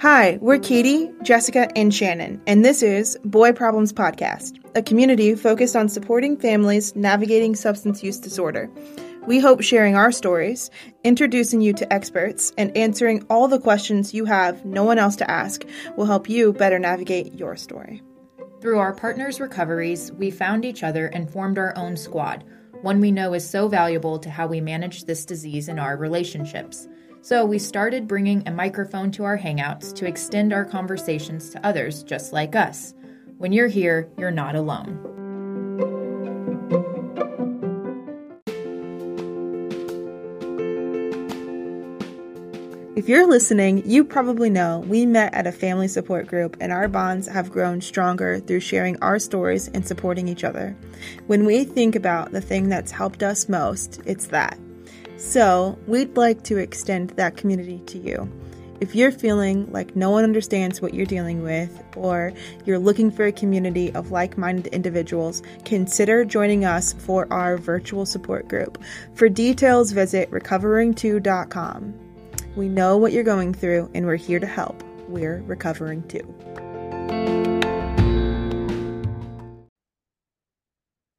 Hi, 0.00 0.38
we're 0.40 0.58
Katie, 0.58 1.10
Jessica, 1.22 1.68
and 1.76 1.94
Shannon, 1.94 2.40
and 2.46 2.64
this 2.64 2.82
is 2.82 3.18
Boy 3.22 3.52
Problems 3.52 3.92
Podcast, 3.92 4.58
a 4.74 4.82
community 4.82 5.34
focused 5.34 5.76
on 5.76 5.90
supporting 5.90 6.38
families 6.38 6.96
navigating 6.96 7.54
substance 7.54 8.02
use 8.02 8.18
disorder. 8.18 8.70
We 9.26 9.40
hope 9.40 9.60
sharing 9.60 9.96
our 9.96 10.10
stories, 10.10 10.70
introducing 11.04 11.60
you 11.60 11.74
to 11.74 11.92
experts, 11.92 12.50
and 12.56 12.74
answering 12.74 13.26
all 13.28 13.46
the 13.46 13.60
questions 13.60 14.14
you 14.14 14.24
have 14.24 14.64
no 14.64 14.84
one 14.84 14.98
else 14.98 15.16
to 15.16 15.30
ask 15.30 15.66
will 15.98 16.06
help 16.06 16.30
you 16.30 16.54
better 16.54 16.78
navigate 16.78 17.34
your 17.34 17.54
story. 17.56 18.00
Through 18.62 18.78
our 18.78 18.94
partners' 18.94 19.38
recoveries, 19.38 20.12
we 20.12 20.30
found 20.30 20.64
each 20.64 20.82
other 20.82 21.08
and 21.08 21.30
formed 21.30 21.58
our 21.58 21.76
own 21.76 21.98
squad, 21.98 22.42
one 22.82 23.00
we 23.00 23.10
know 23.10 23.34
is 23.34 23.48
so 23.48 23.68
valuable 23.68 24.18
to 24.18 24.30
how 24.30 24.46
we 24.46 24.60
manage 24.60 25.04
this 25.04 25.24
disease 25.24 25.68
in 25.68 25.78
our 25.78 25.96
relationships. 25.96 26.88
So 27.22 27.44
we 27.44 27.58
started 27.58 28.08
bringing 28.08 28.46
a 28.48 28.50
microphone 28.50 29.10
to 29.12 29.24
our 29.24 29.38
hangouts 29.38 29.94
to 29.96 30.06
extend 30.06 30.52
our 30.52 30.64
conversations 30.64 31.50
to 31.50 31.66
others 31.66 32.02
just 32.02 32.32
like 32.32 32.56
us. 32.56 32.94
When 33.36 33.52
you're 33.52 33.68
here, 33.68 34.10
you're 34.16 34.30
not 34.30 34.56
alone. 34.56 35.19
If 43.00 43.08
you're 43.08 43.26
listening, 43.26 43.82
you 43.88 44.04
probably 44.04 44.50
know 44.50 44.80
we 44.80 45.06
met 45.06 45.32
at 45.32 45.46
a 45.46 45.52
family 45.52 45.88
support 45.88 46.26
group 46.26 46.58
and 46.60 46.70
our 46.70 46.86
bonds 46.86 47.26
have 47.28 47.50
grown 47.50 47.80
stronger 47.80 48.40
through 48.40 48.60
sharing 48.60 48.98
our 49.00 49.18
stories 49.18 49.68
and 49.68 49.86
supporting 49.86 50.28
each 50.28 50.44
other. 50.44 50.76
When 51.26 51.46
we 51.46 51.64
think 51.64 51.96
about 51.96 52.32
the 52.32 52.42
thing 52.42 52.68
that's 52.68 52.92
helped 52.92 53.22
us 53.22 53.48
most, 53.48 54.02
it's 54.04 54.26
that. 54.26 54.58
So, 55.16 55.78
we'd 55.86 56.14
like 56.18 56.42
to 56.42 56.58
extend 56.58 57.08
that 57.12 57.38
community 57.38 57.78
to 57.86 57.96
you. 57.96 58.30
If 58.82 58.94
you're 58.94 59.12
feeling 59.12 59.72
like 59.72 59.96
no 59.96 60.10
one 60.10 60.24
understands 60.24 60.82
what 60.82 60.92
you're 60.92 61.06
dealing 61.06 61.42
with, 61.42 61.82
or 61.96 62.34
you're 62.66 62.78
looking 62.78 63.10
for 63.10 63.24
a 63.24 63.32
community 63.32 63.90
of 63.94 64.10
like 64.10 64.36
minded 64.36 64.66
individuals, 64.74 65.42
consider 65.64 66.26
joining 66.26 66.66
us 66.66 66.92
for 66.92 67.26
our 67.32 67.56
virtual 67.56 68.04
support 68.04 68.46
group. 68.46 68.76
For 69.14 69.30
details, 69.30 69.90
visit 69.92 70.30
recovering2.com. 70.30 72.09
We 72.56 72.68
know 72.68 72.96
what 72.96 73.12
you're 73.12 73.22
going 73.22 73.54
through, 73.54 73.92
and 73.94 74.04
we're 74.04 74.16
here 74.16 74.40
to 74.40 74.46
help. 74.46 74.82
We're 75.06 75.40
recovering 75.46 76.02
too. 76.08 76.34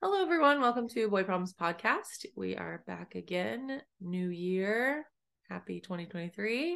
Hello, 0.02 0.22
everyone. 0.22 0.60
Welcome 0.60 0.90
to 0.90 1.08
Boy 1.08 1.24
Problems 1.24 1.54
Podcast. 1.54 2.26
We 2.36 2.58
are 2.58 2.84
back 2.86 3.16
again. 3.16 3.82
New 4.02 4.28
year. 4.28 5.06
Happy 5.50 5.80
2023. 5.80 6.74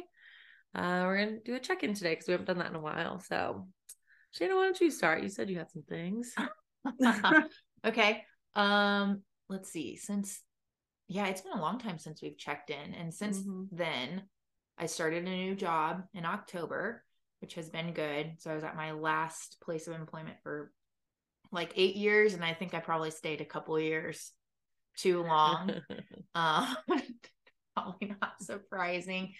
Uh, 0.74 1.02
we're 1.04 1.16
going 1.18 1.34
to 1.34 1.40
do 1.44 1.54
a 1.54 1.60
check 1.60 1.82
in 1.82 1.92
today 1.92 2.14
because 2.14 2.26
we 2.26 2.32
haven't 2.32 2.46
done 2.46 2.58
that 2.58 2.70
in 2.70 2.76
a 2.76 2.80
while. 2.80 3.20
So, 3.20 3.68
Shannon, 4.30 4.56
why 4.56 4.64
don't 4.64 4.80
you 4.80 4.90
start? 4.90 5.22
You 5.22 5.28
said 5.28 5.50
you 5.50 5.58
had 5.58 5.70
some 5.70 5.84
things. 5.86 6.34
okay. 7.84 8.24
Um, 8.54 9.20
let's 9.50 9.70
see. 9.70 9.96
Since, 9.96 10.40
yeah, 11.08 11.26
it's 11.26 11.42
been 11.42 11.52
a 11.52 11.60
long 11.60 11.78
time 11.78 11.98
since 11.98 12.22
we've 12.22 12.38
checked 12.38 12.70
in. 12.70 12.94
And 12.94 13.12
since 13.12 13.40
mm-hmm. 13.40 13.64
then, 13.70 14.22
I 14.78 14.86
started 14.86 15.26
a 15.26 15.30
new 15.30 15.54
job 15.54 16.02
in 16.14 16.24
October, 16.24 17.02
which 17.40 17.54
has 17.54 17.68
been 17.68 17.92
good. 17.92 18.34
So, 18.38 18.50
I 18.50 18.54
was 18.54 18.64
at 18.64 18.76
my 18.76 18.92
last 18.92 19.58
place 19.62 19.86
of 19.86 19.94
employment 19.94 20.36
for 20.42 20.72
like 21.52 21.72
eight 21.76 21.96
years, 21.96 22.34
and 22.34 22.44
I 22.44 22.54
think 22.54 22.74
I 22.74 22.80
probably 22.80 23.10
stayed 23.10 23.40
a 23.40 23.46
couple 23.46 23.78
years 23.78 24.32
too 24.96 25.22
long. 25.22 25.72
uh, 26.34 26.74
probably 27.76 28.14
not 28.20 28.42
surprising. 28.42 29.32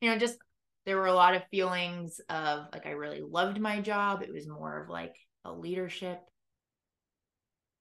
You 0.00 0.10
know, 0.10 0.18
just 0.18 0.38
there 0.86 0.96
were 0.96 1.06
a 1.06 1.14
lot 1.14 1.34
of 1.34 1.42
feelings 1.50 2.20
of 2.28 2.66
like 2.72 2.86
I 2.86 2.90
really 2.90 3.22
loved 3.22 3.60
my 3.60 3.80
job. 3.80 4.22
It 4.22 4.32
was 4.32 4.46
more 4.46 4.82
of 4.82 4.90
like 4.90 5.14
a 5.44 5.52
leadership 5.52 6.20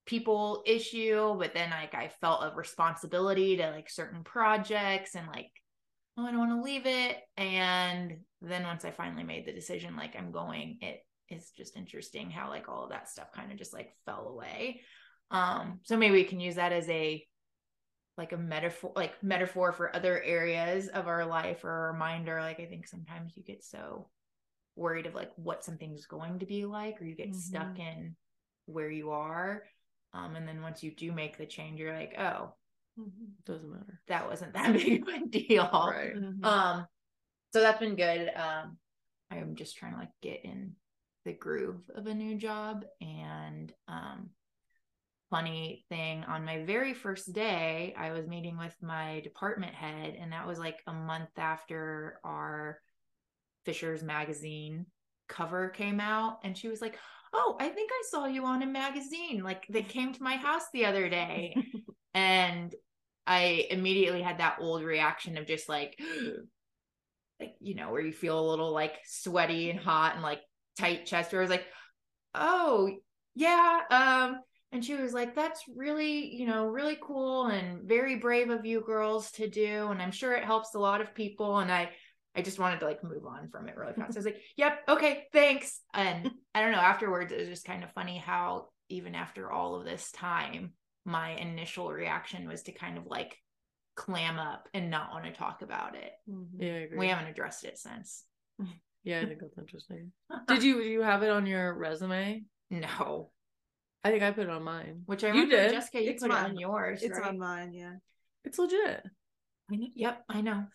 people 0.05 0.63
issue, 0.65 1.35
but 1.37 1.53
then 1.53 1.69
like 1.69 1.93
I 1.93 2.11
felt 2.21 2.43
a 2.43 2.55
responsibility 2.55 3.57
to 3.57 3.71
like 3.71 3.89
certain 3.89 4.23
projects 4.23 5.15
and 5.15 5.27
like 5.27 5.51
oh 6.17 6.25
I 6.25 6.31
don't 6.31 6.39
want 6.39 6.51
to 6.51 6.61
leave 6.61 6.85
it. 6.85 7.17
And 7.37 8.17
then 8.41 8.63
once 8.63 8.85
I 8.85 8.91
finally 8.91 9.23
made 9.23 9.45
the 9.45 9.53
decision, 9.53 9.95
like 9.95 10.15
I'm 10.17 10.31
going, 10.31 10.77
it 10.81 11.05
is 11.29 11.51
just 11.51 11.77
interesting 11.77 12.29
how 12.29 12.49
like 12.49 12.69
all 12.69 12.83
of 12.83 12.89
that 12.91 13.09
stuff 13.09 13.31
kind 13.31 13.51
of 13.51 13.57
just 13.57 13.73
like 13.73 13.95
fell 14.05 14.27
away. 14.27 14.81
Um, 15.31 15.79
so 15.83 15.97
maybe 15.97 16.13
we 16.13 16.23
can 16.23 16.39
use 16.39 16.55
that 16.55 16.71
as 16.71 16.87
a 16.89 17.25
like 18.17 18.31
a 18.31 18.37
metaphor 18.37 18.91
like 18.95 19.21
metaphor 19.23 19.71
for 19.71 19.95
other 19.95 20.21
areas 20.21 20.87
of 20.87 21.07
our 21.07 21.25
life 21.25 21.63
or 21.63 21.87
a 21.87 21.91
reminder 21.93 22.39
like 22.41 22.59
i 22.59 22.65
think 22.65 22.85
sometimes 22.85 23.33
you 23.35 23.43
get 23.43 23.63
so 23.63 24.07
worried 24.75 25.07
of 25.07 25.15
like 25.15 25.31
what 25.35 25.63
something's 25.63 26.05
going 26.05 26.37
to 26.39 26.45
be 26.45 26.63
like 26.65 27.01
or 27.01 27.05
you 27.05 27.15
get 27.15 27.29
mm-hmm. 27.29 27.39
stuck 27.39 27.79
in 27.79 28.15
where 28.65 28.91
you 28.91 29.09
are 29.11 29.63
um 30.13 30.35
and 30.35 30.47
then 30.47 30.61
once 30.61 30.83
you 30.83 30.91
do 30.95 31.11
make 31.11 31.37
the 31.37 31.45
change 31.45 31.79
you're 31.79 31.95
like 31.97 32.15
oh. 32.19 32.53
Doesn't 33.45 33.71
matter. 33.71 34.01
That 34.07 34.29
wasn't 34.29 34.53
that 34.53 34.73
big 34.73 35.01
of 35.01 35.07
a 35.07 35.27
deal. 35.27 35.69
Right. 35.91 36.15
Mm-hmm. 36.15 36.45
um 36.45 36.85
so 37.53 37.61
that's 37.61 37.79
been 37.79 37.95
good. 37.95 38.31
Um 38.35 38.77
i'm 39.33 39.55
just 39.55 39.77
trying 39.77 39.93
to 39.93 39.99
like 39.99 40.11
get 40.21 40.43
in 40.43 40.73
the 41.25 41.33
groove 41.33 41.81
of 41.95 42.07
a 42.07 42.13
new 42.13 42.35
job 42.35 42.85
and 43.01 43.73
um 43.87 44.29
funny 45.29 45.83
thing 45.89 46.23
on 46.25 46.45
my 46.45 46.63
very 46.63 46.93
first 46.93 47.33
day 47.33 47.95
i 47.97 48.11
was 48.11 48.27
meeting 48.27 48.57
with 48.57 48.75
my 48.81 49.19
department 49.21 49.73
head 49.73 50.15
and 50.19 50.31
that 50.31 50.45
was 50.45 50.59
like 50.59 50.79
a 50.85 50.93
month 50.93 51.29
after 51.37 52.19
our 52.23 52.77
fishers 53.65 54.03
magazine 54.03 54.85
cover 55.27 55.69
came 55.69 55.99
out 55.99 56.37
and 56.43 56.55
she 56.55 56.67
was 56.67 56.81
like 56.81 56.99
oh 57.33 57.55
i 57.59 57.67
think 57.67 57.89
i 57.91 58.03
saw 58.09 58.25
you 58.27 58.45
on 58.45 58.61
a 58.61 58.67
magazine. 58.67 59.41
Like 59.43 59.65
they 59.69 59.81
came 59.81 60.13
to 60.13 60.23
my 60.23 60.35
house 60.35 60.65
the 60.73 60.85
other 60.85 61.09
day 61.09 61.55
and 62.13 62.75
i 63.25 63.67
immediately 63.69 64.21
had 64.21 64.39
that 64.39 64.57
old 64.59 64.83
reaction 64.83 65.37
of 65.37 65.47
just 65.47 65.69
like 65.69 65.99
like 67.39 67.55
you 67.59 67.75
know 67.75 67.91
where 67.91 68.01
you 68.01 68.13
feel 68.13 68.39
a 68.39 68.49
little 68.49 68.71
like 68.71 68.99
sweaty 69.05 69.69
and 69.69 69.79
hot 69.79 70.13
and 70.13 70.23
like 70.23 70.41
tight 70.77 71.05
chest 71.05 71.31
where 71.31 71.41
I 71.41 71.43
was 71.43 71.51
like, 71.51 71.65
oh, 72.35 72.89
yeah. 73.35 73.79
Um, 73.89 74.39
and 74.71 74.83
she 74.83 74.95
was 74.95 75.13
like, 75.13 75.35
that's 75.35 75.63
really, 75.75 76.33
you 76.35 76.47
know, 76.47 76.65
really 76.65 76.97
cool 77.01 77.45
and 77.45 77.83
very 77.83 78.15
brave 78.15 78.49
of 78.49 78.65
you 78.65 78.81
girls 78.81 79.31
to 79.33 79.47
do. 79.47 79.87
And 79.89 80.01
I'm 80.01 80.11
sure 80.11 80.33
it 80.33 80.45
helps 80.45 80.73
a 80.73 80.79
lot 80.79 81.01
of 81.01 81.13
people. 81.13 81.59
And 81.59 81.71
I, 81.71 81.91
I 82.35 82.41
just 82.41 82.59
wanted 82.59 82.79
to 82.79 82.85
like 82.85 83.03
move 83.03 83.25
on 83.27 83.49
from 83.49 83.67
it 83.67 83.77
really 83.77 83.93
fast. 83.93 84.17
I 84.17 84.19
was 84.19 84.25
like, 84.25 84.41
yep, 84.57 84.79
okay, 84.87 85.25
thanks. 85.31 85.81
And 85.93 86.31
I 86.55 86.61
don't 86.61 86.71
know, 86.71 86.79
afterwards, 86.79 87.31
it 87.31 87.39
was 87.39 87.49
just 87.49 87.65
kind 87.65 87.83
of 87.83 87.91
funny 87.91 88.17
how 88.17 88.69
even 88.89 89.15
after 89.15 89.51
all 89.51 89.75
of 89.75 89.85
this 89.85 90.11
time, 90.11 90.73
my 91.05 91.31
initial 91.31 91.91
reaction 91.91 92.47
was 92.47 92.63
to 92.63 92.71
kind 92.71 92.97
of 92.97 93.05
like 93.07 93.37
clam 93.95 94.39
up 94.39 94.67
and 94.73 94.89
not 94.89 95.11
want 95.11 95.25
to 95.25 95.31
talk 95.31 95.61
about 95.61 95.95
it. 95.95 96.11
Mm-hmm. 96.29 96.61
Yeah, 96.61 96.85
we 96.97 97.07
haven't 97.07 97.27
addressed 97.27 97.65
it 97.65 97.77
since. 97.77 98.23
Yeah, 99.05 99.19
I 99.19 99.25
think 99.25 99.41
that's 99.41 99.57
interesting. 99.57 100.13
Did 100.47 100.63
you 100.63 100.79
you 100.79 101.01
have 101.01 101.23
it 101.23 101.29
on 101.29 101.45
your 101.45 101.73
resume? 101.73 102.43
No. 102.69 103.31
I 104.01 104.11
think 104.11 104.23
I 104.23 104.31
put 104.31 104.45
it 104.45 104.49
on 104.49 104.63
mine. 104.63 105.01
Which 105.05 105.25
I 105.25 105.33
you 105.33 105.49
did. 105.49 105.71
Jessica, 105.71 106.01
you 106.01 106.11
it's 106.11 106.23
put 106.23 106.31
mine. 106.31 106.45
it 106.45 106.49
on 106.49 106.57
yours. 106.57 107.03
It's 107.03 107.19
right? 107.19 107.27
on 107.27 107.37
mine, 107.37 107.73
yeah. 107.73 107.95
It's 108.45 108.57
legit. 108.57 109.03
I 109.71 109.75
know, 109.75 109.87
yep, 109.95 110.23
I 110.29 110.41
know. 110.41 110.65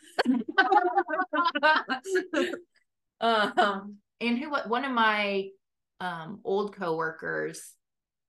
um, 3.21 3.97
and 4.21 4.38
who 4.38 4.50
one 4.67 4.84
of 4.84 4.93
my 4.93 5.49
um 6.00 6.41
old 6.44 6.77
coworkers 6.77 7.72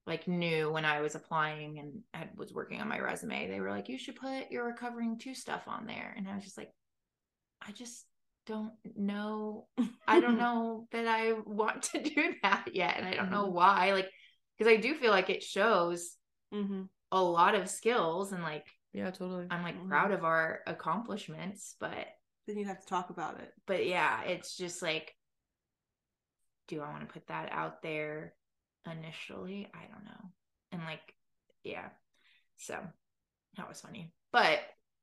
like 0.09 0.27
knew 0.27 0.71
when 0.71 0.83
I 0.83 1.01
was 1.01 1.15
applying 1.15 1.79
and 1.79 2.01
I 2.13 2.27
was 2.35 2.51
working 2.51 2.81
on 2.81 2.89
my 2.89 2.99
resume, 2.99 3.47
they 3.47 3.61
were 3.61 3.69
like, 3.69 3.87
"You 3.87 3.97
should 3.97 4.15
put 4.15 4.51
your 4.51 4.65
recovering 4.65 5.17
two 5.17 5.33
stuff 5.33 5.63
on 5.67 5.85
there," 5.85 6.13
and 6.17 6.27
I 6.27 6.35
was 6.35 6.43
just 6.43 6.57
like, 6.57 6.71
"I 7.61 7.71
just 7.71 8.05
don't 8.49 8.73
know. 8.95 9.67
I 10.07 10.19
don't 10.19 10.37
know 10.39 10.87
that 10.91 11.07
I 11.07 11.33
want 11.45 11.83
to 11.83 12.03
do 12.03 12.33
that 12.43 12.69
yet. 12.73 12.95
And 12.97 13.07
I 13.07 13.13
don't 13.13 13.31
know 13.31 13.45
mm-hmm. 13.45 13.55
why. 13.55 13.93
Like, 13.93 14.09
because 14.57 14.71
I 14.71 14.77
do 14.77 14.95
feel 14.95 15.11
like 15.11 15.29
it 15.29 15.43
shows 15.43 16.17
mm-hmm. 16.53 16.83
a 17.11 17.21
lot 17.21 17.55
of 17.55 17.69
skills 17.69 18.33
and 18.33 18.43
like, 18.43 18.65
yeah, 18.91 19.11
totally. 19.11 19.45
I'm 19.49 19.63
like 19.63 19.77
mm-hmm. 19.77 19.87
proud 19.87 20.11
of 20.11 20.25
our 20.25 20.61
accomplishments, 20.65 21.75
but 21.79 22.07
then 22.47 22.57
you 22.57 22.65
have 22.65 22.81
to 22.81 22.87
talk 22.87 23.11
about 23.11 23.39
it. 23.39 23.51
But 23.67 23.85
yeah, 23.85 24.23
it's 24.23 24.57
just 24.57 24.81
like, 24.81 25.13
do 26.67 26.81
I 26.81 26.89
want 26.89 27.07
to 27.07 27.13
put 27.13 27.27
that 27.27 27.49
out 27.51 27.81
there 27.81 28.33
initially? 28.85 29.69
I 29.73 29.81
don't 29.91 30.05
know. 30.05 30.31
And 30.71 30.81
like, 30.83 31.13
yeah. 31.63 31.89
So 32.57 32.77
that 33.57 33.67
was 33.67 33.81
funny. 33.81 34.11
But 34.31 34.59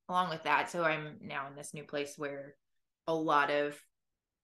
along 0.08 0.30
with 0.30 0.44
that, 0.44 0.70
so 0.70 0.84
I'm 0.84 1.18
now 1.22 1.48
in 1.48 1.56
this 1.56 1.74
new 1.74 1.84
place 1.84 2.14
where 2.16 2.54
a 3.06 3.14
lot 3.14 3.50
of 3.50 3.80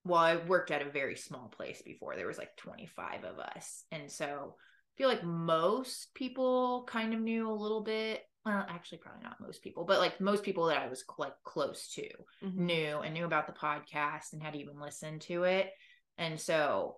well 0.04 0.20
i 0.20 0.36
worked 0.36 0.70
at 0.70 0.82
a 0.82 0.90
very 0.90 1.16
small 1.16 1.48
place 1.48 1.82
before 1.82 2.16
there 2.16 2.26
was 2.26 2.38
like 2.38 2.56
25 2.56 3.24
of 3.24 3.38
us 3.38 3.84
and 3.90 4.10
so 4.10 4.54
i 4.56 4.92
feel 4.96 5.08
like 5.08 5.24
most 5.24 6.12
people 6.14 6.84
kind 6.88 7.14
of 7.14 7.20
knew 7.20 7.48
a 7.48 7.52
little 7.52 7.82
bit 7.82 8.22
well, 8.44 8.66
actually, 8.68 8.98
probably 8.98 9.22
not 9.22 9.40
most 9.40 9.62
people, 9.62 9.84
but 9.84 10.00
like 10.00 10.20
most 10.20 10.42
people 10.42 10.66
that 10.66 10.78
I 10.78 10.88
was 10.88 11.04
like 11.16 11.34
close 11.44 11.92
to 11.94 12.08
Mhm. 12.42 12.56
knew 12.56 12.98
and 12.98 13.14
knew 13.14 13.24
about 13.24 13.46
the 13.46 13.52
podcast 13.52 14.32
and 14.32 14.42
had 14.42 14.56
even 14.56 14.80
listened 14.80 15.20
to 15.22 15.44
it. 15.44 15.70
And 16.18 16.40
so 16.40 16.96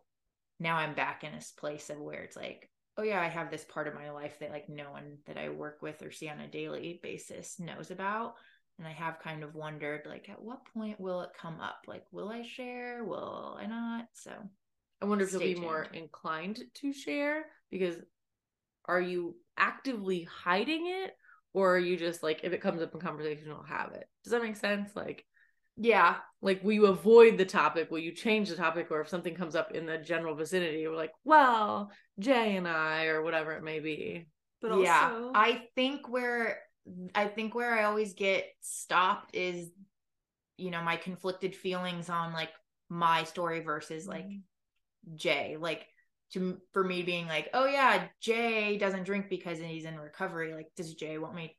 now 0.61 0.77
I'm 0.77 0.95
back 0.95 1.25
in 1.25 1.33
this 1.33 1.53
place 1.53 1.91
of 1.91 1.99
where 1.99 2.23
it's 2.23 2.37
like, 2.37 2.71
oh 2.97 3.03
yeah, 3.03 3.21
I 3.21 3.29
have 3.29 3.51
this 3.51 3.65
part 3.65 3.89
of 3.89 3.95
my 3.95 4.11
life 4.11 4.39
that 4.41 4.51
like 4.51 4.69
no 4.69 4.91
one 4.91 5.19
that 5.27 5.37
I 5.37 5.49
work 5.49 5.83
with 5.83 6.03
or 6.03 6.13
see 6.13 6.29
on 6.29 6.41
a 6.41 6.49
daily 6.49 7.01
basis 7.03 7.59
knows 7.59 7.91
about. 7.91 8.35
And 8.79 8.87
I 8.89 8.93
have 8.93 9.21
kind 9.21 9.45
of 9.45 9.55
wondered 9.55 10.03
like 10.07 10.29
at 10.29 10.43
what 10.43 10.67
point 10.75 11.01
will 11.01 11.23
it 11.23 11.31
come 11.41 11.61
up? 11.61 11.85
Like 11.87 12.05
will 12.13 12.29
I 12.29 12.43
share? 12.43 13.05
Will 13.05 13.57
I 13.61 13.67
not? 13.67 14.07
So 14.13 14.33
I 15.01 15.07
wonder 15.07 15.25
if 15.25 15.33
you'll 15.33 15.41
be 15.41 15.55
more 15.55 15.87
inclined 15.93 16.63
to 16.75 16.93
share 16.93 17.47
because 17.71 17.97
are 18.87 19.01
you 19.01 19.37
actively 19.57 20.25
hiding 20.25 20.87
it 20.89 21.13
or 21.53 21.77
are 21.77 21.79
you 21.79 21.97
just 21.97 22.23
like 22.23 22.41
if 22.43 22.53
it 22.53 22.61
comes 22.61 22.83
up 22.83 22.95
in 22.95 23.01
conversation 23.01 23.47
you'll 23.47 23.63
have 23.63 23.93
it? 23.93 24.09
Does 24.23 24.33
that 24.33 24.43
make 24.43 24.57
sense? 24.57 24.91
Like 24.95 25.25
yeah. 25.77 26.17
like 26.43 26.63
will 26.63 26.73
you 26.73 26.87
avoid 26.87 27.39
the 27.39 27.45
topic? 27.45 27.91
Will 27.91 27.99
you 27.99 28.13
change 28.13 28.49
the 28.49 28.57
topic 28.57 28.89
or 28.91 29.01
if 29.01 29.09
something 29.09 29.35
comes 29.35 29.57
up 29.57 29.73
in 29.73 29.87
the 29.87 29.99
general 29.99 30.35
vicinity, 30.35 30.87
we're 30.87 30.97
like, 30.97 31.13
well, 31.25 31.91
Jay 32.19 32.57
and 32.57 32.69
I 32.69 33.07
or 33.07 33.23
whatever 33.23 33.53
it 33.53 33.63
may 33.63 33.81
be. 33.81 34.27
But 34.61 34.81
yeah. 34.81 35.31
I 35.35 35.65
think 35.75 36.09
where 36.09 36.59
I 37.15 37.27
think 37.27 37.55
where 37.55 37.79
I 37.79 37.85
always 37.85 38.15
get 38.15 38.47
stopped 38.61 39.35
is 39.35 39.71
you 40.57 40.71
know, 40.71 40.83
my 40.83 40.97
conflicted 40.97 41.55
feelings 41.55 42.09
on 42.09 42.33
like 42.33 42.51
my 42.89 43.25
story 43.25 43.61
versus 43.61 44.07
like 44.07 44.25
mm-hmm. 44.25 45.17
Jay. 45.17 45.57
Like 45.59 45.87
to 46.33 46.59
for 46.73 46.85
me 46.85 47.03
being 47.03 47.27
like, 47.27 47.51
oh 47.55 47.67
yeah, 47.67 48.07
Jay 48.21 48.79
doesn't 48.79 49.05
drink 49.05 49.29
because 49.29 49.59
he's 49.59 49.85
in 49.85 49.99
recovery. 49.99 50.55
Like, 50.55 50.69
does 50.77 50.95
Jay 50.95 51.19
want 51.19 51.35
me 51.35 51.57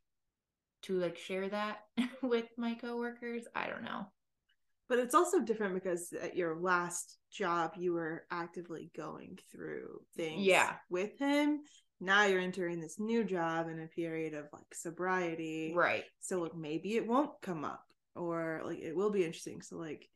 to 0.85 0.93
like 0.99 1.17
share 1.17 1.47
that 1.49 1.79
with 2.21 2.45
my 2.57 2.73
coworkers? 2.75 3.43
I 3.55 3.67
don't 3.67 3.83
know. 3.83 4.05
but 4.87 4.99
it's 4.99 5.15
also 5.15 5.39
different 5.41 5.73
because 5.73 6.13
at 6.13 6.35
your 6.35 6.55
last 6.59 7.17
job, 7.31 7.71
you 7.77 7.93
were 7.93 8.25
actively 8.31 8.91
going 8.95 9.39
through 9.51 9.99
things 10.15 10.45
Yeah. 10.45 10.75
with 10.89 11.17
him. 11.17 11.61
Now 11.99 12.25
you're 12.25 12.39
entering 12.41 12.79
this 12.81 12.99
new 12.99 13.23
job 13.23 13.67
in 13.69 13.79
a 13.81 13.87
period 13.87 14.33
of 14.35 14.45
like 14.53 14.73
sobriety. 14.73 15.73
Right. 15.75 16.03
So 16.19 16.41
like 16.41 16.55
maybe 16.55 16.95
it 16.97 17.07
won't 17.07 17.31
come 17.41 17.65
up 17.65 17.83
or 18.15 18.61
like 18.65 18.79
it 18.79 18.95
will 18.95 19.11
be 19.11 19.23
interesting. 19.23 19.61
So 19.61 19.77
like 19.77 20.07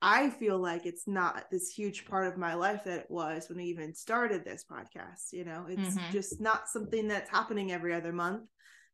I 0.00 0.30
feel 0.30 0.58
like 0.58 0.84
it's 0.86 1.06
not 1.08 1.44
this 1.50 1.68
huge 1.70 2.04
part 2.06 2.26
of 2.26 2.36
my 2.38 2.54
life 2.54 2.84
that 2.84 3.00
it 3.00 3.10
was 3.10 3.48
when 3.48 3.58
I 3.58 3.64
even 3.64 3.94
started 3.94 4.44
this 4.44 4.64
podcast. 4.70 5.32
You 5.32 5.44
know, 5.44 5.66
it's 5.68 5.96
Mhm. 5.96 6.10
just 6.12 6.40
not 6.40 6.68
something 6.68 7.08
that's 7.08 7.30
happening 7.30 7.72
every 7.72 7.94
other 7.94 8.12
month, 8.12 8.42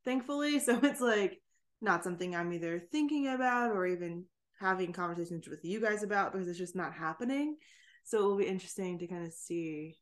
thankfully. 0.05 0.59
So 0.65 0.79
it's 0.83 1.01
like 1.01 1.39
not 1.81 2.03
something 2.03 2.35
I'm 2.35 2.53
either 2.53 2.79
thinking 2.91 3.27
about 3.27 3.71
or 3.71 3.85
even 3.87 4.25
having 4.59 4.93
conversations 4.93 5.47
with 5.47 5.65
you 5.65 5.81
guys 5.81 6.03
about 6.03 6.31
because 6.31 6.47
it's 6.47 6.57
just 6.59 6.75
not 6.75 6.93
happening. 6.93 7.57
So 8.03 8.19
it 8.19 8.23
will 8.23 8.37
be 8.37 8.45
interesting 8.47 8.99
to 8.99 9.07
kind 9.07 9.25
of 9.25 9.33
see. 9.33 9.97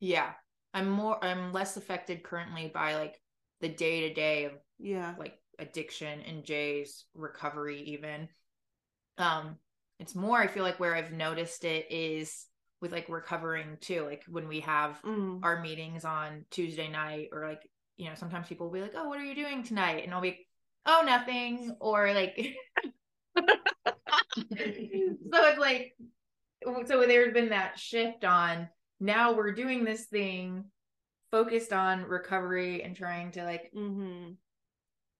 Yeah. 0.00 0.30
I'm 0.74 0.88
more 0.88 1.22
I'm 1.24 1.52
less 1.52 1.76
affected 1.76 2.22
currently 2.22 2.70
by 2.72 2.96
like 2.96 3.20
the 3.60 3.68
day 3.68 4.08
to 4.08 4.14
day 4.14 4.44
of 4.44 4.52
Yeah. 4.78 5.14
like 5.18 5.38
addiction 5.58 6.20
and 6.20 6.44
Jay's 6.44 7.04
recovery 7.14 7.80
even. 7.82 8.28
Um 9.18 9.56
it's 9.98 10.14
more 10.14 10.38
I 10.38 10.46
feel 10.46 10.62
like 10.62 10.78
where 10.78 10.94
I've 10.94 11.12
noticed 11.12 11.64
it 11.64 11.86
is 11.90 12.46
with 12.80 12.92
like 12.92 13.08
recovering 13.08 13.76
too. 13.80 14.04
Like 14.04 14.22
when 14.28 14.46
we 14.46 14.60
have 14.60 15.00
Mm. 15.02 15.40
our 15.42 15.60
meetings 15.60 16.04
on 16.04 16.44
Tuesday 16.50 16.88
night 16.88 17.28
or 17.32 17.48
like, 17.48 17.68
you 17.98 18.08
know, 18.08 18.14
sometimes 18.14 18.48
people 18.48 18.66
will 18.66 18.72
be 18.74 18.80
like, 18.80 18.94
Oh, 18.96 19.08
what 19.08 19.18
are 19.20 19.24
you 19.24 19.34
doing 19.34 19.62
tonight? 19.62 20.04
And 20.04 20.14
I'll 20.14 20.22
be, 20.22 20.46
Oh, 20.86 21.02
nothing. 21.04 21.76
Or 21.80 22.12
like 22.14 22.56
so 23.36 24.44
it's 24.50 25.58
like 25.58 25.94
so 26.86 27.04
there's 27.06 27.32
been 27.32 27.50
that 27.50 27.78
shift 27.78 28.24
on 28.24 28.68
now 29.00 29.32
we're 29.32 29.52
doing 29.52 29.84
this 29.84 30.04
thing 30.06 30.64
focused 31.30 31.72
on 31.72 32.04
recovery 32.04 32.82
and 32.82 32.96
trying 32.96 33.30
to 33.32 33.44
like 33.44 33.70
hmm 33.74 34.30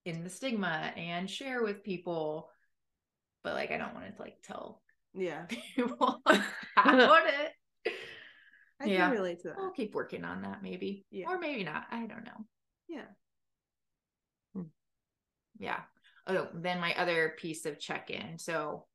in 0.05 0.25
the 0.25 0.31
stigma 0.31 0.93
and 0.97 1.29
share 1.31 1.63
with 1.63 1.85
people 1.85 2.51
but 3.45 3.55
like 3.55 3.71
i 3.71 3.77
don't 3.79 3.95
want 3.95 4.07
to 4.15 4.23
like 4.23 4.37
tell 4.43 4.83
Yeah. 5.15 5.45
people 5.77 6.21
about 6.77 7.27
it 7.27 7.93
I 8.81 8.87
Yeah. 8.87 9.07
can 9.09 9.13
relate 9.13 9.41
to 9.41 9.49
that. 9.49 9.59
i'll 9.59 9.71
keep 9.73 9.95
working 9.95 10.25
on 10.25 10.43
that 10.43 10.63
maybe 10.63 11.05
Yeah. 11.11 11.29
or 11.29 11.39
maybe 11.39 11.65
not 11.65 11.85
i 11.91 12.07
don't 12.07 12.25
know 12.25 12.45
Yeah. 12.89 13.05
yeah 15.59 15.81
oh 16.27 16.49
then 16.55 16.81
my 16.81 16.95
other 16.95 17.35
piece 17.39 17.67
of 17.67 17.79
check-in 17.79 18.39
so 18.39 18.87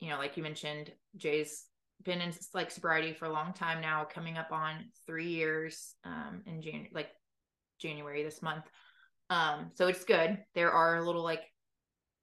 you 0.00 0.08
know 0.08 0.16
like 0.18 0.36
you 0.36 0.42
mentioned 0.42 0.90
jay's 1.16 1.66
been 2.02 2.20
in 2.20 2.32
like 2.54 2.70
sobriety 2.70 3.12
for 3.12 3.26
a 3.26 3.32
long 3.32 3.52
time 3.52 3.80
now 3.80 4.04
coming 4.04 4.36
up 4.38 4.50
on 4.50 4.86
three 5.06 5.28
years 5.28 5.94
um 6.04 6.42
in 6.46 6.60
Jan- 6.62 6.88
like 6.92 7.08
january 7.80 8.22
this 8.22 8.42
month 8.42 8.64
um 9.30 9.70
so 9.74 9.86
it's 9.88 10.04
good 10.04 10.38
there 10.54 10.72
are 10.72 10.96
a 10.96 11.04
little 11.04 11.22
like 11.22 11.42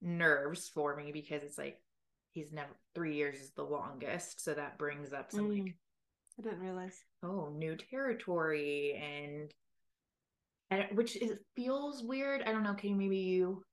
nerves 0.02 0.70
for 0.74 0.96
me 0.96 1.12
because 1.12 1.44
it's 1.44 1.58
like 1.58 1.78
he's 2.34 2.52
never 2.52 2.72
three 2.96 3.16
years 3.16 3.36
is 3.38 3.52
the 3.52 3.64
longest 3.64 4.44
so 4.44 4.54
that 4.54 4.78
brings 4.78 5.14
up 5.14 5.32
some 5.32 5.50
like 5.50 5.62
Mm. 5.64 5.74
I 6.40 6.42
didn't 6.44 6.62
realize. 6.62 6.98
oh 7.24 7.50
new 7.56 7.76
territory 7.76 8.94
and 8.96 9.52
and 10.72 10.86
which 10.94 11.16
is 11.18 11.34
feels 11.56 12.02
weird. 12.02 12.42
I 12.42 12.52
don't 12.52 12.64
know. 12.64 12.74
Can 12.74 12.98
maybe 12.98 13.18
you 13.18 13.64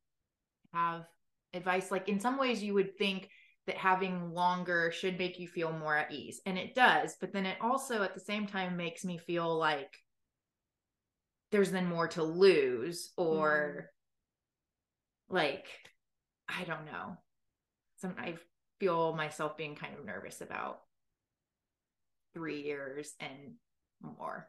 have 0.75 1.07
advice? 1.55 1.91
Like 1.91 2.09
in 2.09 2.21
some 2.21 2.39
ways 2.39 2.63
you 2.63 2.75
would 2.75 2.99
think 2.99 3.31
that 3.67 3.77
having 3.77 4.33
longer 4.33 4.91
should 4.91 5.19
make 5.19 5.39
you 5.39 5.47
feel 5.47 5.73
more 5.73 5.95
at 5.95 6.11
ease 6.11 6.41
and 6.47 6.57
it 6.57 6.75
does 6.75 7.17
but 7.21 7.35
then 7.35 7.45
it 7.45 7.59
also 7.61 8.03
at 8.03 8.15
the 8.15 8.21
same 8.21 8.47
time 8.47 8.79
makes 8.79 9.05
me 9.05 9.19
feel 9.19 9.59
like 9.59 9.95
there's 11.53 11.71
then 11.71 11.87
more 11.87 12.09
to 12.09 12.23
lose 12.23 13.13
or 13.19 13.91
mm-hmm. 15.31 15.37
like 15.37 15.67
i 16.49 16.65
don't 16.65 16.87
know. 16.87 17.19
Some 17.99 18.15
i 18.19 18.37
feel 18.81 19.15
myself 19.15 19.57
being 19.59 19.75
kind 19.75 19.95
of 19.99 20.05
nervous 20.07 20.41
about 20.41 20.81
three 22.33 22.63
years 22.63 23.15
and 23.21 23.55
more. 24.01 24.49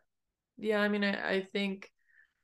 Yeah, 0.58 0.80
I 0.80 0.88
mean, 0.90 1.04
I, 1.04 1.30
I 1.30 1.48
think 1.52 1.90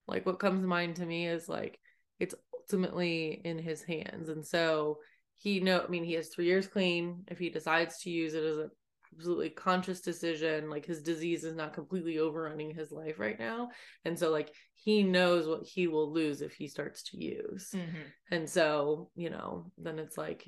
like 0.07 0.25
what 0.25 0.39
comes 0.39 0.61
to 0.61 0.67
mind 0.67 0.97
to 0.97 1.05
me 1.05 1.27
is 1.27 1.49
like 1.49 1.79
it's 2.19 2.35
ultimately 2.53 3.41
in 3.43 3.57
his 3.57 3.83
hands. 3.83 4.29
And 4.29 4.45
so 4.45 4.99
he 5.35 5.59
know, 5.59 5.83
I 5.85 5.87
mean, 5.87 6.03
he 6.03 6.13
has 6.13 6.29
three 6.29 6.45
years 6.45 6.67
clean. 6.67 7.23
If 7.27 7.39
he 7.39 7.49
decides 7.49 7.99
to 7.99 8.09
use 8.09 8.33
it 8.33 8.43
as 8.43 8.57
a 8.57 8.69
absolutely 9.17 9.49
conscious 9.49 10.01
decision, 10.01 10.69
like 10.69 10.85
his 10.85 11.01
disease 11.01 11.43
is 11.43 11.55
not 11.55 11.73
completely 11.73 12.19
overrunning 12.19 12.73
his 12.73 12.91
life 12.91 13.19
right 13.19 13.39
now. 13.39 13.69
And 14.03 14.17
so 14.17 14.31
like 14.31 14.51
he 14.75 15.03
knows 15.03 15.47
what 15.47 15.65
he 15.65 15.87
will 15.87 16.11
lose 16.11 16.41
if 16.41 16.53
he 16.53 16.67
starts 16.67 17.03
to 17.11 17.23
use. 17.23 17.69
Mm-hmm. 17.73 18.01
And 18.31 18.49
so, 18.49 19.09
you 19.15 19.29
know, 19.29 19.71
then 19.77 19.99
it's 19.99 20.17
like, 20.17 20.45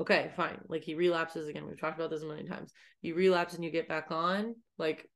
okay, 0.00 0.30
fine. 0.36 0.58
Like 0.68 0.82
he 0.82 0.94
relapses 0.94 1.48
again. 1.48 1.66
We've 1.66 1.80
talked 1.80 1.98
about 1.98 2.10
this 2.10 2.22
a 2.22 2.26
million 2.26 2.46
times. 2.46 2.72
You 3.02 3.14
relapse 3.14 3.54
and 3.54 3.64
you 3.64 3.70
get 3.70 3.88
back 3.88 4.10
on, 4.10 4.54
like 4.78 5.08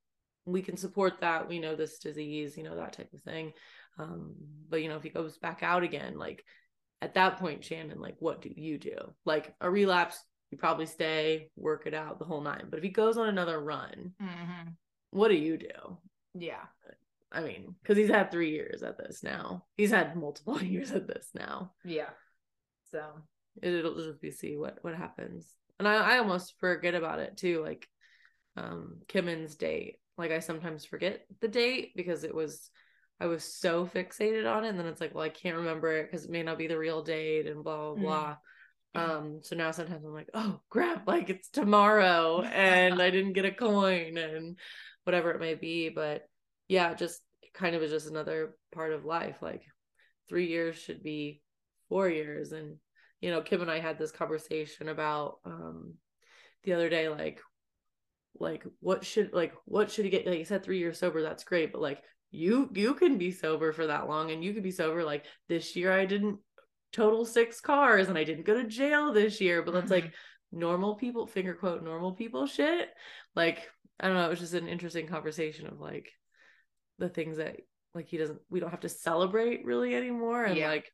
we 0.44 0.62
can 0.62 0.76
support 0.76 1.20
that. 1.20 1.49
We 1.49 1.59
know 1.59 1.76
this 1.76 1.99
disease, 1.99 2.56
you 2.56 2.64
know, 2.64 2.76
that 2.76 2.92
type 2.92 3.12
of 3.12 3.23
thing. 3.23 3.52
Um, 4.00 4.35
but 4.69 4.83
you 4.83 4.88
know, 4.88 4.97
if 4.97 5.02
he 5.02 5.11
goes 5.11 5.37
back 5.38 5.62
out 5.62 5.83
again, 5.83 6.16
like 6.19 6.45
at 7.02 7.14
that 7.14 7.38
point, 7.38 7.64
Shannon, 7.64 8.00
like 8.00 8.16
what 8.19 8.40
do 8.42 8.50
you 8.54 8.78
do? 8.78 8.97
Like 9.25 9.54
a 9.61 9.71
relapse, 9.71 10.19
you 10.50 10.59
probably 10.59 10.87
stay, 10.87 11.50
work 11.57 11.87
it 11.87 11.95
out 11.95 12.19
the 12.19 12.25
whole 12.25 12.40
nine. 12.40 12.66
But 12.71 12.78
if 12.78 12.85
he 12.85 12.90
goes 12.90 13.16
on 13.19 13.28
another 13.28 13.61
run, 13.61 14.12
Mm-hmm. 14.23 14.69
what 15.11 15.28
do 15.28 15.35
you 15.37 15.57
do? 15.59 15.99
Yeah. 16.35 16.64
I 17.33 17.42
mean, 17.42 17.75
because 17.83 17.97
he's 17.97 18.09
had 18.11 18.30
three 18.30 18.50
years 18.50 18.83
at 18.83 18.99
this 18.99 19.23
now. 19.23 19.64
He's 19.76 19.90
had 19.92 20.16
multiple 20.16 20.61
years 20.62 20.90
at 20.92 21.07
this 21.07 21.28
now. 21.35 21.73
Yeah. 21.85 22.11
So 22.90 23.02
it'll 23.62 23.95
just 23.97 24.21
be 24.21 24.30
see 24.30 24.57
what 24.57 24.78
what 24.83 24.95
happens 24.95 25.52
and 25.80 25.88
i 25.88 26.14
i 26.14 26.19
almost 26.19 26.54
forget 26.61 26.95
about 26.95 27.19
it 27.19 27.37
too 27.37 27.61
like 27.61 27.87
um 28.57 28.99
kimmon's 29.09 29.57
date 29.57 29.97
like 30.16 30.30
i 30.30 30.38
sometimes 30.38 30.85
forget 30.85 31.26
the 31.40 31.49
date 31.49 31.90
because 31.97 32.23
it 32.23 32.33
was 32.35 32.71
i 33.20 33.26
was 33.26 33.44
so 33.44 33.86
fixated 33.86 34.50
on 34.50 34.64
it 34.64 34.70
and 34.70 34.78
then 34.78 34.86
it's 34.86 35.00
like 35.00 35.14
well 35.14 35.24
i 35.24 35.28
can't 35.28 35.56
remember 35.56 35.92
it 35.96 36.10
because 36.10 36.24
it 36.24 36.30
may 36.30 36.42
not 36.42 36.58
be 36.58 36.66
the 36.66 36.78
real 36.78 37.02
date 37.02 37.46
and 37.46 37.62
blah 37.62 37.94
blah 37.94 37.94
blah. 37.94 38.36
Um 38.92 39.40
so 39.42 39.54
now 39.54 39.70
sometimes 39.70 40.04
i'm 40.04 40.12
like 40.12 40.30
oh 40.34 40.60
crap 40.68 41.06
like 41.06 41.30
it's 41.30 41.48
tomorrow 41.48 42.42
and 42.42 43.00
i 43.02 43.10
didn't 43.10 43.34
get 43.34 43.44
a 43.44 43.52
coin 43.52 44.18
and 44.18 44.58
whatever 45.04 45.30
it 45.30 45.40
may 45.40 45.54
be 45.54 45.88
but 45.88 46.22
yeah 46.68 46.94
just 46.94 47.20
kind 47.54 47.76
of 47.76 47.82
is 47.82 47.90
just 47.90 48.08
another 48.08 48.56
part 48.72 48.92
of 48.92 49.04
life 49.04 49.36
like 49.42 49.62
three 50.28 50.46
years 50.46 50.76
should 50.76 51.02
be 51.02 51.42
four 51.88 52.08
years 52.08 52.52
and 52.52 52.76
you 53.20 53.30
know 53.30 53.42
kim 53.42 53.60
and 53.60 53.70
i 53.70 53.80
had 53.80 53.98
this 53.98 54.12
conversation 54.12 54.88
about 54.88 55.38
um 55.44 55.94
the 56.64 56.72
other 56.72 56.88
day 56.88 57.08
like 57.08 57.40
like 58.38 58.64
what 58.80 59.04
should 59.04 59.32
like 59.32 59.52
what 59.64 59.90
should 59.90 60.04
he 60.04 60.10
get 60.10 60.26
like 60.26 60.38
you 60.38 60.44
said 60.44 60.62
three 60.62 60.78
years 60.78 60.98
sober 60.98 61.22
that's 61.22 61.44
great 61.44 61.72
but 61.72 61.80
like 61.80 62.02
you 62.30 62.70
you 62.75 62.94
can 62.94 63.18
be 63.18 63.32
sober 63.32 63.72
for 63.72 63.87
that 63.88 64.08
long 64.08 64.30
and 64.30 64.44
you 64.44 64.52
could 64.52 64.62
be 64.62 64.70
sober 64.70 65.04
like 65.04 65.25
this 65.49 65.75
year 65.75 65.92
I 65.92 66.04
didn't 66.04 66.38
total 66.92 67.25
six 67.25 67.60
cars 67.60 68.08
and 68.08 68.18
I 68.18 68.25
didn't 68.25 68.46
go 68.46 68.54
to 68.54 68.68
jail 68.68 69.12
this 69.12 69.40
year, 69.40 69.62
but 69.62 69.72
that's 69.72 69.90
Mhm. 69.90 70.02
like 70.02 70.14
normal 70.52 70.96
people 70.96 71.26
finger 71.26 71.54
quote 71.54 71.82
normal 71.82 72.12
people 72.12 72.46
shit. 72.46 72.88
Like 73.34 73.68
I 73.99 74.06
don't 74.06 74.16
know, 74.16 74.26
it 74.26 74.30
was 74.30 74.40
just 74.40 74.54
an 74.54 74.68
interesting 74.68 75.06
conversation 75.06 75.66
of 75.66 75.80
like 75.80 76.10
the 76.99 77.08
things 77.08 77.37
that 77.38 77.56
like 77.94 78.06
he 78.06 78.16
doesn't 78.16 78.40
we 78.49 78.60
don't 78.60 78.70
have 78.70 78.80
to 78.80 78.88
celebrate 78.88 79.64
really 79.64 79.94
anymore 79.94 80.44
and 80.44 80.56
Yeah. 80.56 80.68
like 80.68 80.92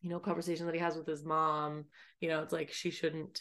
you 0.00 0.10
know 0.10 0.18
conversation 0.18 0.66
that 0.66 0.74
he 0.74 0.80
has 0.80 0.96
with 0.96 1.06
his 1.06 1.24
mom 1.24 1.84
you 2.20 2.28
know 2.28 2.42
it's 2.42 2.52
like 2.52 2.72
she 2.72 2.90
shouldn't 2.90 3.40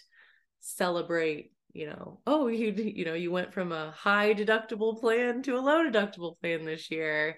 celebrate 0.59 1.53
you 1.73 1.85
know 1.87 2.19
oh 2.27 2.47
you 2.47 2.71
you 2.71 3.05
know 3.05 3.13
you 3.13 3.31
went 3.31 3.53
from 3.53 3.71
a 3.71 3.91
high 3.91 4.33
deductible 4.33 4.99
plan 4.99 5.41
to 5.41 5.57
a 5.57 5.59
low 5.59 5.83
deductible 5.83 6.39
plan 6.39 6.65
this 6.65 6.91
year 6.91 7.37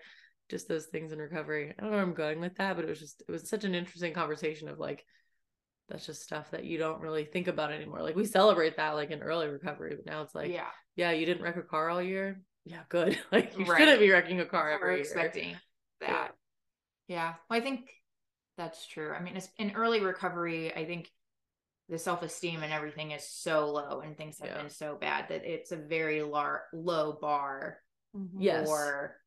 just 0.50 0.68
those 0.68 0.88
things 0.88 1.12
in 1.12 1.20
recovery 1.20 1.74
i 1.78 1.82
don't 1.82 1.92
know 1.92 1.98
where 1.98 2.06
i'm 2.06 2.14
going 2.14 2.40
with 2.40 2.56
that 2.56 2.76
but 2.76 2.86
it 2.86 2.90
was 2.90 3.00
just 3.00 3.24
it 3.28 3.32
was 3.32 3.50
such 3.50 3.64
an 3.64 3.76
interesting 3.76 4.14
conversation 4.14 4.68
of 4.68 4.80
like 4.80 5.04
that's 5.90 6.06
just 6.06 6.22
stuff 6.24 6.50
that 6.52 6.64
you 6.64 6.78
don't 6.78 7.02
really 7.02 7.26
think 7.26 7.48
about 7.48 7.72
anymore 7.72 8.02
like 8.02 8.16
we 8.16 8.26
celebrate 8.26 8.78
that 8.78 8.92
like 8.92 9.12
in 9.12 9.22
early 9.22 9.48
recovery 9.48 9.96
but 9.96 10.06
now 10.06 10.22
it's 10.22 10.34
like 10.34 10.52
yeah. 10.52 10.68
yeah 10.96 11.12
you 11.12 11.26
didn't 11.26 11.44
wreck 11.44 11.58
a 11.58 11.62
car 11.62 11.90
all 11.90 12.02
year 12.02 12.42
yeah 12.66 12.80
good 12.90 13.18
like 13.32 13.58
you 13.58 13.66
Right. 13.66 13.80
shouldn't 13.80 14.00
be 14.00 14.10
wrecking 14.10 14.40
a 14.40 14.46
car 14.46 14.66
We're 14.66 14.76
every 14.76 14.94
year 14.96 15.00
expecting 15.02 15.56
that. 16.00 16.32
Yeah. 17.08 17.34
Well, 17.50 17.60
I 17.60 17.62
think 17.62 17.90
that's 18.58 18.88
true. 18.88 19.12
I 19.14 19.22
mean, 19.22 19.36
it's, 19.36 19.50
in 19.58 19.72
early 19.72 20.00
recovery, 20.00 20.74
I 20.74 20.86
think 20.86 21.10
the 21.90 21.98
self 21.98 22.22
esteem 22.24 22.64
and 22.64 22.72
everything 22.74 23.12
is 23.12 23.28
so 23.28 23.70
low 23.72 24.02
and 24.02 24.18
things 24.18 24.40
have 24.40 24.50
Yeah. 24.50 24.58
been 24.62 24.70
so 24.70 24.96
bad 24.96 25.30
that 25.30 25.44
it's 25.46 25.72
a 25.72 25.78
very 25.78 26.22
lar- 26.24 26.66
low 26.74 27.14
bar 27.14 27.80
yes 28.38 28.68
for 28.68 29.18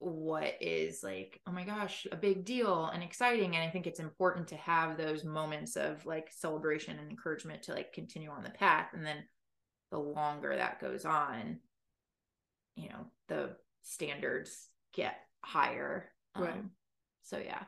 what 0.00 0.54
is 0.60 1.02
like, 1.02 1.40
oh 1.46 1.50
my 1.50 1.64
gosh, 1.64 2.06
a 2.12 2.16
big 2.16 2.44
deal 2.44 2.86
and 2.86 3.02
exciting. 3.02 3.56
And 3.56 3.64
I 3.64 3.70
think 3.70 3.86
it's 3.86 3.98
important 3.98 4.48
to 4.48 4.56
have 4.56 4.96
those 4.96 5.24
moments 5.24 5.76
of 5.76 6.06
like 6.06 6.30
celebration 6.30 6.98
and 6.98 7.10
encouragement 7.10 7.64
to 7.64 7.72
like 7.72 7.92
continue 7.92 8.30
on 8.30 8.44
the 8.44 8.50
path. 8.50 8.90
And 8.92 9.04
then 9.04 9.24
the 9.90 9.98
longer 9.98 10.54
that 10.54 10.80
goes 10.80 11.04
on, 11.04 11.58
you 12.76 12.90
know, 12.90 13.06
the 13.26 13.56
standards 13.82 14.68
get 14.94 15.16
higher. 15.40 16.12
Right. 16.36 16.52
Um, 16.52 16.70
so 17.22 17.38
yeah. 17.38 17.64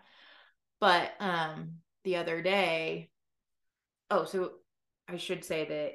But 0.79 1.11
um 1.19 1.79
the 2.05 2.17
other 2.17 2.43
day, 2.43 3.11
oh, 4.11 4.25
so 4.25 4.53
I 5.09 5.17
should 5.17 5.45
say 5.45 5.67
that 5.69 5.93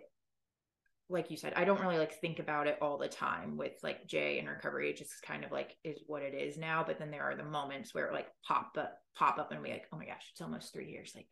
like 1.08 1.30
you 1.30 1.38
said, 1.38 1.54
I 1.56 1.66
don't 1.66 1.82
really 1.82 2.00
like 2.00 2.20
think 2.20 2.40
about 2.40 2.68
it 2.68 2.80
all 2.82 2.98
the 2.98 3.08
time 3.08 3.58
with 3.58 3.74
like 3.84 4.08
Jay 4.08 4.40
and 4.40 4.50
recovery. 4.50 4.90
It 4.90 4.98
just 4.98 5.22
kind 5.22 5.44
of 5.44 5.52
like 5.52 5.76
is 5.84 6.00
what 6.08 6.24
it 6.24 6.34
is 6.34 6.58
now. 6.58 6.84
But 6.86 6.98
then 6.98 7.12
there 7.12 7.24
are 7.24 7.36
the 7.36 7.44
moments 7.44 7.94
where 7.94 8.12
like 8.12 8.28
pop 8.48 8.72
up, 8.78 8.98
pop 9.16 9.38
up, 9.38 9.52
and 9.52 9.62
we 9.62 9.70
like, 9.70 9.86
oh 9.94 9.98
my 9.98 10.06
gosh, 10.06 10.28
it's 10.32 10.42
almost 10.42 10.74
three 10.74 10.90
years. 10.90 11.12
Like 11.16 11.28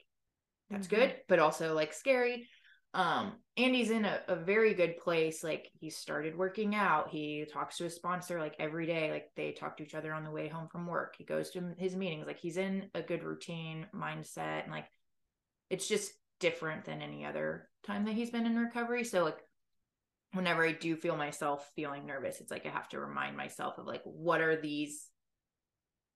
that's 0.70 0.88
Mhm. 0.88 0.92
good, 0.92 1.16
but 1.28 1.40
also 1.40 1.74
like 1.74 1.94
scary. 1.94 2.48
Um, 2.94 3.40
Andy's 3.58 3.90
in 3.90 4.06
a, 4.06 4.22
a 4.28 4.36
very 4.36 4.75
good 4.75 4.98
place. 4.98 5.44
Like 5.44 5.68
he 5.80 5.90
started 5.90 6.38
working 6.38 6.75
out. 6.75 7.10
He 7.10 7.46
talks 7.52 7.78
to 7.78 7.86
his 7.86 7.96
sponsor 7.96 8.40
like 8.40 8.56
every 8.60 8.86
day. 8.86 9.10
Like 9.10 9.32
they 9.36 9.54
talk 9.54 9.78
to 9.78 9.84
each 9.84 9.96
other 9.96 10.13
on 10.13 10.24
the 10.24 10.30
way 10.30 10.48
home 10.48 10.68
from 10.72 10.86
work. 10.86 11.16
He 11.18 11.24
goes 11.24 11.50
to 11.52 11.74
his 11.80 11.96
meetings. 11.96 12.28
Like 12.28 12.38
he's 12.40 12.58
in 12.58 12.92
a 12.94 13.02
good 13.02 13.24
routine 13.24 13.88
mindset, 13.96 14.63
and 14.63 14.72
like 14.72 14.86
it's 15.72 15.88
just 15.88 16.12
different 16.44 16.84
than 16.84 17.02
any 17.02 17.26
other 17.26 17.70
time 17.88 18.04
that 18.04 18.16
he's 18.16 18.30
been 18.30 18.46
in 18.46 18.58
recovery. 18.58 19.06
So 19.06 19.24
like 19.24 19.38
whenever 20.34 20.66
I 20.66 20.74
do 20.74 20.98
feel 20.98 21.16
myself 21.16 21.72
feeling 21.74 22.06
nervous, 22.06 22.42
it's 22.42 22.52
like 22.52 22.66
I 22.66 22.70
have 22.70 22.90
to 22.90 23.00
remind 23.00 23.38
myself 23.38 23.78
of 23.78 23.88
like 23.88 24.02
what 24.04 24.42
are 24.42 24.60
these 24.60 25.08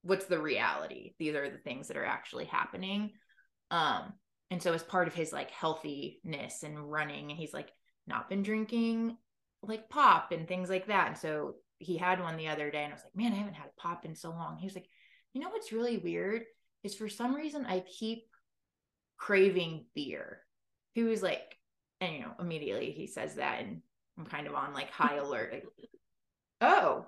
what's 0.01 0.25
the 0.25 0.39
reality? 0.39 1.13
These 1.17 1.35
are 1.35 1.49
the 1.49 1.59
things 1.59 1.87
that 1.87 1.95
are 1.95 2.05
actually 2.05 2.43
happening. 2.43 3.11
Um 3.71 4.11
and 4.51 4.61
so 4.61 4.73
as 4.73 4.83
part 4.83 5.07
of 5.07 5.13
his 5.13 5.31
like 5.31 5.49
healthiness 5.49 6.63
and 6.63 6.91
running, 6.91 7.31
and 7.31 7.39
he's 7.39 7.53
like 7.53 7.71
not 8.05 8.29
been 8.29 8.43
drinking 8.43 9.15
like 9.61 9.89
pop 9.89 10.33
and 10.33 10.45
things 10.45 10.69
like 10.69 10.87
that. 10.87 11.07
And 11.07 11.17
so 11.17 11.55
he 11.77 11.95
had 11.95 12.19
one 12.19 12.35
the 12.35 12.49
other 12.49 12.69
day 12.69 12.83
and 12.83 12.91
I 12.91 12.95
was 12.95 13.03
like, 13.05 13.15
man, 13.15 13.31
I 13.31 13.37
haven't 13.37 13.53
had 13.53 13.67
a 13.67 13.81
pop 13.81 14.03
in 14.03 14.13
so 14.13 14.31
long. 14.31 14.57
He 14.57 14.67
was 14.67 14.75
like, 14.75 14.89
you 15.31 15.39
know 15.39 15.49
what's 15.49 15.71
really 15.71 15.97
weird 15.97 16.43
is 16.83 16.95
for 16.95 17.07
some 17.07 17.33
reason 17.33 17.65
I 17.65 17.79
keep 17.79 18.23
craving 19.17 19.85
beer. 19.95 20.39
He 20.93 21.03
was 21.03 21.21
like, 21.21 21.57
and 22.01 22.13
you 22.13 22.21
know, 22.21 22.31
immediately 22.39 22.91
he 22.91 23.07
says 23.07 23.35
that 23.35 23.61
and 23.61 23.81
I'm 24.17 24.25
kind 24.25 24.47
of 24.47 24.55
on 24.55 24.73
like 24.73 24.91
high 24.91 25.15
alert. 25.15 25.53
Like, 25.53 25.65
oh, 26.61 27.05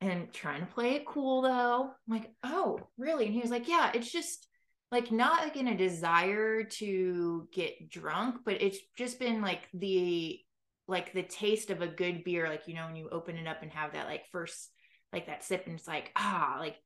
and 0.00 0.32
trying 0.32 0.60
to 0.60 0.72
play 0.72 0.94
it 0.94 1.06
cool 1.06 1.42
though. 1.42 1.90
I'm 1.90 2.14
like, 2.14 2.30
oh, 2.44 2.80
really? 2.98 3.26
And 3.26 3.34
he 3.34 3.40
was 3.40 3.50
like, 3.50 3.68
yeah, 3.68 3.90
it's 3.94 4.10
just 4.10 4.46
like 4.92 5.10
not 5.10 5.42
like 5.42 5.56
in 5.56 5.68
a 5.68 5.76
desire 5.76 6.64
to 6.64 7.48
get 7.52 7.90
drunk, 7.90 8.40
but 8.44 8.62
it's 8.62 8.78
just 8.96 9.18
been 9.18 9.40
like 9.40 9.68
the 9.74 10.40
like 10.88 11.12
the 11.12 11.22
taste 11.22 11.70
of 11.70 11.82
a 11.82 11.88
good 11.88 12.22
beer, 12.22 12.48
like 12.48 12.68
you 12.68 12.74
know, 12.74 12.86
when 12.86 12.96
you 12.96 13.08
open 13.10 13.36
it 13.36 13.48
up 13.48 13.62
and 13.62 13.72
have 13.72 13.92
that 13.92 14.06
like 14.06 14.24
first 14.30 14.70
like 15.12 15.26
that 15.26 15.42
sip, 15.42 15.66
and 15.66 15.78
it's 15.78 15.88
like, 15.88 16.12
ah, 16.14 16.56
like 16.60 16.76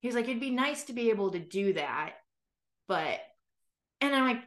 he 0.00 0.08
was 0.08 0.14
like, 0.14 0.26
it'd 0.28 0.40
be 0.40 0.50
nice 0.50 0.84
to 0.84 0.92
be 0.92 1.10
able 1.10 1.30
to 1.30 1.38
do 1.38 1.72
that, 1.72 2.14
but 2.86 3.20
and 4.00 4.14
I'm 4.14 4.26
like, 4.26 4.44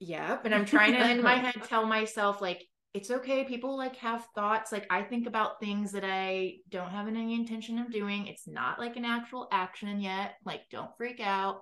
yep. 0.00 0.44
And 0.44 0.54
I'm 0.54 0.64
trying 0.64 0.92
to 0.92 1.10
in 1.10 1.22
my 1.22 1.34
head 1.36 1.62
tell 1.64 1.86
myself 1.86 2.40
like 2.40 2.64
it's 2.94 3.10
okay. 3.10 3.44
People 3.44 3.76
like 3.76 3.96
have 3.96 4.26
thoughts. 4.34 4.72
Like 4.72 4.86
I 4.90 5.02
think 5.02 5.26
about 5.26 5.60
things 5.60 5.92
that 5.92 6.04
I 6.04 6.56
don't 6.70 6.90
have 6.90 7.08
any 7.08 7.34
intention 7.34 7.78
of 7.78 7.92
doing. 7.92 8.26
It's 8.26 8.46
not 8.46 8.78
like 8.78 8.96
an 8.96 9.04
actual 9.04 9.48
action 9.52 10.00
yet. 10.00 10.34
Like 10.44 10.62
don't 10.70 10.96
freak 10.96 11.20
out. 11.20 11.60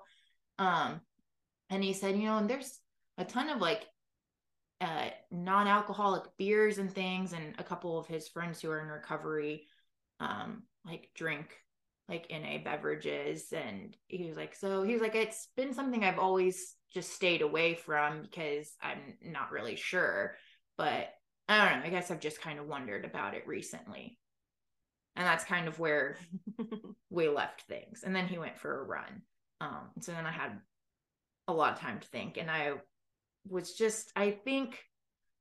Um, 0.58 1.00
and 1.70 1.82
he 1.82 1.92
said, 1.92 2.16
you 2.16 2.26
know, 2.26 2.38
and 2.38 2.48
there's 2.48 2.78
a 3.18 3.24
ton 3.24 3.48
of 3.48 3.60
like 3.60 3.84
uh 4.80 5.08
non-alcoholic 5.30 6.24
beers 6.38 6.78
and 6.78 6.92
things, 6.92 7.32
and 7.32 7.54
a 7.58 7.64
couple 7.64 7.98
of 7.98 8.06
his 8.06 8.28
friends 8.28 8.60
who 8.60 8.70
are 8.70 8.80
in 8.80 8.88
recovery, 8.88 9.66
um, 10.20 10.62
like 10.84 11.10
drink 11.16 11.48
like 12.08 12.30
NA 12.30 12.58
beverages. 12.62 13.52
And 13.52 13.96
he 14.08 14.26
was 14.28 14.36
like, 14.36 14.54
so 14.54 14.82
he 14.82 14.92
was 14.92 15.02
like, 15.02 15.14
it's 15.14 15.48
been 15.56 15.72
something 15.72 16.04
I've 16.04 16.18
always 16.18 16.74
just 16.92 17.12
stayed 17.12 17.42
away 17.42 17.74
from 17.74 18.22
because 18.22 18.72
I'm 18.82 19.14
not 19.22 19.50
really 19.50 19.76
sure. 19.76 20.36
But 20.76 21.08
I 21.48 21.58
don't 21.68 21.80
know. 21.80 21.86
I 21.86 21.90
guess 21.90 22.10
I've 22.10 22.20
just 22.20 22.40
kind 22.40 22.58
of 22.58 22.66
wondered 22.66 23.04
about 23.04 23.34
it 23.34 23.46
recently. 23.46 24.18
And 25.16 25.26
that's 25.26 25.44
kind 25.44 25.68
of 25.68 25.78
where 25.78 26.18
we 27.10 27.28
left 27.28 27.62
things. 27.62 28.02
And 28.04 28.14
then 28.14 28.26
he 28.26 28.38
went 28.38 28.58
for 28.58 28.80
a 28.80 28.84
run. 28.84 29.22
Um, 29.60 29.90
so 30.00 30.12
then 30.12 30.26
I 30.26 30.32
had 30.32 30.58
a 31.46 31.52
lot 31.52 31.74
of 31.74 31.80
time 31.80 32.00
to 32.00 32.08
think. 32.08 32.36
And 32.36 32.50
I 32.50 32.72
was 33.48 33.74
just, 33.74 34.10
I 34.16 34.32
think 34.32 34.82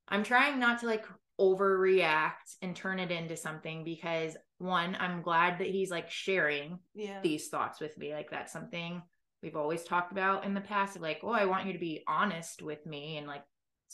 I'm 0.07 0.23
trying 0.23 0.59
not 0.59 0.79
to 0.79 0.85
like 0.85 1.05
overreact 1.39 2.57
and 2.61 2.75
turn 2.75 2.99
it 2.99 3.11
into 3.11 3.35
something 3.35 3.83
because 3.83 4.37
one, 4.59 4.95
I'm 4.99 5.21
glad 5.21 5.59
that 5.59 5.67
he's 5.67 5.91
like 5.91 6.09
sharing 6.09 6.79
yeah 6.93 7.19
these 7.21 7.49
thoughts 7.49 7.79
with 7.79 7.97
me. 7.97 8.13
Like 8.13 8.29
that's 8.29 8.53
something 8.53 9.01
we've 9.41 9.55
always 9.55 9.83
talked 9.83 10.11
about 10.11 10.45
in 10.45 10.53
the 10.53 10.61
past 10.61 10.95
of 10.95 11.01
like, 11.01 11.19
oh, 11.23 11.31
I 11.31 11.45
want 11.45 11.67
you 11.67 11.73
to 11.73 11.79
be 11.79 12.03
honest 12.07 12.61
with 12.61 12.85
me 12.85 13.17
and 13.17 13.27
like 13.27 13.43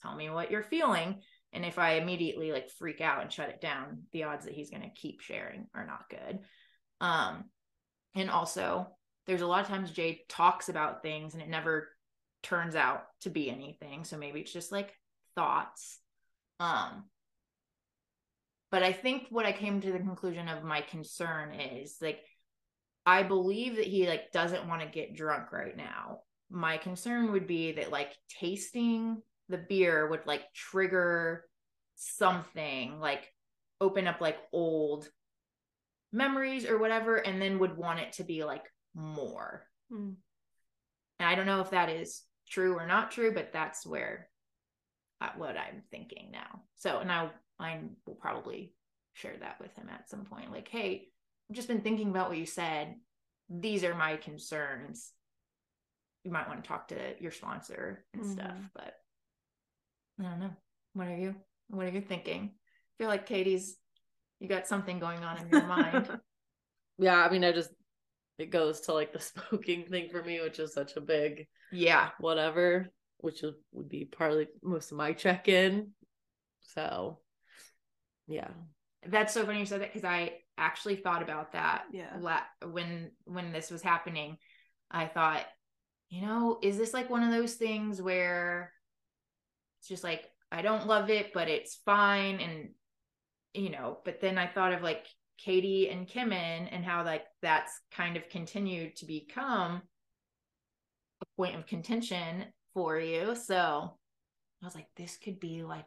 tell 0.01 0.15
me 0.15 0.29
what 0.29 0.51
you're 0.51 0.63
feeling. 0.63 1.21
And 1.51 1.65
if 1.65 1.79
I 1.79 1.93
immediately 1.93 2.51
like 2.51 2.69
freak 2.69 3.01
out 3.01 3.23
and 3.23 3.31
shut 3.31 3.49
it 3.49 3.59
down, 3.59 4.03
the 4.11 4.23
odds 4.23 4.45
that 4.45 4.53
he's 4.53 4.69
going 4.69 4.83
to 4.83 4.89
keep 4.89 5.21
sharing 5.21 5.65
are 5.73 5.85
not 5.85 6.09
good. 6.09 6.39
Um, 7.01 7.45
and 8.15 8.29
also, 8.29 8.87
there's 9.25 9.41
a 9.41 9.47
lot 9.47 9.61
of 9.61 9.67
times 9.67 9.91
Jay 9.91 10.21
talks 10.29 10.69
about 10.69 11.01
things 11.01 11.33
and 11.33 11.41
it 11.41 11.49
never 11.49 11.89
turns 12.43 12.75
out 12.75 13.03
to 13.21 13.29
be 13.29 13.49
anything. 13.49 14.03
So 14.03 14.17
maybe 14.17 14.41
it's 14.41 14.53
just 14.53 14.71
like 14.71 14.93
thoughts. 15.35 15.99
Um, 16.59 17.05
but 18.71 18.83
I 18.83 18.93
think 18.93 19.27
what 19.29 19.45
I 19.45 19.51
came 19.51 19.81
to 19.81 19.91
the 19.91 19.99
conclusion 19.99 20.47
of 20.47 20.63
my 20.63 20.81
concern 20.81 21.53
is 21.53 21.97
like, 22.01 22.19
I 23.05 23.23
believe 23.23 23.77
that 23.77 23.87
he 23.87 24.07
like 24.07 24.31
doesn't 24.31 24.67
want 24.67 24.81
to 24.81 24.87
get 24.87 25.15
drunk 25.15 25.51
right 25.51 25.75
now. 25.75 26.19
My 26.51 26.77
concern 26.77 27.31
would 27.31 27.47
be 27.47 27.73
that 27.73 27.91
like 27.91 28.15
tasting 28.39 29.21
the 29.49 29.57
beer 29.57 30.07
would 30.07 30.25
like 30.25 30.43
trigger 30.53 31.45
something 31.95 32.99
like 32.99 33.27
open 33.81 34.07
up 34.07 34.21
like 34.21 34.37
old 34.53 35.09
memories 36.11 36.65
or 36.65 36.77
whatever 36.77 37.17
and 37.17 37.41
then 37.41 37.59
would 37.59 37.77
want 37.77 37.99
it 37.99 38.13
to 38.13 38.23
be 38.23 38.43
like 38.43 38.63
more 38.95 39.65
Mm. 39.91 40.13
and 41.19 41.29
i 41.29 41.33
don't 41.33 41.47
know 41.47 41.61
if 41.61 41.71
that 41.71 41.89
is 41.89 42.21
true 42.47 42.75
or 42.75 42.85
not 42.85 43.09
true 43.09 43.31
but 43.33 43.51
that's 43.51 43.87
where 43.87 44.29
uh, 45.19 45.29
what 45.35 45.57
i'm 45.57 45.81
thinking 45.89 46.29
now 46.31 46.61
so 46.75 46.99
and 46.99 47.11
i 47.11 47.29
i 47.59 47.79
will 48.05 48.15
probably 48.15 48.73
share 49.13 49.35
that 49.39 49.59
with 49.59 49.75
him 49.75 49.87
at 49.89 50.09
some 50.09 50.25
point 50.25 50.51
like 50.51 50.67
hey 50.67 51.07
i've 51.49 51.55
just 51.55 51.67
been 51.67 51.81
thinking 51.81 52.09
about 52.09 52.29
what 52.29 52.37
you 52.37 52.45
said 52.45 52.95
these 53.49 53.83
are 53.83 53.95
my 53.95 54.15
concerns 54.17 55.11
you 56.23 56.31
might 56.31 56.47
want 56.47 56.63
to 56.63 56.67
talk 56.67 56.87
to 56.89 56.95
your 57.19 57.31
sponsor 57.31 58.03
and 58.13 58.25
stuff 58.25 58.51
Mhm. 58.51 58.69
but 58.73 58.93
i 60.19 60.23
don't 60.23 60.39
know 60.39 60.55
what 60.93 61.07
are 61.07 61.17
you 61.17 61.35
what 61.69 61.85
are 61.87 61.91
you 61.91 62.01
thinking 62.01 62.51
i 62.53 62.93
feel 62.97 63.07
like 63.09 63.25
katie's 63.25 63.77
You 64.39 64.47
got 64.47 64.67
something 64.67 64.99
going 64.99 65.19
on 65.23 65.37
in 65.37 65.49
your 65.49 65.67
mind. 65.67 66.07
yeah, 66.97 67.17
I 67.25 67.29
mean, 67.29 67.43
I 67.43 67.51
just 67.51 67.71
it 68.37 68.51
goes 68.51 68.79
to 68.81 68.93
like 68.93 69.11
the 69.11 69.19
smoking 69.51 69.83
thing 69.85 70.09
for 70.09 70.23
me, 70.23 70.39
which 70.39 70.59
is 70.59 70.73
such 70.73 70.95
a 70.95 71.01
big 71.01 71.47
yeah, 71.73 72.11
whatever, 72.21 72.87
which 73.17 73.43
would 73.73 73.89
be 73.89 74.05
partly 74.05 74.47
most 74.63 74.91
of 74.91 74.97
my 74.97 75.11
check 75.11 75.49
in. 75.49 75.91
So, 76.61 77.19
yeah, 78.29 78.47
that's 79.07 79.33
so 79.33 79.45
funny 79.45 79.59
you 79.59 79.65
said 79.65 79.81
that 79.81 79.91
because 79.93 80.05
I 80.05 80.33
actually 80.57 80.97
thought 80.97 81.23
about 81.23 81.53
that. 81.53 81.83
Yeah. 81.91 82.15
La- 82.19 82.69
when 82.69 83.11
when 83.25 83.51
this 83.51 83.71
was 83.71 83.81
happening, 83.81 84.37
I 84.91 85.07
thought, 85.07 85.45
you 86.09 86.21
know, 86.21 86.59
is 86.61 86.77
this 86.77 86.93
like 86.93 87.09
one 87.09 87.23
of 87.23 87.31
those 87.31 87.55
things 87.55 88.01
where 88.01 88.71
it's 89.79 89.87
just 89.87 90.03
like 90.03 90.25
I 90.51 90.61
don't 90.61 90.87
love 90.87 91.09
it, 91.09 91.33
but 91.33 91.47
it's 91.47 91.79
fine, 91.85 92.39
and 92.39 92.69
you 93.53 93.69
know. 93.69 93.99
But 94.05 94.21
then 94.21 94.37
I 94.37 94.47
thought 94.47 94.73
of 94.73 94.81
like 94.81 95.07
Katie 95.37 95.89
and 95.89 96.07
Kimin 96.07 96.67
and 96.71 96.83
how 96.83 97.03
like 97.03 97.23
that's 97.41 97.81
kind 97.91 98.17
of 98.17 98.29
continued 98.29 98.95
to 98.97 99.05
become 99.05 99.81
a 101.21 101.25
point 101.37 101.55
of 101.55 101.65
contention 101.65 102.45
for 102.73 102.99
you. 102.99 103.35
So 103.35 103.97
I 104.61 104.65
was 104.65 104.75
like, 104.75 104.87
this 104.97 105.17
could 105.17 105.39
be 105.39 105.63
like 105.63 105.85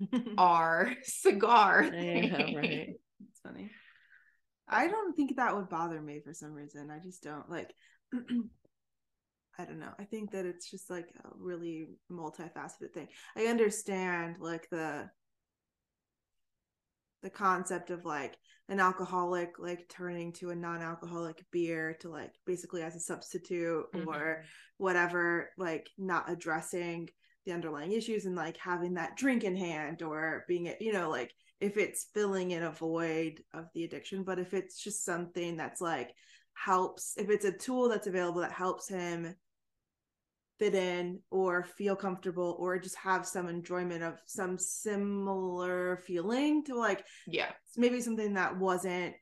our 0.38 0.92
cigar. 1.02 1.84
yeah, 1.84 1.90
thing. 2.36 2.56
right. 2.56 2.88
It's 3.30 3.40
funny. 3.42 3.70
I 4.68 4.88
don't 4.88 5.14
think 5.14 5.36
that 5.36 5.54
would 5.54 5.68
bother 5.68 6.00
me 6.00 6.20
for 6.24 6.32
some 6.32 6.52
reason. 6.52 6.90
I 6.90 6.98
just 7.04 7.22
don't 7.22 7.48
like. 7.50 7.72
I 9.58 9.64
don't 9.66 9.78
know. 9.78 9.92
I 9.98 10.04
think 10.04 10.30
that 10.30 10.46
it's 10.46 10.70
just 10.70 10.88
like 10.88 11.08
a 11.22 11.28
really 11.36 11.88
multifaceted 12.10 12.92
thing. 12.94 13.08
I 13.36 13.46
understand 13.46 14.36
like 14.40 14.68
the 14.70 15.10
the 17.22 17.30
concept 17.30 17.90
of 17.90 18.06
like 18.06 18.38
an 18.70 18.80
alcoholic 18.80 19.58
like 19.58 19.86
turning 19.90 20.32
to 20.32 20.50
a 20.50 20.56
non-alcoholic 20.56 21.44
beer 21.50 21.96
to 22.00 22.08
like 22.08 22.32
basically 22.46 22.82
as 22.82 22.96
a 22.96 23.00
substitute 23.00 23.84
Mhm. 23.94 24.06
or 24.06 24.44
whatever 24.78 25.50
like 25.58 25.90
not 25.98 26.30
addressing 26.30 27.10
the 27.46 27.52
underlying 27.52 27.92
issues 27.92 28.26
and 28.26 28.36
like 28.36 28.56
having 28.56 28.94
that 28.94 29.16
drink 29.16 29.44
in 29.44 29.56
hand 29.56 30.02
or 30.02 30.44
being 30.48 30.66
it, 30.66 30.80
you 30.80 30.92
know 30.92 31.10
like 31.10 31.32
if 31.60 31.76
it's 31.76 32.08
filling 32.14 32.52
in 32.52 32.62
a 32.62 32.70
void 32.70 33.42
of 33.54 33.66
the 33.74 33.84
addiction 33.84 34.22
but 34.22 34.38
if 34.38 34.54
it's 34.54 34.82
just 34.82 35.04
something 35.04 35.56
that's 35.56 35.80
like 35.80 36.14
helps 36.54 37.14
if 37.16 37.30
it's 37.30 37.44
a 37.44 37.52
tool 37.52 37.88
that's 37.88 38.06
available 38.06 38.40
that 38.40 38.52
helps 38.52 38.88
him 38.88 39.34
fit 40.58 40.74
in 40.74 41.18
or 41.30 41.64
feel 41.64 41.96
comfortable 41.96 42.56
or 42.58 42.78
just 42.78 42.96
have 42.96 43.26
some 43.26 43.48
enjoyment 43.48 44.02
of 44.02 44.20
some 44.26 44.58
similar 44.58 46.02
feeling 46.06 46.62
to 46.62 46.74
like 46.74 47.04
Yeah. 47.26 47.50
maybe 47.78 48.02
something 48.02 48.34
that 48.34 48.58
wasn't 48.58 49.16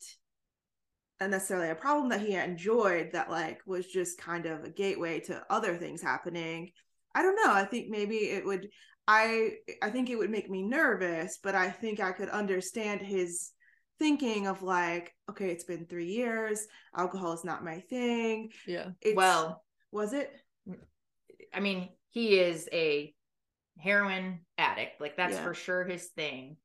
necessarily 1.21 1.71
a 1.71 1.75
problem 1.75 2.09
that 2.09 2.21
he 2.21 2.35
enjoyed 2.35 3.13
that 3.13 3.31
like 3.31 3.61
was 3.67 3.87
just 3.87 4.21
kind 4.21 4.47
of 4.47 4.65
a 4.65 4.71
gateway 4.71 5.21
to 5.21 5.43
other 5.49 5.77
things 5.77 6.03
happening 6.03 6.73
i 7.15 7.23
don't 7.23 7.37
know 7.37 7.53
i 7.53 7.65
think 7.65 7.89
maybe 7.89 8.17
it 8.17 8.45
would 8.45 8.69
i 9.07 9.51
i 9.83 9.91
think 9.91 10.11
it 10.11 10.17
would 10.17 10.31
make 10.31 10.51
me 10.51 10.63
nervous 10.63 11.39
but 11.43 11.55
i 11.55 11.71
think 11.71 12.01
i 12.01 12.13
could 12.13 12.29
understand 12.29 13.01
his 13.01 13.53
thinking 13.99 14.47
of 14.47 14.63
like 14.63 15.13
okay 15.29 15.51
it's 15.51 15.65
been 15.65 15.87
three 15.87 16.13
years 16.13 16.67
alcohol 16.97 17.33
is 17.33 17.45
not 17.45 17.65
my 17.65 17.81
thing 17.81 18.51
Yeah. 18.67 18.91
it's, 19.01 19.17
well, 19.17 19.65
was 19.91 20.13
it 20.13 20.31
I 21.53 21.61
mean, 21.61 21.89
he 22.11 22.39
is 22.39 22.69
a 22.73 23.15
heroin 23.79 24.41
addict. 24.57 25.01
Like 25.01 25.17
that's 25.17 25.35
Yeah. 25.37 25.45
for 25.45 25.55
sure 25.55 25.85
his 25.85 26.09
thing. 26.09 26.57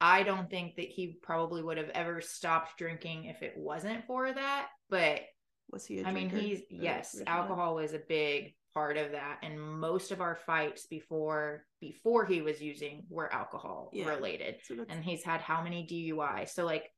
I 0.00 0.22
don't 0.22 0.48
think 0.48 0.76
that 0.76 0.88
he 0.88 1.18
probably 1.22 1.62
would 1.62 1.76
have 1.76 1.90
ever 1.90 2.20
stopped 2.20 2.78
drinking 2.78 3.24
if 3.24 3.42
it 3.42 3.54
wasn't 3.56 4.06
for 4.06 4.32
that. 4.32 4.68
But 4.88 5.22
was 5.70 5.84
he 5.84 6.00
a 6.00 6.06
I 6.06 6.12
mean, 6.12 6.30
he's 6.30 6.62
yes, 6.70 7.20
alcohol 7.26 7.74
was 7.74 7.92
a 7.92 7.98
big 7.98 8.54
part 8.74 8.96
of 8.96 9.12
that, 9.12 9.38
and 9.42 9.60
most 9.60 10.12
of 10.12 10.20
our 10.20 10.36
fights 10.36 10.86
before 10.86 11.64
before 11.80 12.24
he 12.24 12.42
was 12.42 12.60
using 12.60 13.04
were 13.08 13.32
alcohol 13.32 13.90
Yeah. 13.92 14.08
related. 14.08 14.56
so 14.64 14.84
And 14.88 15.04
he's 15.04 15.22
had 15.24 15.40
how 15.40 15.62
many 15.62 15.86
DUI? 15.86 16.48
So 16.48 16.64
like, 16.64 16.90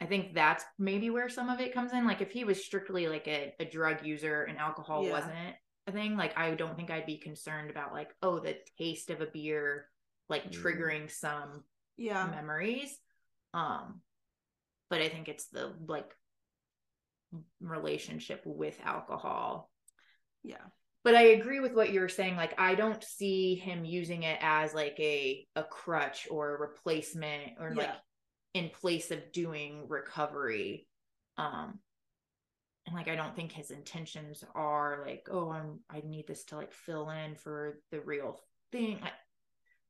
I 0.00 0.06
think 0.06 0.34
that's 0.34 0.64
maybe 0.78 1.10
where 1.10 1.28
some 1.28 1.48
of 1.50 1.60
it 1.60 1.74
comes 1.74 1.92
in. 1.92 2.06
Like 2.06 2.20
if 2.22 2.30
he 2.30 2.44
was 2.44 2.64
strictly 2.64 3.08
like 3.08 3.28
a, 3.28 3.52
a 3.60 3.64
drug 3.64 4.04
user 4.04 4.42
and 4.44 4.58
alcohol 4.58 5.04
Yeah. 5.04 5.12
wasn't 5.12 5.56
a 5.86 5.92
thing, 5.92 6.16
like 6.16 6.38
I 6.38 6.54
don't 6.54 6.76
think 6.76 6.90
I'd 6.90 7.06
be 7.06 7.18
concerned 7.18 7.70
about 7.70 7.92
like, 7.92 8.14
oh, 8.22 8.38
the 8.38 8.56
taste 8.78 9.10
of 9.10 9.20
a 9.20 9.26
beer 9.26 9.88
like 10.28 10.50
Mm. 10.50 10.62
triggering 10.62 11.10
some 11.10 11.64
yeah 11.96 12.26
memories. 12.26 12.96
Um, 13.52 14.00
but 14.88 15.02
I 15.02 15.08
think 15.08 15.28
it's 15.28 15.48
the 15.48 15.74
like 15.86 16.10
relationship 17.60 18.42
with 18.44 18.78
alcohol. 18.84 19.69
Yeah 20.42 20.64
But 21.02 21.14
I 21.14 21.22
agree 21.22 21.60
with 21.60 21.72
what 21.72 21.92
you 21.92 22.00
were 22.00 22.08
saying. 22.08 22.36
Like 22.36 22.58
I 22.60 22.74
don't 22.74 23.02
see 23.02 23.54
him 23.54 23.84
using 23.84 24.22
it 24.24 24.38
as 24.42 24.74
like 24.74 24.96
a 24.98 25.46
a 25.56 25.64
crutch 25.64 26.28
or 26.30 26.54
a 26.54 26.60
replacement 26.60 27.52
or 27.58 27.74
like 27.74 27.94
in 28.54 28.70
place 28.70 29.10
of 29.10 29.32
doing 29.32 29.86
recovery. 29.88 30.86
Um 31.38 31.78
and 32.86 32.94
like 32.96 33.08
I 33.08 33.14
don't 33.14 33.36
think 33.36 33.52
his 33.52 33.70
intentions 33.70 34.42
are 34.54 35.02
like, 35.06 35.28
oh, 35.30 35.50
I'm 35.50 35.80
I 35.90 36.02
need 36.04 36.26
this 36.26 36.44
to 36.46 36.56
like 36.56 36.72
fill 36.72 37.10
in 37.10 37.34
for 37.36 37.80
the 37.90 38.00
real 38.00 38.40
thing. 38.72 39.00
Like, 39.00 39.12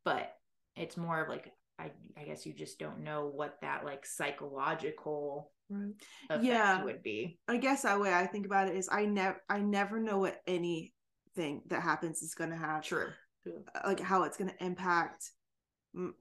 but 0.05 0.37
it's 0.77 0.97
more 0.97 1.21
of 1.23 1.29
like 1.29 1.53
I 1.79 1.91
I 2.17 2.25
guess 2.25 2.47
you 2.47 2.53
just 2.53 2.79
don't 2.79 3.01
know 3.05 3.27
what 3.27 3.59
that 3.63 3.85
like 3.85 4.07
psychological 4.07 5.53
right 5.71 6.43
Yeah. 6.43 6.85
would 6.85 7.03
be. 7.03 7.39
I 7.49 7.57
guess 7.57 7.83
that 7.83 8.01
way 8.01 8.13
I 8.13 8.27
think 8.27 8.47
about 8.47 8.69
it 8.69 8.77
is 8.77 8.89
I 8.91 9.07
never 9.07 9.41
I 9.49 9.61
never 9.61 10.01
know 10.01 10.19
what 10.19 10.41
anything 10.47 11.63
that 11.67 11.83
happens 11.83 12.23
is 12.23 12.35
going 12.35 12.51
to 12.51 12.57
have 12.57 12.83
True. 12.83 13.09
Uh, 13.47 13.81
like 13.87 14.01
how 14.01 14.25
it's 14.25 14.37
going 14.37 14.51
to 14.51 14.65
impact 14.65 15.31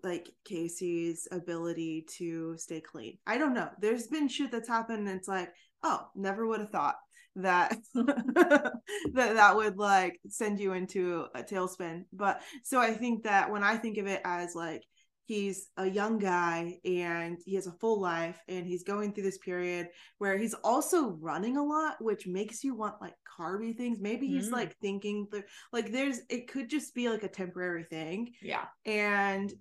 like 0.03 0.29
Casey's 0.45 1.27
ability 1.31 2.05
to 2.17 2.57
stay 2.57 2.81
clean. 2.81 3.17
I 3.27 3.37
don't 3.37 3.53
know. 3.53 3.69
There's 3.79 4.07
been 4.07 4.27
shit 4.27 4.51
that's 4.51 4.67
happened 4.69 5.07
and 5.07 5.17
it's 5.17 5.27
like, 5.27 5.49
oh, 5.83 6.07
never 6.15 6.47
would 6.47 6.61
have 6.61 6.71
thought 6.71 6.95
that 7.35 7.77
that 7.93 8.73
that 9.13 9.55
would 9.55 9.77
like 9.77 10.19
send 10.27 10.59
you 10.59 10.73
into 10.73 11.25
a 11.35 11.43
tailspin. 11.43 12.05
But 12.11 12.41
so 12.63 12.79
I 12.79 12.93
think 12.93 13.23
that 13.23 13.51
when 13.51 13.63
I 13.63 13.77
think 13.77 13.97
of 13.97 14.07
it 14.07 14.21
as 14.25 14.55
like 14.55 14.83
he's 15.29 15.69
a 15.77 15.87
young 15.87 16.17
guy 16.17 16.79
and 16.83 17.37
he 17.45 17.53
has 17.53 17.67
a 17.67 17.71
full 17.73 18.01
life 18.01 18.39
and 18.47 18.65
he's 18.65 18.83
going 18.83 19.13
through 19.13 19.23
this 19.23 19.37
period 19.37 19.87
where 20.17 20.35
he's 20.39 20.55
also 20.63 21.09
running 21.21 21.55
a 21.55 21.63
lot 21.63 21.95
which 22.01 22.25
makes 22.25 22.63
you 22.63 22.73
want 22.73 22.99
like 22.99 23.13
carby 23.39 23.77
things 23.77 23.99
maybe 24.01 24.25
he's 24.27 24.49
Mm. 24.49 24.53
like 24.53 24.75
thinking 24.77 25.27
th- 25.31 25.43
like 25.71 25.91
there's 25.91 26.19
it 26.29 26.47
could 26.51 26.67
just 26.67 26.95
be 26.95 27.09
like 27.09 27.21
a 27.21 27.27
temporary 27.29 27.83
thing 27.83 28.31
Yeah. 28.41 28.65
and 28.85 29.53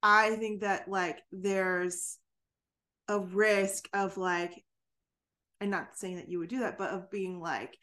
i 0.00 0.36
think 0.36 0.60
that 0.60 0.88
like 0.88 1.18
there's 1.32 2.16
a 3.08 3.18
risk 3.18 3.88
of 3.92 4.16
like 4.16 4.62
and 5.60 5.72
not 5.72 5.88
saying 5.98 6.16
that 6.16 6.28
you 6.28 6.38
would 6.38 6.48
do 6.50 6.60
that 6.60 6.78
but 6.78 6.90
of 6.90 7.10
being 7.10 7.40
like 7.40 7.76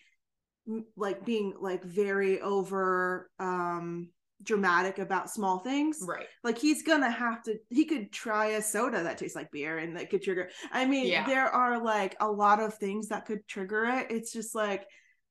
m- 0.65 0.85
like 0.95 1.25
being 1.25 1.53
like 1.59 1.83
very 1.83 2.39
over 2.39 3.29
um 3.37 4.07
dramatic 4.43 4.99
about 4.99 5.29
small 5.31 5.59
things 5.59 5.99
Right. 6.01 6.27
like 6.43 6.57
he's 6.57 6.83
gonna 6.83 7.09
have 7.09 7.41
to 7.43 7.57
he 7.69 7.85
could 7.85 8.11
try 8.11 8.47
a 8.49 8.61
soda 8.61 9.01
that 9.03 9.17
tastes 9.17 9.35
like 9.35 9.51
beer 9.51 9.79
and 9.79 9.97
that 9.97 10.09
could 10.09 10.21
trigger 10.21 10.49
i 10.71 10.85
mean 10.85 11.07
Yeah. 11.07 11.25
there 11.25 11.47
are 11.47 11.81
like 11.83 12.15
a 12.19 12.31
lot 12.31 12.59
of 12.59 12.75
things 12.75 13.07
that 13.09 13.25
could 13.25 13.47
trigger 13.47 13.85
it 13.85 14.11
it's 14.11 14.31
just 14.31 14.53
like 14.53 14.85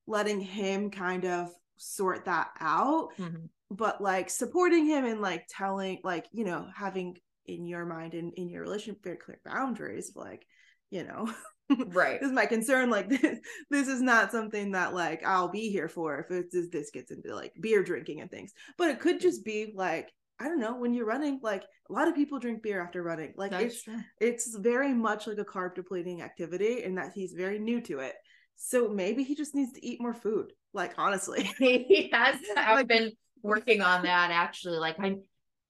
letting 0.06 0.40
him 0.40 0.90
kind 0.90 1.24
of 1.24 1.50
sort 1.76 2.24
that 2.24 2.50
out 2.58 3.10
Mhm. 3.18 3.48
but 3.70 4.00
like 4.00 4.28
supporting 4.28 4.86
him 4.86 5.04
and 5.04 5.20
like 5.20 5.46
telling 5.48 6.00
like 6.02 6.26
you 6.32 6.44
know 6.44 6.66
having 6.74 7.16
in 7.46 7.64
your 7.64 7.86
mind 7.86 8.14
and 8.14 8.34
in 8.34 8.48
your 8.48 8.62
relationship 8.62 9.02
very 9.04 9.16
clear 9.16 9.38
boundaries 9.44 10.12
like 10.16 10.44
you 10.90 11.04
know 11.04 11.32
Right. 11.68 12.20
this 12.20 12.28
is 12.28 12.34
my 12.34 12.46
concern 12.46 12.90
like 12.90 13.08
this 13.20 13.38
this 13.70 13.88
is 13.88 14.00
not 14.00 14.30
something 14.30 14.72
that 14.72 14.94
like 14.94 15.24
i'll 15.26 15.48
be 15.48 15.70
here 15.70 15.88
for 15.88 16.18
if 16.20 16.30
it's 16.30 16.54
this, 16.54 16.68
this 16.70 16.90
gets 16.90 17.10
into 17.10 17.34
like 17.34 17.52
beer 17.60 17.82
drinking 17.82 18.20
and 18.20 18.30
things 18.30 18.52
but 18.78 18.88
it 18.90 19.00
could 19.00 19.20
just 19.20 19.44
be 19.44 19.72
like 19.74 20.10
i 20.38 20.44
don't 20.44 20.60
know 20.60 20.76
when 20.76 20.94
you're 20.94 21.06
running 21.06 21.40
like 21.42 21.64
a 21.90 21.92
lot 21.92 22.06
of 22.08 22.14
people 22.14 22.38
drink 22.38 22.62
beer 22.62 22.80
after 22.80 23.02
running 23.02 23.32
like 23.36 23.52
it's 23.52 23.82
true. 23.82 23.98
it's 24.20 24.54
very 24.56 24.92
much 24.94 25.26
like 25.26 25.38
a 25.38 25.44
carb 25.44 25.74
depleting 25.74 26.22
activity 26.22 26.82
and 26.84 26.98
that 26.98 27.12
he's 27.14 27.32
very 27.32 27.58
new 27.58 27.80
to 27.80 27.98
it 27.98 28.14
so 28.54 28.88
maybe 28.88 29.22
he 29.24 29.34
just 29.34 29.54
needs 29.54 29.72
to 29.72 29.84
eat 29.84 30.00
more 30.00 30.14
food 30.14 30.52
like 30.72 30.94
honestly 30.98 31.42
he 31.58 32.10
has 32.12 32.36
I've 32.56 32.76
Like- 32.76 32.88
been 32.88 33.12
working 33.42 33.80
on 33.80 34.02
that 34.04 34.30
actually. 34.30 34.78
Like 34.78 34.98
I 34.98 35.16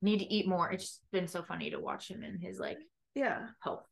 need 0.02 0.18
to 0.20 0.32
eat 0.32 0.48
more. 0.48 0.70
It's 0.70 0.84
just 0.84 1.00
been 1.12 1.28
so 1.28 1.42
funny 1.42 1.70
to 1.70 1.78
watch 1.80 2.08
him 2.10 2.22
in 2.22 2.38
his 2.38 2.58
like 2.58 2.78
yeah 3.14 3.46
health 3.62 3.84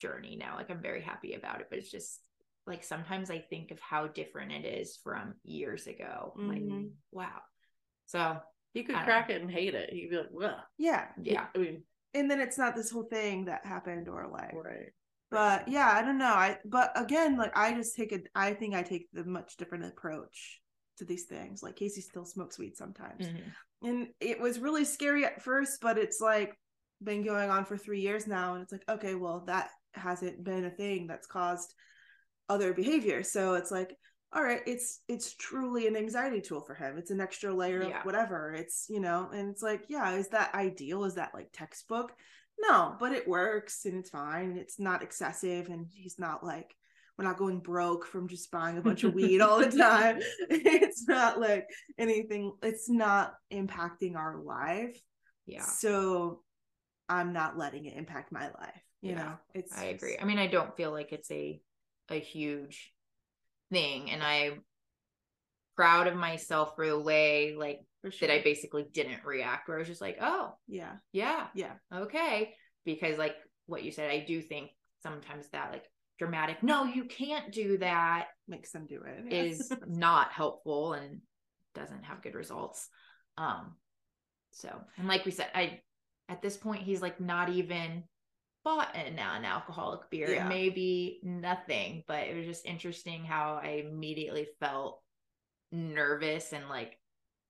journey 0.00 0.36
now. 0.36 0.56
Like 0.56 0.70
I'm 0.70 0.82
very 0.82 1.02
happy 1.02 1.34
about 1.34 1.60
it. 1.60 1.66
But 1.70 1.78
it's 1.78 1.90
just 1.90 2.20
like 2.66 2.82
sometimes 2.84 3.30
I 3.30 3.38
think 3.38 3.70
of 3.70 3.80
how 3.80 4.06
different 4.06 4.52
it 4.52 4.64
is 4.64 4.98
from 5.02 5.34
years 5.44 5.86
ago. 5.86 6.34
I'm 6.38 6.48
Like, 6.48 6.62
wow. 7.12 7.40
So 8.06 8.38
He 8.72 8.82
could 8.84 8.94
I 8.94 8.98
don't 8.98 9.04
crack 9.06 9.30
it 9.30 9.40
and 9.42 9.50
hate 9.50 9.74
it. 9.74 9.90
He'd 9.92 10.10
be 10.10 10.16
like, 10.16 10.26
well, 10.32 10.62
yeah 10.78 11.06
yeah. 11.22 11.46
I 11.54 11.58
mean, 11.58 11.82
and 12.14 12.30
then 12.30 12.40
it's 12.40 12.58
not 12.58 12.74
this 12.74 12.90
whole 12.90 13.04
thing 13.04 13.46
that 13.46 13.66
happened 13.66 14.08
or 14.08 14.28
like 14.28 14.54
right. 14.54 14.92
but 15.30 15.66
yeah 15.68 15.90
i 15.92 16.00
don't 16.02 16.18
know 16.18 16.26
i 16.32 16.56
but 16.64 16.92
again 16.94 17.36
like 17.36 17.56
i 17.56 17.72
just 17.74 17.96
take 17.96 18.12
a 18.12 18.20
i 18.36 18.52
think 18.54 18.72
i 18.74 18.82
take 18.82 19.08
the 19.12 19.24
much 19.24 19.56
different 19.56 19.84
approach 19.84 20.60
to 20.98 21.04
these 21.04 21.24
things 21.24 21.60
like 21.62 21.74
casey 21.74 22.00
still 22.00 22.24
smokes 22.24 22.56
weed 22.58 22.76
sometimes 22.76 23.26
Mhm. 23.26 23.42
and 23.82 24.08
it 24.20 24.38
was 24.40 24.60
really 24.60 24.84
scary 24.84 25.24
at 25.24 25.42
first 25.42 25.80
but 25.80 25.98
it's 25.98 26.20
like 26.20 26.56
been 27.02 27.24
going 27.24 27.50
on 27.50 27.64
for 27.64 27.76
three 27.76 28.00
years 28.00 28.28
now 28.28 28.54
and 28.54 28.62
it's 28.62 28.70
like 28.72 28.84
okay 28.88 29.16
well 29.16 29.40
that 29.48 29.70
hasn't 29.94 30.42
been 30.44 30.64
a 30.64 30.70
thing 30.70 31.06
that's 31.06 31.26
caused 31.26 31.74
other 32.48 32.72
behavior. 32.72 33.22
So 33.22 33.54
it's 33.54 33.70
like 33.70 33.96
all 34.32 34.42
right 34.42 34.62
it's 34.66 35.00
it's 35.08 35.34
truly 35.36 35.86
an 35.86 35.96
anxiety 35.96 36.40
tool 36.40 36.60
for 36.60 36.74
him. 36.74 36.98
It's 36.98 37.10
an 37.10 37.20
extra 37.20 37.54
layer 37.54 37.82
Yeah. 37.82 38.00
of 38.00 38.04
whatever. 38.06 38.52
It's 38.52 38.86
you 38.88 39.00
know 39.00 39.30
and 39.32 39.48
it's 39.50 39.62
like 39.62 39.84
yeah 39.88 40.12
is 40.16 40.28
that 40.30 40.54
ideal? 40.54 41.04
Is 41.04 41.14
that 41.14 41.32
like 41.34 41.48
textbook? 41.52 42.12
No 42.60 42.96
but 43.00 43.12
it 43.12 43.26
works 43.28 43.84
and 43.84 43.94
it's 43.98 44.10
fine. 44.10 44.56
It's 44.58 44.78
not 44.78 45.02
excessive 45.02 45.68
and 45.68 45.86
he's 45.88 46.18
not 46.18 46.44
like 46.44 46.74
we're 47.16 47.24
not 47.24 47.38
going 47.38 47.60
broke 47.60 48.06
from 48.06 48.26
just 48.26 48.50
buying 48.50 48.76
a 48.76 48.82
bunch 48.82 49.04
of 49.04 49.14
weed 49.14 49.40
all 49.40 49.58
the 49.60 49.70
time. 49.78 50.20
It's 50.50 51.06
not 51.08 51.40
like 51.40 51.68
anything 51.96 52.52
it's 52.62 52.88
not 52.90 53.34
impacting 53.52 54.16
our 54.16 54.36
life. 54.42 55.00
Yeah. 55.46 55.62
so 55.62 56.40
i'm 57.06 57.34
not 57.34 57.58
letting 57.58 57.84
it 57.84 57.98
impact 57.98 58.32
my 58.32 58.46
life 58.46 58.82
you 59.04 59.14
Yeah, 59.14 59.16
know 59.16 59.38
it's 59.54 59.76
I 59.76 59.86
agree. 59.86 60.18
I 60.20 60.24
mean, 60.24 60.38
I 60.38 60.46
don't 60.46 60.76
feel 60.76 60.92
like 60.92 61.12
it's 61.12 61.30
a 61.30 61.60
a 62.10 62.20
huge 62.20 62.92
thing, 63.70 64.10
and 64.10 64.22
I'm 64.22 64.64
proud 65.76 66.06
of 66.06 66.14
myself 66.16 66.74
for 66.76 66.86
the 66.88 66.98
way 67.00 67.54
like 67.56 67.80
sure. 68.10 68.28
that 68.28 68.34
I 68.34 68.42
basically 68.42 68.86
didn't 68.92 69.24
react. 69.24 69.68
Where 69.68 69.76
I 69.78 69.80
was 69.80 69.88
just 69.88 70.00
like, 70.00 70.18
oh 70.20 70.54
yeah 70.66 70.94
yeah, 71.12 71.46
yeah 71.54 71.74
okay, 71.94 72.54
because 72.84 73.18
like 73.18 73.36
what 73.66 73.82
you 73.84 73.90
said, 73.90 74.10
I 74.10 74.20
do 74.26 74.40
think 74.42 74.70
sometimes 75.02 75.48
that 75.50 75.72
like 75.72 75.84
dramatic, 76.18 76.62
no, 76.62 76.84
you 76.84 77.04
can't 77.04 77.52
do 77.52 77.78
that 77.78 78.26
makes 78.48 78.72
them 78.72 78.86
do 78.86 79.02
it 79.02 79.24
yeah. 79.30 79.42
is 79.42 79.72
not 79.86 80.32
helpful 80.32 80.92
and 80.94 81.20
doesn't 81.74 82.04
have 82.04 82.22
good 82.22 82.34
results. 82.34 82.88
Um, 83.36 83.74
so 84.52 84.70
and 84.96 85.08
like 85.08 85.24
we 85.24 85.32
said, 85.32 85.48
I 85.54 85.80
at 86.28 86.42
this 86.42 86.56
point 86.56 86.82
he's 86.82 87.02
like 87.02 87.20
not 87.20 87.50
even 87.50 88.04
bought 88.64 88.96
an 88.96 89.14
non-alcoholic 89.14 90.08
beer, 90.10 90.30
Yeah. 90.34 90.48
maybe 90.48 91.20
nothing, 91.22 92.02
but 92.06 92.26
it 92.26 92.36
was 92.36 92.46
just 92.46 92.64
interesting 92.64 93.24
how 93.24 93.60
I 93.62 93.84
immediately 93.86 94.48
felt 94.58 95.02
nervous 95.70 96.52
and 96.52 96.68
like, 96.68 96.98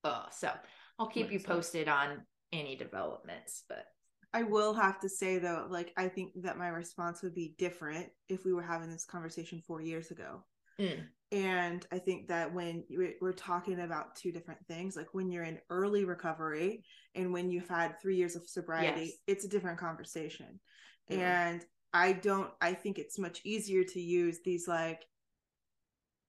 oh, 0.02 0.26
so 0.32 0.52
I'll 0.98 1.06
keep 1.08 1.30
you 1.30 1.40
posted 1.40 1.88
on 1.88 2.26
any 2.52 2.76
developments, 2.76 3.64
but 3.68 3.86
I 4.32 4.42
will 4.42 4.74
have 4.74 4.98
to 5.00 5.08
say 5.08 5.38
though, 5.38 5.66
like 5.68 5.92
I 5.96 6.08
think 6.08 6.32
that 6.42 6.58
my 6.58 6.68
response 6.68 7.22
would 7.22 7.34
be 7.34 7.54
different 7.56 8.10
if 8.28 8.44
we 8.44 8.52
were 8.52 8.62
having 8.62 8.90
this 8.90 9.04
conversation 9.04 9.60
four 9.60 9.80
years 9.80 10.10
ago. 10.10 10.44
Mm. 10.80 11.06
And 11.30 11.86
I 11.92 11.98
think 11.98 12.28
that 12.28 12.52
when 12.52 12.84
we- 12.90 13.16
we're 13.20 13.32
talking 13.32 13.80
about 13.80 14.16
two 14.16 14.32
different 14.32 14.64
things, 14.66 14.96
like 14.96 15.14
when 15.14 15.30
you're 15.30 15.44
in 15.44 15.60
early 15.70 16.04
recovery 16.04 16.84
and 17.14 17.32
when 17.32 17.50
you've 17.50 17.68
had 17.68 18.00
three 18.00 18.16
years 18.16 18.34
of 18.34 18.48
sobriety, 18.48 19.04
Yes. 19.06 19.18
it's 19.26 19.44
a 19.44 19.48
different 19.48 19.78
conversation. 19.78 20.60
Yeah. 21.08 21.48
And 21.48 21.64
I 21.92 22.12
don't, 22.12 22.50
I 22.60 22.74
think 22.74 22.98
it's 22.98 23.18
much 23.18 23.40
easier 23.44 23.84
to 23.84 24.00
use 24.00 24.40
these 24.44 24.66
like 24.66 25.04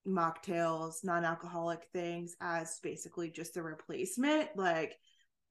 mocktails, 0.07 1.03
non 1.03 1.25
alcoholic 1.25 1.87
things 1.91 2.35
as 2.41 2.79
basically 2.83 3.29
just 3.29 3.57
a 3.57 3.63
replacement. 3.63 4.49
Like 4.55 4.95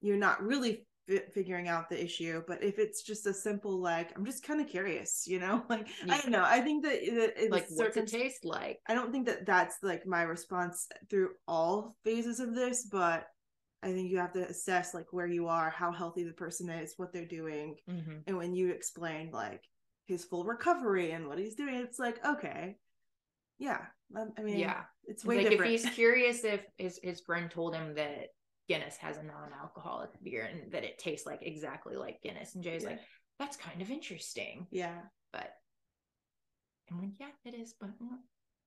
you're 0.01 0.17
not 0.17 0.41
really 0.41 0.85
fi- 1.07 1.23
figuring 1.33 1.67
out 1.67 1.89
the 1.89 2.01
issue, 2.01 2.43
but 2.47 2.63
if 2.63 2.79
it's 2.79 3.03
just 3.03 3.25
a 3.25 3.33
simple, 3.33 3.81
like, 3.81 4.15
I'm 4.15 4.25
just 4.25 4.43
kind 4.43 4.61
of 4.61 4.67
curious, 4.67 5.25
you 5.27 5.39
know, 5.39 5.63
like, 5.69 5.87
I 6.09 6.21
don't 6.21 6.31
know. 6.31 6.43
I 6.45 6.61
think 6.61 6.83
that, 6.83 6.99
that 7.15 7.51
like 7.51 7.63
what's 7.63 7.77
certain 7.77 8.03
it 8.03 8.09
taste 8.09 8.45
like? 8.45 8.79
I 8.87 8.93
don't 8.93 9.11
think 9.11 9.25
that 9.27 9.45
that's 9.45 9.77
like 9.81 10.05
my 10.05 10.23
response 10.23 10.87
through 11.09 11.31
all 11.47 11.95
phases 12.03 12.39
of 12.39 12.55
this, 12.55 12.87
but 12.89 13.27
I 13.83 13.91
think 13.93 14.09
you 14.09 14.17
have 14.17 14.33
to 14.33 14.47
assess 14.47 14.93
like 14.93 15.11
where 15.13 15.27
you 15.27 15.47
are, 15.47 15.69
how 15.69 15.91
healthy 15.91 16.23
the 16.23 16.33
person 16.33 16.69
is, 16.69 16.93
what 16.97 17.13
they're 17.13 17.25
doing, 17.25 17.75
Mm-hmm. 17.89 18.17
and 18.27 18.37
when 18.37 18.55
you 18.55 18.69
explain 18.71 19.29
like 19.31 19.63
his 20.07 20.23
full 20.25 20.43
recovery 20.45 21.11
and 21.11 21.27
what 21.27 21.37
he's 21.39 21.55
doing, 21.55 21.75
it's 21.75 21.99
like 21.99 22.23
okay, 22.25 22.77
yeah. 23.59 23.81
um, 24.15 24.31
I 24.37 24.41
mean, 24.41 24.57
Yeah. 24.59 24.83
it's 25.05 25.17
It's 25.21 25.25
way 25.25 25.37
like 25.37 25.49
different. 25.49 25.73
if 25.73 25.81
he's 25.83 25.93
curious 25.93 26.43
if 26.43 26.61
his 26.77 26.99
his 27.03 27.21
friend 27.21 27.49
told 27.51 27.75
him 27.75 27.95
that 27.95 28.29
Guinness 28.67 28.97
has 28.97 29.17
a 29.17 29.23
non-alcoholic 29.23 30.09
beer 30.23 30.43
and 30.51 30.71
that 30.71 30.83
it 30.83 30.97
tastes 30.97 31.25
like 31.27 31.41
exactly 31.43 31.95
like 31.95 32.21
Guinness, 32.23 32.55
and 32.55 32.63
Jay's 32.63 32.83
Yeah. 32.83 32.89
like, 32.89 32.99
"That's 33.39 33.57
kind 33.57 33.81
of 33.81 33.91
interesting," 33.91 34.65
yeah, 34.71 35.01
but 35.31 35.51
I'm 36.89 36.99
like, 37.01 37.11
"Yeah, 37.19 37.27
it 37.45 37.53
is," 37.53 37.75
but 37.79 37.89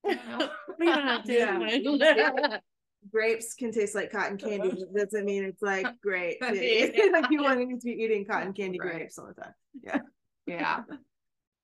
I 0.04 0.14
don't 0.14 0.28
know. 0.38 0.50
We 0.78 0.86
don't 0.86 1.02
have 1.02 1.24
to. 1.24 1.32
Yeah. 1.34 2.58
grapes 3.10 3.54
can 3.54 3.72
taste 3.72 3.94
like 3.94 4.10
cotton 4.12 4.36
candy. 4.36 4.84
but 4.92 5.10
doesn't 5.10 5.24
mean 5.24 5.44
it's 5.44 5.62
like 5.62 5.86
great. 6.02 6.38
Like 6.42 7.30
you 7.30 7.42
want 7.42 7.60
to 7.60 7.76
be 7.84 7.92
eating 7.92 8.24
cotton 8.30 8.52
candy 8.52 8.78
Right. 8.80 8.92
grapes 8.92 9.18
all 9.18 9.26
the 9.26 9.34
time. 9.34 9.54
Yeah, 9.82 10.00
yeah. 10.46 10.82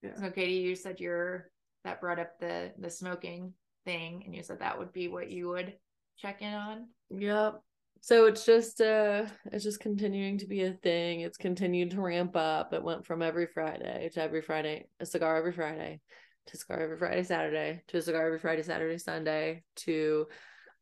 Yeah. 0.02 0.16
So, 0.16 0.30
Katie, 0.30 0.54
you 0.54 0.74
said 0.76 1.00
you're 1.00 1.50
that 1.84 2.00
brought 2.00 2.18
up 2.18 2.38
the 2.38 2.72
the 2.78 2.90
smoking 2.90 3.54
thing, 3.84 4.22
and 4.26 4.34
you 4.34 4.42
said 4.42 4.60
that 4.60 4.78
would 4.78 4.92
be 4.92 5.08
what 5.08 5.30
you 5.30 5.48
would 5.48 5.74
check 6.18 6.42
in 6.42 6.52
on. 6.52 6.88
Yep. 7.10 7.60
So 8.00 8.26
it's 8.26 8.44
just 8.44 8.80
uh 8.82 9.24
it's 9.50 9.64
just 9.64 9.80
continuing 9.80 10.36
to 10.38 10.46
be 10.46 10.62
a 10.64 10.74
thing. 10.74 11.20
It's 11.20 11.38
continued 11.38 11.92
to 11.92 12.00
ramp 12.02 12.36
up. 12.36 12.72
It 12.74 12.82
went 12.84 13.06
from 13.06 13.22
every 13.22 13.46
Friday 13.46 14.10
to 14.12 14.22
every 14.22 14.42
Friday, 14.42 14.88
a 15.00 15.06
cigar 15.06 15.36
every 15.36 15.52
Friday, 15.52 16.00
to 16.48 16.56
cigar 16.58 16.80
every 16.80 16.98
Friday, 16.98 17.22
Saturday, 17.22 17.82
to 17.88 17.96
a 17.96 18.02
cigar 18.02 18.26
every 18.26 18.38
Friday, 18.38 18.62
Saturday, 18.62 18.98
Sunday, 18.98 19.62
to 19.76 20.26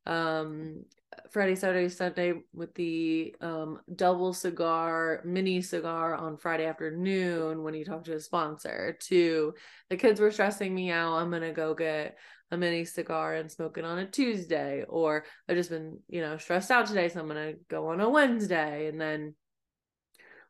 um 0.07 0.85
Friday, 1.31 1.55
Saturday, 1.55 1.89
Sunday 1.89 2.35
with 2.55 2.75
the 2.75 3.35
um 3.41 3.81
double 3.95 4.33
cigar, 4.33 5.21
mini 5.25 5.61
cigar 5.61 6.15
on 6.15 6.37
Friday 6.37 6.67
afternoon 6.67 7.63
when 7.63 7.75
he 7.75 7.85
talked 7.85 8.07
to 8.07 8.13
his 8.13 8.25
sponsor, 8.25 8.97
to 9.01 9.55
the 9.91 9.97
kids 9.97 10.21
were 10.21 10.31
stressing 10.31 10.75
me 10.75 10.91
out. 10.91 11.15
I'm 11.15 11.31
gonna 11.31 11.53
go 11.53 11.75
get 11.75 12.19
a 12.51 12.57
mini 12.57 12.85
cigar 12.85 13.35
and 13.35 13.51
smoke 13.51 13.79
it 13.79 13.85
on 13.85 13.99
a 13.99 14.07
Tuesday, 14.07 14.85
or 14.89 15.25
I've 15.49 15.57
just 15.57 15.71
been, 15.71 15.99
you 16.09 16.21
know, 16.21 16.37
stressed 16.37 16.71
out 16.71 16.87
today, 16.87 17.09
so 17.09 17.21
I'm 17.21 17.29
gonna 17.29 17.55
go 17.69 17.89
on 17.89 18.01
a 18.01 18.09
Wednesday, 18.09 18.89
and 18.89 19.01
then 19.01 19.35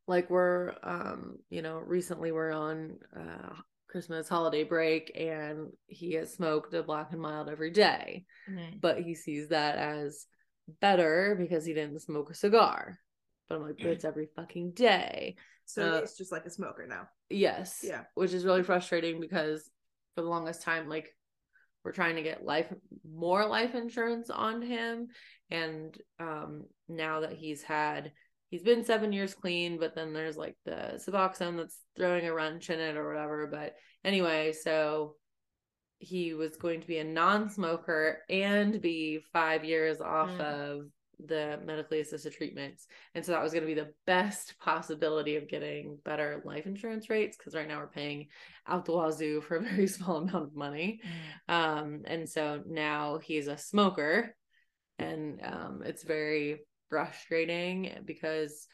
like 0.09 0.31
we're, 0.31 0.75
um, 0.83 1.39
you 1.49 1.63
know, 1.63 1.79
recently 1.79 2.33
we're 2.33 2.53
on 2.53 2.99
uh 3.17 3.55
Christmas 3.93 4.29
holiday 4.29 4.65
break, 4.65 5.13
and 5.15 5.69
he 5.87 6.15
has 6.15 6.33
smoked 6.33 6.75
a 6.75 6.83
black 6.83 7.13
and 7.13 7.21
mild 7.21 7.49
every 7.49 7.71
day, 7.71 8.25
but 8.81 8.99
he 9.01 9.15
sees 9.15 9.49
that 9.49 9.77
as 9.77 10.27
better 10.81 11.37
because 11.39 11.65
he 11.65 11.75
didn't 11.75 12.01
smoke 12.01 12.31
a 12.31 12.35
cigar. 12.35 12.99
But 13.49 13.57
I'm 13.57 13.63
like, 13.63 13.77
but 13.77 13.87
it's 13.89 14.05
every 14.05 14.29
fucking 14.35 14.73
day. 14.73 15.37
so 15.67 15.83
Uh, 15.83 16.01
he's 16.01 16.17
just 16.17 16.33
like 16.33 16.47
a 16.47 16.51
smoker 16.51 16.87
now. 16.87 17.09
Yes. 17.29 17.81
Yeah. 17.83 18.05
Which 18.15 18.33
is 18.33 18.45
really 18.45 18.63
frustrating 18.63 19.21
because 19.21 19.71
for 20.15 20.23
the 20.23 20.29
longest 20.29 20.63
time, 20.63 20.89
like 20.89 21.15
we're 21.85 21.93
trying 21.93 22.17
to 22.17 22.23
get 22.23 22.45
life 22.45 22.73
more 23.05 23.47
life 23.47 23.75
insurance 23.75 24.31
on 24.31 24.63
him. 24.63 25.09
And 25.51 25.97
um 26.19 26.65
now 26.89 27.21
that 27.21 27.33
he's 27.33 27.63
had 27.63 28.13
he's 28.53 28.63
been 28.63 28.85
seven 28.85 29.13
years 29.15 29.33
clean, 29.35 29.79
but 29.81 29.95
then 29.95 30.13
there's 30.13 30.37
like 30.37 30.57
the 30.67 31.01
Suboxone 31.05 31.57
that's 31.57 31.81
throwing 31.97 32.27
a 32.29 32.35
wrench 32.35 32.69
in 32.69 32.79
it 32.79 32.99
or 32.99 33.09
whatever. 33.09 33.49
But 33.51 33.75
anyway, 34.05 34.53
so 34.53 35.17
he 35.99 36.35
was 36.35 36.57
going 36.57 36.83
to 36.83 36.87
be 36.87 36.99
a 36.99 37.05
non-smoker 37.05 38.19
and 38.29 38.81
be 38.81 39.21
five 39.33 39.65
years 39.65 40.01
off 40.01 40.31
Mm. 40.31 40.41
of 40.41 40.87
the 41.29 41.61
medically 41.65 42.01
assisted 42.01 42.33
treatments 42.33 42.89
and 43.15 43.25
so 43.25 43.31
that 43.31 43.43
was 43.43 43.53
going 43.53 43.63
to 43.63 43.73
be 43.73 43.81
the 43.81 43.93
best 44.07 44.59
possibility 44.59 45.37
of 45.37 45.47
getting 45.49 45.97
better 46.05 46.43
life 46.45 46.67
insurance 46.67 47.09
rates 47.09 47.37
because 47.37 47.55
right 47.55 47.69
now 47.69 47.79
we're 47.79 47.87
paying 47.87 48.27
out 48.67 48.85
the 48.85 48.91
wazoo 48.93 49.41
for 49.41 49.59
a 49.59 49.61
very 49.63 49.87
small 49.97 50.17
amount 50.17 50.47
of 50.47 50.57
money 50.57 51.01
um 51.49 52.03
and 52.07 52.29
so 52.29 52.61
now 52.67 53.19
he's 53.23 53.47
a 53.47 53.57
smoker 53.57 54.35
and 54.99 55.41
um 55.45 55.83
it's 55.85 56.03
very 56.03 56.63
frustrating 56.93 57.91
because 58.05 58.69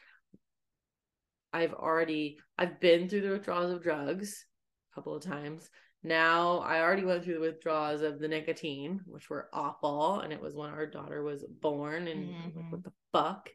i've 1.53 1.73
already 1.73 2.37
i've 2.57 2.77
been 2.81 3.07
through 3.07 3.21
the 3.21 3.29
withdrawals 3.29 3.71
of 3.71 3.81
drugs 3.81 4.45
a 4.91 4.95
couple 4.95 5.15
of 5.15 5.23
times. 5.23 5.69
Now 6.03 6.59
i 6.59 6.81
already 6.81 7.05
went 7.05 7.23
through 7.23 7.35
the 7.35 7.39
withdrawals 7.39 8.01
of 8.01 8.19
the 8.19 8.27
nicotine 8.27 8.99
which 9.05 9.29
were 9.29 9.47
awful 9.53 10.19
and 10.19 10.33
it 10.33 10.41
was 10.41 10.53
when 10.53 10.69
our 10.69 10.85
daughter 10.85 11.23
was 11.23 11.45
born 11.61 12.09
and 12.09 12.35
I'm 12.35 12.53
like 12.55 12.71
what 12.71 12.83
the 12.83 12.91
fuck? 13.13 13.49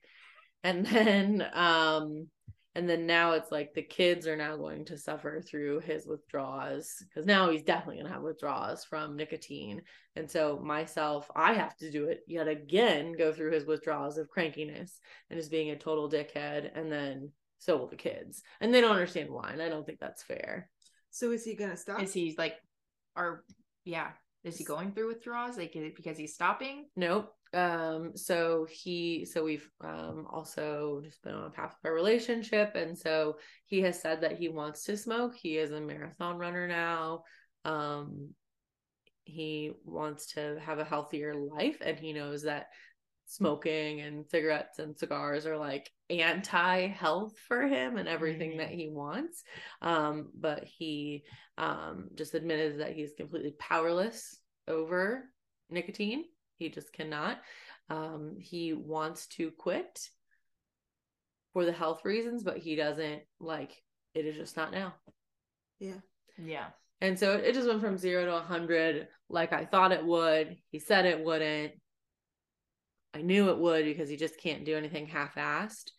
And 0.63 0.87
then 0.95 1.47
um 1.53 2.29
and 2.75 2.89
then 2.89 3.07
now 3.07 3.33
it's 3.33 3.53
like 3.53 3.73
the 3.75 3.83
kids 3.83 4.27
are 4.27 4.37
now 4.37 4.57
going 4.57 4.85
to 4.85 4.99
suffer 4.99 5.41
through 5.41 5.81
his 5.81 6.07
withdrawals 6.07 7.03
because 7.09 7.27
now 7.27 7.51
he's 7.51 7.63
definitely 7.63 7.97
going 7.97 8.07
to 8.07 8.13
have 8.13 8.23
withdrawals 8.23 8.85
from 8.85 9.17
nicotine 9.17 9.81
and 10.17 10.31
so 10.31 10.61
myself 10.63 11.31
i 11.37 11.53
have 11.53 11.77
to 11.77 11.91
do 11.91 12.07
it 12.07 12.21
yet 12.27 12.49
again 12.49 13.13
go 13.17 13.33
through 13.33 13.53
his 13.53 13.67
withdrawals 13.67 14.19
of 14.19 14.29
crankiness 14.31 14.99
and 15.31 15.39
just 15.39 15.51
being 15.51 15.71
a 15.71 15.77
total 15.77 16.11
dickhead 16.11 16.71
and 16.75 16.91
then 16.91 17.31
so 17.65 17.77
will 17.77 17.89
the 17.89 17.97
kids. 17.97 18.43
And 18.61 18.73
they 18.73 18.81
don't 18.81 18.93
understand 18.93 19.31
why. 19.31 19.51
And 19.51 19.63
I 19.63 19.69
don't 19.69 19.87
think 19.87 19.99
that's 19.99 20.23
fair. 20.23 20.69
So 21.11 21.31
is 21.33 21.45
he 21.45 21.55
gonna 21.55 21.77
stop? 21.77 22.03
Is 22.03 22.13
he 22.13 22.35
like, 22.37 22.57
are 23.17 23.43
yeah, 23.85 24.11
is 24.43 24.59
he 24.59 24.65
going 24.65 24.93
through 24.93 25.09
withdrawals? 25.09 25.57
Like, 25.57 25.75
is 25.75 25.85
it 25.85 25.97
because 25.97 26.19
he's 26.19 26.35
stopping? 26.35 26.87
Nope. 26.97 27.35
Um, 27.55 28.17
so 28.17 28.67
he, 28.71 29.25
so 29.25 29.45
we've 29.45 29.69
um 29.81 30.27
also 30.31 31.01
just 31.05 31.23
been 31.23 31.35
on 31.35 31.47
a 31.47 31.51
path 31.51 31.73
of 31.73 31.91
a 31.91 31.93
relationship, 31.93 32.75
and 32.75 32.99
so 32.99 33.37
he 33.67 33.81
has 33.83 34.01
said 34.01 34.21
that 34.23 34.39
he 34.39 34.49
wants 34.49 34.85
to 34.85 34.97
smoke. 34.97 35.35
He 35.35 35.57
is 35.57 35.71
a 35.71 35.81
marathon 35.81 36.39
runner 36.39 36.67
now. 36.67 37.23
Um, 37.65 38.31
he 39.25 39.73
wants 39.85 40.35
to 40.35 40.59
have 40.61 40.79
a 40.79 40.85
healthier 40.85 41.35
life, 41.35 41.79
and 41.81 41.99
he 41.99 42.13
knows 42.13 42.43
that 42.43 42.67
smoking 43.27 44.01
and 44.01 44.27
cigarettes 44.29 44.79
and 44.79 44.97
cigars 44.99 45.47
are 45.47 45.57
like 45.57 45.91
anti-health 46.11 47.33
for 47.49 47.63
him 47.63 47.97
and 47.97 48.09
everything 48.09 48.51
mm-hmm. 48.51 48.59
that 48.59 48.69
he 48.69 48.89
wants 48.91 49.43
um 49.81 50.29
but 50.39 50.65
he 50.65 51.23
um 51.57 52.09
just 52.15 52.35
admitted 52.35 52.81
that 52.81 52.93
he's 52.93 53.15
completely 53.17 53.55
powerless 53.59 54.39
over 54.69 55.25
nicotine 55.71 56.25
he 56.59 56.69
just 56.69 56.93
cannot. 56.93 57.39
Um 57.91 58.37
he 58.39 58.73
wants 58.73 59.27
to 59.29 59.51
quit 59.51 60.09
for 61.53 61.65
the 61.65 61.73
health 61.73 62.05
reasons 62.05 62.43
but 62.43 62.59
he 62.59 62.75
doesn't 62.75 63.23
like 63.41 63.73
it 64.15 64.27
is 64.27 64.37
just 64.37 64.57
not 64.57 64.73
now. 64.73 64.95
Yeah. 65.79 66.01
Yeah. 66.39 66.67
And 67.01 67.19
so 67.19 67.35
it 67.35 67.55
just 67.55 67.69
went 67.69 67.81
from 67.81 67.99
0 67.99 68.25
to 68.25 68.33
100 68.33 69.09
like 69.29 69.53
i 69.53 69.65
thought 69.65 69.93
it 69.93 70.05
would. 70.05 70.57
He 70.71 70.79
said 70.79 71.07
it 71.07 71.23
wouldn't. 71.23 71.73
I 73.15 73.23
knew 73.23 73.51
it 73.51 73.59
would 73.59 73.85
because 73.85 74.09
he 74.09 74.17
just 74.17 74.41
can't 74.41 74.65
do 74.65 74.77
anything 74.77 75.07
half-assed. 75.07 75.91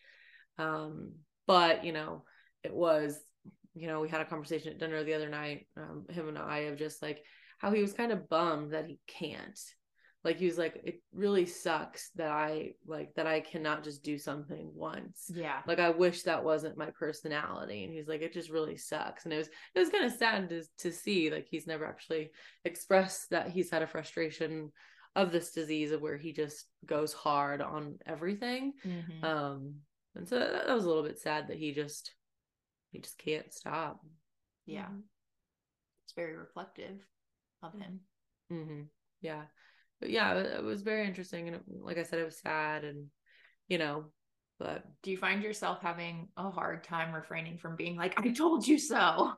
Um, 0.58 1.14
but 1.48 1.84
you 1.84 1.92
know, 1.92 2.24
it 2.64 2.74
was, 2.74 3.20
you 3.74 3.88
know, 3.88 4.02
we 4.02 4.10
had 4.10 4.22
a 4.22 4.26
conversation 4.26 4.72
at 4.72 4.80
dinner 4.80 5.04
the 5.04 5.14
other 5.14 5.30
night, 5.30 5.68
um, 5.78 6.06
him 6.10 6.28
and 6.28 6.38
I, 6.38 6.60
of 6.60 6.78
just 6.78 7.02
like 7.02 7.24
how 7.60 7.72
he 7.72 7.82
was 7.82 7.94
kind 7.94 8.12
of 8.12 8.30
bummed 8.30 8.72
that 8.72 8.88
he 8.88 9.00
can't. 9.08 9.60
Like 10.26 10.40
he 10.40 10.48
was 10.48 10.58
like, 10.58 10.82
it 10.84 11.04
really 11.14 11.46
sucks 11.46 12.10
that 12.16 12.32
I 12.32 12.72
like 12.88 13.14
that 13.14 13.28
I 13.28 13.42
cannot 13.42 13.84
just 13.84 14.04
do 14.04 14.18
something 14.18 14.72
once. 14.74 15.30
Yeah. 15.32 15.60
Like 15.68 15.78
I 15.78 15.92
wish 15.92 16.24
that 16.24 16.44
wasn't 16.44 16.80
my 16.80 16.90
personality. 16.98 17.84
And 17.84 17.94
he's 17.94 18.08
like, 18.08 18.24
it 18.24 18.34
just 18.34 18.50
really 18.50 18.76
sucks. 18.76 19.26
And 19.26 19.34
it 19.34 19.38
was 19.38 19.50
it 19.76 19.80
was 19.80 19.90
kind 19.90 20.04
of 20.04 20.12
sad 20.12 20.50
to 20.50 20.64
to 20.80 20.92
see 20.92 21.30
like 21.30 21.46
he's 21.48 21.68
never 21.68 21.86
actually 21.86 22.32
expressed 22.66 23.30
that 23.30 23.50
he's 23.52 23.70
had 23.70 23.84
a 23.84 23.88
frustration 23.88 24.72
of 25.16 25.32
this 25.32 25.52
disease 25.52 25.92
of 25.92 26.02
where 26.02 26.18
he 26.18 26.34
just 26.34 26.66
goes 26.88 27.14
hard 27.14 27.62
on 27.62 28.00
everything. 28.08 28.74
Mm-hmm. 28.84 29.24
Um, 29.24 29.76
and 30.16 30.28
so 30.28 30.40
that, 30.40 30.66
that, 30.66 30.74
was 30.74 30.86
a 30.86 30.88
little 30.88 31.04
bit 31.04 31.20
sad 31.20 31.50
that 31.50 31.58
he 31.58 31.72
just 31.72 32.12
he 32.92 33.00
just 33.00 33.20
can't 33.20 33.54
stop. 33.54 34.00
Yeah, 34.66 34.86
mm-hmm. 34.86 35.02
it's 36.04 36.14
very 36.16 36.36
reflective 36.36 37.06
of 37.62 37.74
him. 37.74 38.00
Mm-hmm. 38.52 38.82
Yeah, 39.22 39.44
yeah, 40.10 40.34
it, 40.34 40.64
was 40.64 40.82
very 40.82 41.08
interesting, 41.08 41.48
and 41.48 41.58
it, 41.58 41.62
like 41.68 41.98
I 41.98 42.04
said, 42.04 42.20
it 42.20 42.26
was 42.26 42.40
sad, 42.40 42.84
and 42.84 43.08
you 43.68 43.78
know, 43.78 44.06
but 44.60 44.84
do 45.04 45.12
you 45.12 45.18
find 45.18 45.44
yourself 45.44 45.80
having 45.82 46.30
a 46.38 46.50
hard 46.50 46.84
time 46.84 47.14
refraining 47.14 47.58
from 47.58 47.76
being 47.76 47.98
like, 47.98 48.20
"I 48.20 48.32
told 48.32 48.68
you 48.68 48.78
so"? 48.80 49.34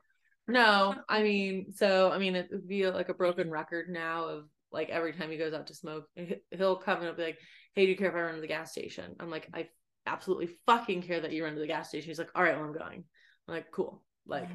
No, 0.46 0.94
I 1.08 1.22
mean, 1.22 1.72
so 1.72 2.10
I 2.10 2.18
mean, 2.18 2.34
it 2.34 2.48
would 2.50 2.68
be 2.68 2.88
like 2.88 3.08
a 3.10 3.14
broken 3.14 3.50
record 3.50 3.88
now 3.90 4.28
of 4.28 4.44
like 4.72 4.88
every 4.90 5.12
time 5.12 5.30
he 5.30 5.36
goes 5.36 5.54
out 5.54 5.66
to 5.68 5.74
smoke, 5.74 6.06
he'll 6.50 6.76
come 6.76 7.02
and 7.02 7.16
be 7.16 7.22
like, 7.22 7.38
"Hey, 7.74 7.84
do 7.84 7.90
you 7.92 7.96
care 7.96 8.08
if 8.10 8.14
I 8.14 8.20
run 8.20 8.34
to 8.34 8.40
the 8.40 8.46
gas 8.46 8.72
station?" 8.72 9.16
I'm 9.20 9.30
like, 9.30 9.48
"I 9.52 9.68
absolutely 10.06 10.50
fucking 10.66 11.02
care 11.02 11.20
that 11.20 11.32
you 11.32 11.44
run 11.44 11.54
to 11.54 11.60
the 11.60 11.66
gas 11.66 11.88
station." 11.88 12.08
He's 12.08 12.18
like, 12.18 12.30
"All 12.34 12.42
right, 12.42 12.56
well, 12.56 12.64
I'm 12.64 12.72
going." 12.72 13.04
I'm 13.46 13.54
like, 13.54 13.70
"Cool." 13.72 14.02
Like, 14.28 14.48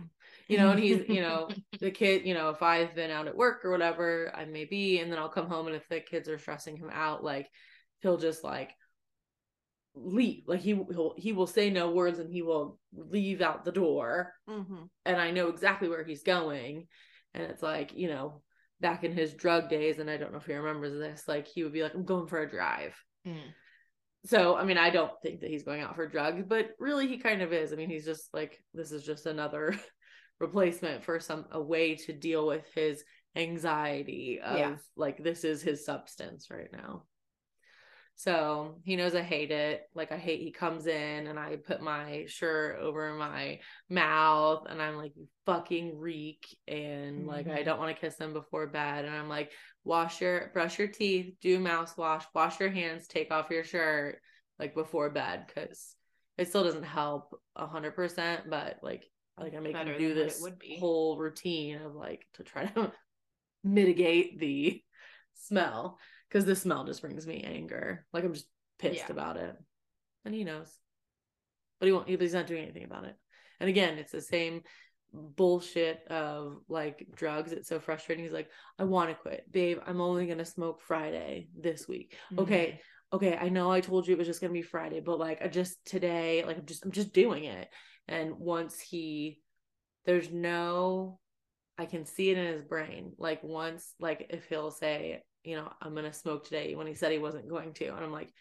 you 0.47 0.57
know, 0.57 0.71
and 0.71 0.79
he's, 0.79 1.07
you 1.09 1.21
know, 1.21 1.49
the 1.79 1.91
kid, 1.91 2.25
you 2.25 2.33
know, 2.33 2.49
if 2.49 2.61
I've 2.61 2.95
been 2.95 3.11
out 3.11 3.27
at 3.27 3.35
work 3.35 3.65
or 3.65 3.71
whatever, 3.71 4.31
I 4.35 4.45
may 4.45 4.65
be, 4.65 4.99
and 4.99 5.11
then 5.11 5.19
I'll 5.19 5.29
come 5.29 5.47
home, 5.47 5.67
and 5.67 5.75
if 5.75 5.87
the 5.89 5.99
kids 5.99 6.29
are 6.29 6.37
stressing 6.37 6.77
him 6.77 6.89
out, 6.91 7.23
like, 7.23 7.49
he'll 8.01 8.17
just 8.17 8.43
like 8.43 8.71
leave. 9.95 10.43
Like 10.47 10.61
he 10.61 10.73
will 10.73 11.15
he 11.17 11.33
will 11.33 11.47
say 11.47 11.69
no 11.69 11.91
words, 11.91 12.19
and 12.19 12.31
he 12.31 12.41
will 12.41 12.79
leave 12.93 13.41
out 13.41 13.65
the 13.65 13.71
door, 13.71 14.33
mm-hmm. 14.49 14.83
and 15.05 15.17
I 15.17 15.31
know 15.31 15.47
exactly 15.47 15.89
where 15.89 16.03
he's 16.03 16.23
going, 16.23 16.87
and 17.33 17.43
it's 17.43 17.63
like, 17.63 17.93
you 17.95 18.07
know 18.07 18.41
back 18.83 19.03
in 19.03 19.13
his 19.13 19.33
drug 19.33 19.69
days, 19.69 19.97
and 19.97 20.11
I 20.11 20.17
don't 20.17 20.31
know 20.31 20.37
if 20.37 20.45
he 20.45 20.53
remembers 20.53 20.93
this, 20.93 21.23
like 21.27 21.47
he 21.47 21.63
would 21.63 21.73
be 21.73 21.81
like, 21.81 21.95
I'm 21.95 22.05
going 22.05 22.27
for 22.27 22.41
a 22.41 22.49
drive. 22.49 22.95
Mm. 23.25 23.39
So, 24.25 24.55
I 24.55 24.63
mean, 24.63 24.77
I 24.77 24.89
don't 24.89 25.11
think 25.21 25.41
that 25.41 25.49
he's 25.49 25.63
going 25.63 25.81
out 25.81 25.95
for 25.95 26.07
drugs, 26.07 26.43
but 26.47 26.71
really 26.79 27.07
he 27.07 27.17
kind 27.17 27.41
of 27.41 27.51
is. 27.51 27.73
I 27.73 27.75
mean, 27.75 27.89
he's 27.89 28.05
just 28.05 28.33
like, 28.33 28.63
this 28.73 28.91
is 28.91 29.03
just 29.03 29.25
another 29.25 29.77
replacement 30.39 31.03
for 31.03 31.19
some, 31.19 31.45
a 31.51 31.61
way 31.61 31.95
to 31.95 32.13
deal 32.13 32.47
with 32.47 32.65
his 32.73 33.03
anxiety 33.35 34.39
of 34.39 34.57
yeah. 34.57 34.75
like, 34.95 35.21
this 35.21 35.43
is 35.43 35.61
his 35.61 35.85
substance 35.85 36.47
right 36.49 36.71
now. 36.71 37.03
So 38.15 38.79
he 38.83 38.95
knows 38.95 39.15
I 39.15 39.21
hate 39.21 39.51
it. 39.51 39.81
Like 39.95 40.11
I 40.11 40.17
hate 40.17 40.41
he 40.41 40.51
comes 40.51 40.85
in 40.87 41.27
and 41.27 41.39
I 41.39 41.55
put 41.57 41.81
my 41.81 42.25
shirt 42.27 42.79
over 42.79 43.13
my 43.15 43.59
mouth 43.89 44.65
and 44.69 44.81
I'm 44.81 44.97
like, 44.97 45.13
you 45.15 45.27
fucking 45.45 45.97
reek. 45.97 46.45
And 46.67 47.21
mm-hmm. 47.21 47.27
like 47.27 47.47
I 47.47 47.51
mm-hmm. 47.51 47.65
don't 47.65 47.79
want 47.79 47.95
to 47.95 47.99
kiss 47.99 48.17
him 48.17 48.33
before 48.33 48.67
bed. 48.67 49.05
And 49.05 49.15
I'm 49.15 49.29
like, 49.29 49.51
wash 49.83 50.21
your 50.21 50.51
brush 50.53 50.77
your 50.77 50.87
teeth, 50.87 51.35
do 51.41 51.59
mouthwash, 51.59 52.23
wash 52.33 52.59
your 52.59 52.69
hands, 52.69 53.07
take 53.07 53.31
off 53.31 53.49
your 53.49 53.63
shirt 53.63 54.19
like 54.59 54.75
before 54.75 55.09
bed 55.09 55.45
because 55.47 55.95
it 56.37 56.47
still 56.47 56.63
doesn't 56.63 56.83
help 56.83 57.35
a 57.55 57.67
hundred 57.67 57.95
percent, 57.95 58.49
but 58.49 58.77
like 58.81 59.05
like 59.39 59.55
I 59.55 59.59
make 59.59 59.75
him 59.75 59.97
do 59.97 60.13
this 60.13 60.45
whole 60.79 61.17
routine 61.17 61.81
of 61.81 61.95
like 61.95 62.25
to 62.35 62.43
try 62.43 62.65
to 62.65 62.91
mitigate 63.63 64.39
the 64.39 64.81
smell 65.33 65.97
because 66.33 66.45
the 66.45 66.55
smell 66.55 66.83
just 66.83 67.01
brings 67.01 67.27
me 67.27 67.43
anger. 67.45 68.05
Like 68.11 68.23
I'm 68.23 68.33
just 68.33 68.47
pissed 68.79 68.95
yeah. 68.95 69.11
about 69.11 69.37
it, 69.37 69.55
and 70.25 70.33
he 70.33 70.43
knows, 70.43 70.71
but 71.79 71.85
he 71.85 71.91
won't. 71.93 72.09
He's 72.09 72.33
not 72.33 72.47
doing 72.47 72.63
anything 72.63 72.85
about 72.85 73.05
it. 73.05 73.15
And 73.59 73.69
again, 73.69 73.99
it's 73.99 74.11
the 74.11 74.21
same 74.21 74.61
bullshit 75.13 75.99
of 76.09 76.57
like 76.67 77.05
drugs. 77.15 77.51
It's 77.51 77.69
so 77.69 77.79
frustrating. 77.79 78.23
He's 78.23 78.33
like, 78.33 78.49
I 78.79 78.83
want 78.85 79.11
to 79.11 79.15
quit, 79.15 79.51
babe. 79.51 79.77
I'm 79.85 80.01
only 80.01 80.25
gonna 80.25 80.43
smoke 80.43 80.81
Friday 80.81 81.49
this 81.55 81.87
week. 81.87 82.17
Mm-hmm. 82.31 82.39
Okay, 82.39 82.81
okay. 83.13 83.37
I 83.39 83.49
know 83.49 83.71
I 83.71 83.81
told 83.81 84.07
you 84.07 84.15
it 84.15 84.17
was 84.17 84.27
just 84.27 84.41
gonna 84.41 84.53
be 84.53 84.63
Friday, 84.63 85.01
but 85.01 85.19
like 85.19 85.43
I 85.43 85.47
just 85.49 85.85
today, 85.85 86.43
like 86.45 86.57
I'm 86.57 86.65
just 86.65 86.83
I'm 86.83 86.91
just 86.91 87.13
doing 87.13 87.43
it. 87.43 87.69
And 88.07 88.39
once 88.39 88.79
he, 88.79 89.39
there's 90.05 90.31
no 90.31 91.19
I 91.77 91.85
can 91.85 92.05
see 92.05 92.29
it 92.29 92.37
in 92.37 92.53
his 92.53 92.63
brain. 92.63 93.13
Like 93.17 93.43
once, 93.43 93.93
like 93.99 94.27
if 94.29 94.45
he'll 94.45 94.71
say, 94.71 95.21
you 95.43 95.55
know, 95.55 95.71
I'm 95.81 95.93
going 95.93 96.05
to 96.05 96.13
smoke 96.13 96.45
today 96.45 96.75
when 96.75 96.87
he 96.87 96.93
said 96.93 97.11
he 97.11 97.17
wasn't 97.17 97.49
going 97.49 97.73
to. 97.73 97.87
And 97.87 98.03
I'm 98.03 98.11
like, 98.11 98.33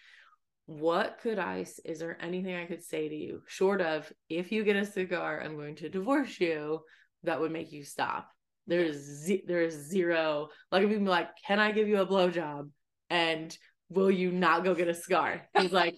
what 0.66 1.18
could 1.22 1.38
I, 1.38 1.66
is 1.84 1.98
there 1.98 2.16
anything 2.20 2.54
I 2.54 2.66
could 2.66 2.84
say 2.84 3.08
to 3.08 3.14
you 3.14 3.42
short 3.46 3.80
of 3.80 4.10
if 4.28 4.52
you 4.52 4.64
get 4.64 4.76
a 4.76 4.86
cigar, 4.86 5.42
I'm 5.42 5.56
going 5.56 5.76
to 5.76 5.88
divorce 5.88 6.38
you 6.40 6.80
that 7.24 7.40
would 7.40 7.52
make 7.52 7.72
you 7.72 7.84
stop? 7.84 8.28
There's, 8.66 8.96
ze- 8.96 9.44
there's 9.46 9.74
zero, 9.74 10.48
like, 10.70 10.84
if 10.84 10.90
you 10.90 11.00
like, 11.00 11.28
can 11.46 11.58
I 11.58 11.72
give 11.72 11.88
you 11.88 12.00
a 12.00 12.06
blowjob? 12.06 12.70
And 13.10 13.56
will 13.88 14.10
you 14.10 14.30
not 14.30 14.64
go 14.64 14.74
get 14.74 14.88
a 14.88 14.94
cigar? 14.94 15.42
He's 15.58 15.72
like, 15.72 15.96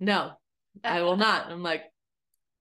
no, 0.00 0.32
I 0.82 1.02
will 1.02 1.16
not. 1.16 1.50
I'm 1.50 1.62
like, 1.62 1.82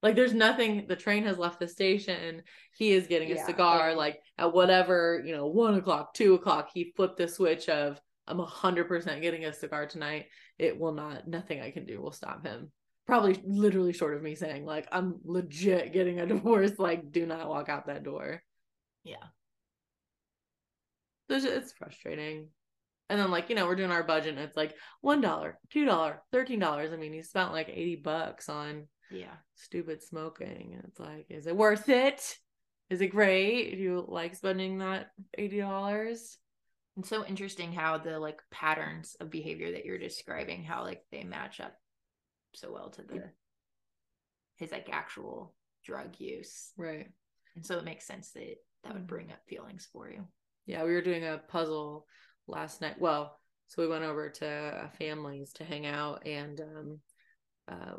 like 0.05 0.15
there's 0.15 0.35
nothing 0.35 0.85
the 0.87 0.95
train 0.95 1.23
has 1.23 1.39
left 1.39 1.59
the 1.59 1.67
station. 1.67 2.43
He 2.77 2.91
is 2.91 3.07
getting 3.07 3.31
a 3.31 3.35
yeah, 3.37 3.45
cigar 3.47 3.95
like, 3.95 3.97
like 3.97 4.19
at 4.37 4.53
whatever 4.53 5.23
you 5.25 5.35
know 5.35 5.47
one 5.47 5.73
o'clock 5.73 6.13
two 6.13 6.35
o'clock 6.35 6.69
he 6.71 6.93
flipped 6.95 7.17
the 7.17 7.27
switch 7.27 7.69
of 7.69 7.99
i'm 8.27 8.39
a 8.39 8.45
hundred 8.45 8.87
percent 8.87 9.23
getting 9.23 9.45
a 9.45 9.53
cigar 9.53 9.87
tonight. 9.87 10.27
It 10.59 10.79
will 10.79 10.91
not 10.91 11.27
nothing 11.27 11.59
i 11.59 11.71
can 11.71 11.87
do 11.87 11.99
will 11.99 12.11
stop 12.11 12.45
him. 12.45 12.71
Probably 13.07 13.41
literally 13.43 13.93
short 13.93 14.15
of 14.15 14.21
me 14.21 14.35
saying 14.35 14.63
like 14.63 14.87
i'm 14.91 15.15
legit 15.23 15.91
getting 15.91 16.19
a 16.19 16.27
divorce. 16.27 16.77
Like 16.77 17.11
do 17.11 17.25
not 17.25 17.49
walk 17.49 17.67
out 17.69 17.87
that 17.87 18.03
door. 18.03 18.43
Yeah. 19.03 19.15
It's 21.29 21.73
frustrating. 21.73 22.49
And 23.09 23.19
then 23.19 23.31
like 23.31 23.49
you 23.49 23.55
know 23.55 23.65
we're 23.65 23.75
doing 23.75 23.89
our 23.89 24.03
budget 24.03 24.35
and 24.35 24.43
it's 24.43 24.55
like 24.55 24.75
one 25.01 25.19
dollar 25.19 25.57
two 25.71 25.83
dollar 25.83 26.21
thirteen 26.31 26.59
dollars. 26.59 26.93
I 26.93 26.95
mean 26.95 27.11
he 27.11 27.23
spent 27.23 27.53
like 27.53 27.69
80 27.69 27.95
bucks 28.03 28.49
on 28.49 28.85
yeah. 29.11 29.35
stupid 29.55 30.03
smoking. 30.03 30.81
It's 30.87 30.99
like 30.99 31.25
is 31.29 31.47
it 31.47 31.55
worth 31.55 31.89
it? 31.89 32.37
Is 32.89 33.01
it 33.01 33.07
great? 33.07 33.75
Do 33.75 33.81
you 33.81 34.05
like 34.07 34.35
spending 34.35 34.77
that 34.79 35.07
$80 35.39 36.37
it's 36.97 37.09
so 37.09 37.25
interesting 37.25 37.73
how 37.73 37.97
the 37.97 38.19
like 38.19 38.41
patterns 38.51 39.15
of 39.19 39.29
behavior 39.29 39.71
that 39.71 39.85
you're 39.85 39.97
describing 39.97 40.63
how 40.63 40.83
like 40.83 41.03
they 41.11 41.23
match 41.23 41.59
up 41.59 41.73
so 42.53 42.71
well 42.71 42.89
to 42.91 43.01
the 43.01 43.23
his 44.55 44.71
like 44.71 44.87
actual 44.91 45.53
drug 45.83 46.15
use. 46.19 46.71
Right. 46.77 47.07
And 47.55 47.65
so 47.65 47.77
it 47.77 47.83
makes 47.83 48.07
sense 48.07 48.31
that 48.31 48.55
that 48.83 48.93
would 48.93 49.07
bring 49.07 49.31
up 49.31 49.39
feelings 49.47 49.87
for 49.91 50.09
you. 50.09 50.25
Yeah 50.65 50.83
we 50.83 50.93
were 50.93 51.01
doing 51.01 51.25
a 51.25 51.41
puzzle 51.49 52.05
last 52.47 52.81
night. 52.81 52.99
Well 52.99 53.37
so 53.67 53.81
we 53.81 53.89
went 53.89 54.05
over 54.05 54.29
to 54.29 54.89
families 54.97 55.51
to 55.53 55.65
hang 55.65 55.85
out 55.85 56.25
and 56.25 56.61
um 56.61 56.99
uh 57.67 57.95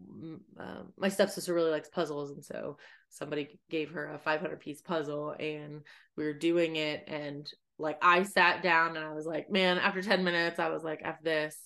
um, 0.00 0.92
my 0.96 1.08
stepsister 1.08 1.52
really 1.52 1.70
likes 1.70 1.88
puzzles 1.88 2.30
and 2.30 2.44
so 2.44 2.76
somebody 3.10 3.58
gave 3.70 3.90
her 3.90 4.12
a 4.12 4.18
500 4.18 4.60
piece 4.60 4.80
puzzle 4.80 5.34
and 5.38 5.82
we 6.16 6.24
were 6.24 6.32
doing 6.32 6.76
it 6.76 7.04
and 7.08 7.50
like 7.78 7.98
i 8.02 8.22
sat 8.22 8.62
down 8.62 8.96
and 8.96 9.04
i 9.04 9.12
was 9.12 9.26
like 9.26 9.50
man 9.50 9.78
after 9.78 10.02
10 10.02 10.22
minutes 10.22 10.58
i 10.58 10.68
was 10.68 10.84
like 10.84 11.00
after 11.02 11.24
this 11.24 11.56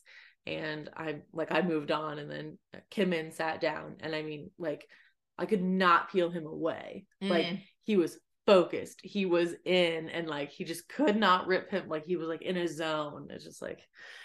and 0.47 0.90
i 0.97 1.16
like 1.33 1.53
i 1.53 1.62
moved 1.62 1.90
on 1.90 2.18
and 2.18 2.31
then 2.31 2.59
kim 2.90 3.12
in 3.12 3.33
sat 3.33 3.61
down 3.61 3.97
and 4.01 4.14
i 4.14 4.23
mean 4.23 4.51
like 4.59 4.87
i 5.38 5.45
could 5.45 5.62
not 5.62 6.11
peel 6.11 6.31
him 6.31 6.47
away 6.47 7.05
mm. 7.23 7.29
like 7.29 7.47
he 7.85 7.97
was 7.97 8.18
focused. 8.46 9.00
He 9.02 9.26
was 9.26 9.55
in 9.64 10.09
and 10.09 10.28
like 10.28 10.50
he 10.50 10.64
just 10.64 10.88
could 10.88 11.16
not 11.16 11.46
rip 11.46 11.70
him. 11.70 11.88
Like 11.88 12.05
he 12.05 12.16
was 12.16 12.28
like 12.28 12.42
in 12.42 12.57
a 12.57 12.68
zone. 12.68 13.28
It's 13.31 13.44
just 13.44 13.62
like 13.62 13.81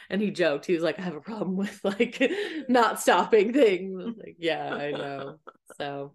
and 0.09 0.21
he 0.21 0.31
joked. 0.31 0.65
He 0.65 0.73
was 0.73 0.83
like 0.83 0.99
i 0.99 1.01
have 1.01 1.15
a 1.15 1.21
problem 1.21 1.55
with 1.55 1.79
like 1.83 2.21
not 2.69 2.99
stopping 2.99 3.53
things. 3.53 4.03
Like 4.17 4.37
yeah 4.39 4.73
i 4.73 4.91
know. 4.91 5.37
So 5.77 6.13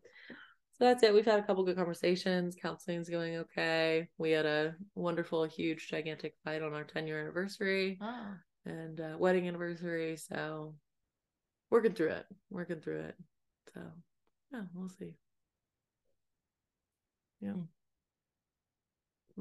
so 0.79 0.87
that's 0.87 1.03
it. 1.03 1.15
We've 1.15 1.25
had 1.25 1.39
a 1.39 1.43
couple 1.43 1.65
good 1.65 1.77
conversations. 1.77 2.57
Counseling's 2.61 3.09
going 3.09 3.37
okay. 3.37 4.09
We 4.19 4.31
had 4.31 4.47
a 4.47 4.75
wonderful 4.95 5.45
huge 5.45 5.89
gigantic 5.89 6.35
fight 6.45 6.63
on 6.63 6.75
our 6.75 6.85
10 6.85 7.07
year 7.07 7.21
anniversary 7.21 7.99
and 8.65 9.01
uh, 9.01 9.17
wedding 9.19 9.47
anniversary. 9.49 10.17
So 10.17 10.75
working 11.71 11.95
through 11.95 12.11
it 12.11 12.27
working 12.51 12.81
through 12.81 13.01
it. 13.01 13.15
So 13.75 13.81
yeah 14.53 14.63
we'll 14.75 14.89
see. 14.89 15.15
Yeah. 17.41 17.51
Mm 17.51 17.67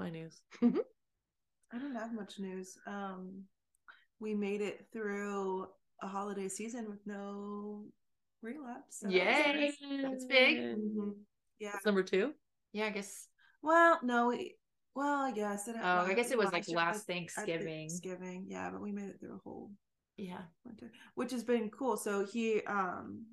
my 0.02 0.10
news. 0.10 0.42
I 0.64 1.78
don't 1.78 1.96
have 1.96 2.14
much 2.14 2.40
news. 2.40 2.76
Um, 2.88 3.44
we 4.20 4.34
made 4.34 4.62
it 4.62 4.88
through 4.92 5.68
a 6.02 6.08
holiday 6.08 6.50
season 6.50 6.90
with 6.90 7.00
no 7.06 7.86
relapse. 8.42 9.00
So 9.00 9.10
Yay! 9.10 9.72
That's 10.02 10.26
big. 10.26 10.58
Mm-hmm. 10.58 11.10
Yeah. 11.60 11.70
That's 11.74 11.86
number 11.86 12.04
two. 12.04 12.34
Yeah, 12.74 12.88
I 12.88 12.90
guess. 12.90 13.28
Well, 13.62 14.00
no. 14.02 14.30
We, 14.30 14.56
well, 14.96 15.22
I 15.22 15.32
guess 15.32 15.68
it. 15.68 15.76
Oh, 15.82 16.06
I 16.06 16.14
guess 16.14 16.32
it 16.32 16.38
was 16.38 16.52
like 16.52 16.68
last 16.70 17.06
Thanksgiving. 17.06 17.88
Thanksgiving, 17.90 18.46
yeah, 18.48 18.72
but 18.72 18.82
we 18.82 18.92
made 18.92 19.10
it 19.10 19.20
through 19.20 19.36
a 19.36 19.42
whole 19.44 19.72
yeah 20.18 20.42
winter, 20.66 20.92
which 21.16 21.32
has 21.32 21.44
been 21.44 21.70
cool. 21.70 21.96
So 21.96 22.26
he 22.26 22.62
um 22.64 23.26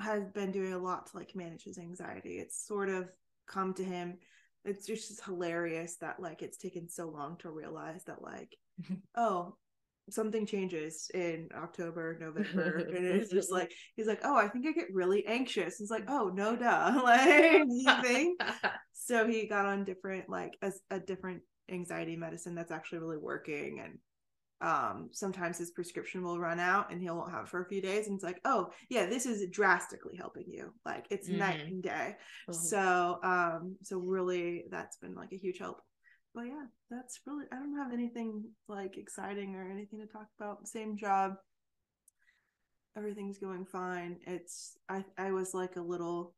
has 0.00 0.24
been 0.30 0.52
doing 0.52 0.72
a 0.72 0.78
lot 0.78 1.08
to 1.08 1.16
like 1.16 1.34
manage 1.34 1.64
his 1.64 1.78
anxiety. 1.78 2.38
It's 2.38 2.66
sort 2.66 2.88
of 2.88 3.08
come 3.48 3.74
to 3.74 3.84
him 3.84 4.18
it's 4.64 4.86
just 4.86 5.24
hilarious 5.24 5.96
that 5.96 6.20
like 6.20 6.42
it's 6.42 6.56
taken 6.56 6.88
so 6.88 7.08
long 7.08 7.36
to 7.38 7.50
realize 7.50 8.04
that 8.04 8.22
like 8.22 8.56
oh 9.16 9.54
something 10.10 10.46
changes 10.46 11.10
in 11.14 11.48
October, 11.54 12.18
November, 12.20 12.78
and 12.78 13.06
it's 13.06 13.30
just 13.30 13.52
like 13.52 13.72
he's 13.96 14.06
like, 14.06 14.20
oh, 14.24 14.36
I 14.36 14.48
think 14.48 14.66
I 14.66 14.72
get 14.72 14.92
really 14.92 15.24
anxious. 15.26 15.80
It's 15.80 15.90
like, 15.90 16.04
oh 16.08 16.30
no, 16.34 16.56
duh, 16.56 17.00
like 17.04 17.64
you 17.68 18.02
think. 18.02 18.40
so 18.92 19.26
he 19.26 19.46
got 19.46 19.66
on 19.66 19.84
different 19.84 20.28
like 20.28 20.56
a, 20.62 20.72
a 20.90 21.00
different 21.00 21.42
anxiety 21.70 22.16
medicine 22.16 22.54
that's 22.54 22.72
actually 22.72 22.98
really 22.98 23.18
working, 23.18 23.80
and 23.80 23.98
um, 24.62 25.08
sometimes 25.12 25.58
his 25.58 25.72
prescription 25.72 26.22
will 26.22 26.38
run 26.38 26.60
out 26.60 26.90
and 26.90 27.00
he 27.00 27.10
won't 27.10 27.32
have 27.32 27.44
it 27.44 27.48
for 27.48 27.62
a 27.62 27.68
few 27.68 27.82
days. 27.82 28.06
And 28.06 28.14
it's 28.14 28.24
like 28.24 28.40
oh 28.44 28.70
yeah 28.88 29.06
this 29.06 29.26
is 29.26 29.48
drastically 29.50 30.16
helping 30.16 30.46
you. 30.48 30.72
Like 30.84 31.06
it's 31.10 31.28
mm-hmm. 31.28 31.38
night 31.38 31.60
and 31.60 31.82
day. 31.82 32.16
So 32.50 33.18
um 33.22 33.76
so 33.82 33.98
really 33.98 34.64
that's 34.70 34.96
been 34.96 35.14
like 35.14 35.32
a 35.32 35.38
huge 35.38 35.58
help. 35.58 35.80
But 36.34 36.44
yeah 36.46 36.64
that's 36.90 37.20
really 37.26 37.44
i 37.52 37.56
don't 37.56 37.76
have 37.76 37.92
anything 37.92 38.44
like 38.68 38.96
exciting 38.96 39.54
or 39.56 39.70
anything 39.70 40.00
to 40.00 40.06
talk 40.06 40.28
about. 40.38 40.68
Same 40.68 40.96
job. 40.96 41.34
Everything's 42.96 43.38
going 43.38 43.66
fine. 43.66 44.18
It's 44.26 44.78
i 44.88 45.04
i 45.18 45.32
was 45.32 45.54
like 45.54 45.76
a 45.76 45.82
little 45.82 46.34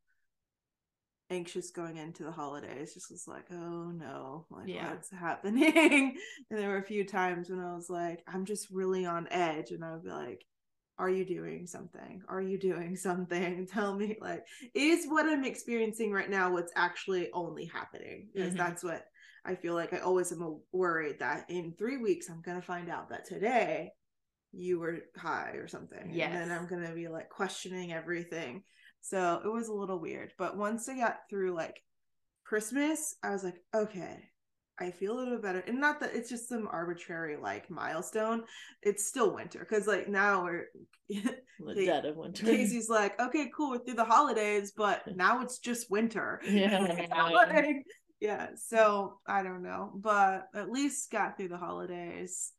anxious 1.34 1.70
going 1.70 1.96
into 1.96 2.22
the 2.22 2.30
holidays 2.30 2.94
just 2.94 3.10
was 3.10 3.26
like 3.26 3.44
oh 3.52 3.90
no 3.90 4.46
like 4.50 4.68
yeah. 4.68 4.90
what's 4.90 5.10
happening 5.20 6.16
and 6.50 6.58
there 6.58 6.68
were 6.68 6.78
a 6.78 6.84
few 6.84 7.04
times 7.04 7.50
when 7.50 7.60
i 7.60 7.74
was 7.74 7.90
like 7.90 8.22
i'm 8.26 8.44
just 8.44 8.70
really 8.70 9.04
on 9.04 9.26
edge 9.30 9.70
and 9.70 9.84
i 9.84 9.92
would 9.92 10.04
be 10.04 10.10
like 10.10 10.44
are 10.98 11.10
you 11.10 11.24
doing 11.24 11.66
something 11.66 12.22
are 12.28 12.40
you 12.40 12.58
doing 12.58 12.96
something 13.08 13.66
tell 13.66 13.94
me 13.94 14.16
like 14.20 14.44
is 14.74 15.06
what 15.06 15.26
i'm 15.26 15.44
experiencing 15.44 16.12
right 16.12 16.30
now 16.30 16.52
what's 16.52 16.72
actually 16.76 17.30
only 17.32 17.64
happening 17.66 18.28
because 18.32 18.50
mm-hmm. 18.50 18.58
that's 18.58 18.84
what 18.84 19.04
i 19.44 19.54
feel 19.54 19.74
like 19.74 19.92
i 19.92 19.98
always 19.98 20.30
am 20.30 20.60
worried 20.72 21.18
that 21.18 21.44
in 21.48 21.74
three 21.76 21.96
weeks 21.96 22.28
i'm 22.28 22.42
gonna 22.42 22.62
find 22.62 22.88
out 22.88 23.08
that 23.08 23.24
today 23.24 23.90
you 24.52 24.78
were 24.78 24.98
high 25.16 25.54
or 25.56 25.66
something 25.66 26.10
yes. 26.12 26.30
and 26.30 26.50
then 26.50 26.56
i'm 26.56 26.68
gonna 26.68 26.94
be 26.94 27.08
like 27.08 27.28
questioning 27.28 27.92
everything 27.92 28.62
so 29.04 29.38
it 29.44 29.52
was 29.52 29.68
a 29.68 29.74
little 29.74 29.98
weird. 29.98 30.32
But 30.38 30.56
once 30.56 30.88
I 30.88 30.96
got 30.96 31.18
through 31.28 31.54
like 31.54 31.82
Christmas, 32.42 33.14
I 33.22 33.32
was 33.32 33.44
like, 33.44 33.60
okay, 33.74 34.30
I 34.80 34.92
feel 34.92 35.12
a 35.12 35.20
little 35.20 35.38
better. 35.38 35.58
And 35.58 35.78
not 35.78 36.00
that 36.00 36.14
it's 36.14 36.30
just 36.30 36.48
some 36.48 36.66
arbitrary 36.72 37.36
like 37.36 37.70
milestone. 37.70 38.44
It's 38.80 39.06
still 39.06 39.34
winter 39.34 39.58
because 39.58 39.86
like 39.86 40.08
now 40.08 40.44
we're 40.44 40.68
the 41.08 41.84
dead 41.84 42.06
of 42.06 42.16
winter. 42.16 42.46
Casey's 42.46 42.88
like, 42.88 43.20
okay, 43.20 43.50
cool, 43.54 43.72
we're 43.72 43.84
through 43.84 43.96
the 43.96 44.04
holidays, 44.04 44.72
but 44.74 45.02
now 45.14 45.42
it's 45.42 45.58
just 45.58 45.90
winter. 45.90 46.40
Yeah. 46.48 47.06
like, 47.10 47.84
yeah. 48.20 48.48
So 48.56 49.20
I 49.26 49.42
don't 49.42 49.62
know, 49.62 49.92
but 49.94 50.48
at 50.54 50.70
least 50.70 51.10
got 51.10 51.36
through 51.36 51.48
the 51.48 51.58
holidays. 51.58 52.52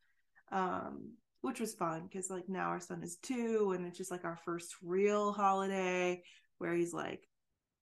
Um, 0.51 1.13
which 1.45 1.59
was 1.59 1.75
fun 1.75 2.03
because 2.03 2.29
like 2.29 2.49
now 2.49 2.67
our 2.69 2.79
son 2.79 3.03
is 3.03 3.17
two 3.17 3.73
and 3.75 3.85
it's 3.85 3.97
just 3.97 4.09
like 4.09 4.25
our 4.25 4.37
first 4.45 4.75
real 4.83 5.31
holiday 5.31 6.21
where 6.57 6.73
he's 6.73 6.93
like 6.93 7.27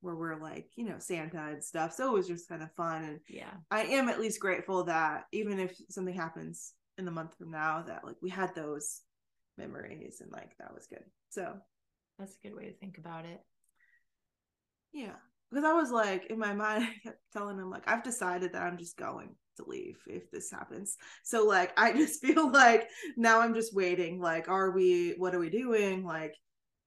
where 0.01 0.15
we're 0.15 0.35
like 0.41 0.67
you 0.75 0.83
know 0.83 0.99
santa 0.99 1.41
and 1.49 1.63
stuff. 1.63 1.93
So 1.93 2.09
it 2.09 2.13
was 2.13 2.27
just 2.27 2.49
kind 2.49 2.61
of 2.61 2.73
fun 2.73 3.03
and 3.03 3.19
yeah. 3.29 3.53
I 3.71 3.83
am 3.83 4.09
at 4.09 4.19
least 4.19 4.41
grateful 4.41 4.83
that 4.85 5.25
even 5.31 5.59
if 5.59 5.75
something 5.89 6.13
happens 6.13 6.73
in 6.97 7.05
the 7.05 7.11
month 7.11 7.37
from 7.37 7.51
now 7.51 7.83
that 7.87 8.03
like 8.03 8.17
we 8.21 8.29
had 8.29 8.53
those 8.53 9.01
memories 9.57 10.19
and 10.19 10.31
like 10.31 10.51
that 10.59 10.73
was 10.73 10.87
good. 10.87 11.03
So 11.29 11.53
that's 12.19 12.35
a 12.35 12.47
good 12.47 12.55
way 12.55 12.65
to 12.65 12.73
think 12.73 12.97
about 12.97 13.25
it. 13.25 13.39
Yeah 14.91 15.15
because 15.53 15.69
i 15.69 15.73
was 15.73 15.91
like 15.91 16.25
in 16.27 16.39
my 16.39 16.53
mind 16.53 16.83
i 16.89 16.93
kept 17.03 17.19
telling 17.31 17.57
him 17.57 17.69
like 17.69 17.83
i've 17.87 18.03
decided 18.03 18.53
that 18.53 18.63
i'm 18.63 18.77
just 18.77 18.97
going 18.97 19.35
to 19.57 19.65
leave 19.67 19.97
if 20.07 20.29
this 20.31 20.51
happens. 20.51 20.97
So 21.23 21.45
like 21.45 21.77
I 21.77 21.93
just 21.97 22.21
feel 22.21 22.51
like 22.51 22.89
now 23.17 23.39
I'm 23.39 23.53
just 23.53 23.75
waiting. 23.75 24.19
Like, 24.19 24.49
are 24.49 24.71
we 24.71 25.15
what 25.17 25.35
are 25.35 25.39
we 25.39 25.49
doing? 25.49 26.05
Like, 26.05 26.35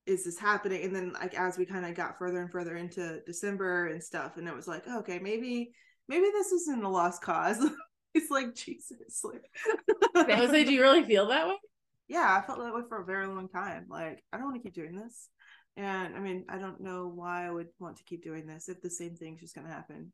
is 0.06 0.24
this 0.24 0.38
happening? 0.38 0.82
And 0.84 0.94
then 0.94 1.12
like 1.12 1.34
as 1.34 1.58
we 1.58 1.66
kind 1.66 1.86
of 1.86 1.94
got 1.94 2.18
further 2.18 2.40
and 2.40 2.50
further 2.50 2.76
into 2.76 3.20
December 3.26 3.88
and 3.88 4.02
stuff, 4.02 4.36
and 4.36 4.48
it 4.48 4.54
was 4.54 4.68
like, 4.68 4.86
okay, 4.86 5.18
maybe 5.18 5.70
maybe 6.08 6.26
this 6.32 6.52
isn't 6.52 6.84
a 6.84 6.88
lost 6.88 7.22
cause. 7.22 7.64
it's 8.14 8.30
like 8.30 8.54
Jesus. 8.54 9.22
Like 10.14 10.30
Jose, 10.30 10.64
do 10.64 10.72
you 10.72 10.82
really 10.82 11.04
feel 11.04 11.28
that 11.28 11.48
way? 11.48 11.56
Yeah, 12.08 12.38
I 12.40 12.46
felt 12.46 12.60
that 12.60 12.74
way 12.74 12.82
for 12.88 13.02
a 13.02 13.04
very 13.04 13.26
long 13.26 13.48
time. 13.48 13.86
Like, 13.88 14.22
I 14.32 14.36
don't 14.36 14.46
want 14.46 14.56
to 14.56 14.62
keep 14.62 14.74
doing 14.74 14.94
this. 14.94 15.28
And 15.76 16.16
I 16.16 16.20
mean, 16.20 16.44
I 16.48 16.58
don't 16.58 16.80
know 16.80 17.10
why 17.14 17.46
I 17.46 17.50
would 17.50 17.68
want 17.78 17.96
to 17.98 18.04
keep 18.04 18.22
doing 18.22 18.46
this 18.46 18.68
if 18.68 18.80
the 18.80 18.90
same 18.90 19.14
thing's 19.14 19.40
just 19.40 19.54
gonna 19.54 19.68
happen. 19.68 20.12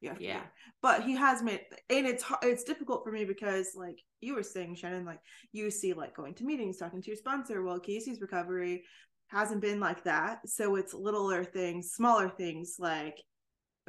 Yeah. 0.00 0.14
yeah 0.18 0.40
but 0.80 1.04
he 1.04 1.14
has 1.16 1.42
made 1.42 1.60
and 1.90 2.06
it's 2.06 2.24
it's 2.42 2.64
difficult 2.64 3.04
for 3.04 3.12
me 3.12 3.26
because 3.26 3.72
like 3.74 4.00
you 4.22 4.34
were 4.34 4.42
saying 4.42 4.76
shannon 4.76 5.04
like 5.04 5.20
you 5.52 5.70
see 5.70 5.92
like 5.92 6.16
going 6.16 6.32
to 6.36 6.44
meetings 6.44 6.78
talking 6.78 7.02
to 7.02 7.08
your 7.08 7.18
sponsor. 7.18 7.62
Well 7.62 7.78
casey's 7.78 8.22
recovery 8.22 8.84
hasn't 9.28 9.60
been 9.60 9.78
like 9.78 10.02
that. 10.04 10.48
So 10.48 10.76
it's 10.76 10.94
littler 10.94 11.44
things 11.44 11.90
smaller 11.92 12.30
things 12.30 12.76
like 12.78 13.18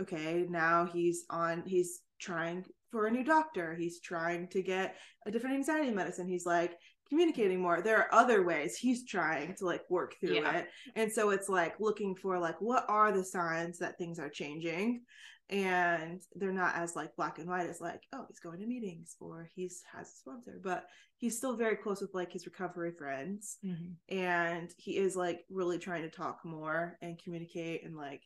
okay 0.02 0.46
now 0.50 0.86
he's 0.86 1.24
on 1.30 1.64
he's 1.66 2.02
trying 2.20 2.66
for 2.92 3.08
a 3.08 3.12
new 3.12 3.24
doctor. 3.24 3.74
He's 3.74 4.00
trying 4.00 4.50
to 4.50 4.62
get 4.62 4.98
a 5.26 5.32
different 5.32 5.56
anxiety 5.56 5.92
medicine. 5.92 6.28
He's 6.28 6.46
like 6.46 6.78
communicating 7.12 7.60
more. 7.60 7.82
There 7.82 7.98
are 7.98 8.14
other 8.14 8.42
ways. 8.42 8.78
He's 8.78 9.06
trying 9.06 9.54
to 9.56 9.66
like 9.66 9.84
work 9.90 10.16
through 10.22 10.36
yeah. 10.36 10.60
it. 10.60 10.70
And 10.96 11.12
so 11.12 11.32
it's 11.32 11.50
like 11.50 11.78
looking 11.78 12.16
for 12.16 12.40
like 12.40 12.56
what 12.62 12.86
are 12.88 13.12
the 13.12 13.24
signs 13.24 13.78
that 13.80 13.98
things 13.98 14.18
are 14.18 14.30
changing? 14.30 15.02
And 15.50 16.22
they're 16.36 16.54
not 16.54 16.78
as 16.78 16.96
like 16.96 17.14
black 17.18 17.38
and 17.38 17.50
white 17.50 17.70
as 17.70 17.82
like 17.82 18.04
oh 18.14 18.24
he's 18.30 18.40
going 18.40 18.62
to 18.62 18.66
meetings 18.66 19.18
or 19.20 19.50
he's 19.54 19.84
has 19.94 20.08
a 20.08 20.16
sponsor. 20.16 20.62
But 20.64 20.86
he's 21.18 21.38
still 21.38 21.58
very 21.58 21.76
close 21.76 22.00
with 22.00 22.14
like 22.14 22.32
his 22.32 22.46
recovery 22.46 22.94
friends. 22.98 23.58
Mm-hmm. 23.66 24.16
and 24.16 24.74
he 24.78 24.98
is 24.98 25.18
like 25.18 25.42
really 25.50 25.80
trying 25.80 26.04
to 26.04 26.10
talk 26.10 26.40
more 26.46 26.98
and 27.02 27.22
communicate 27.22 27.84
and 27.84 27.98
like 27.98 28.22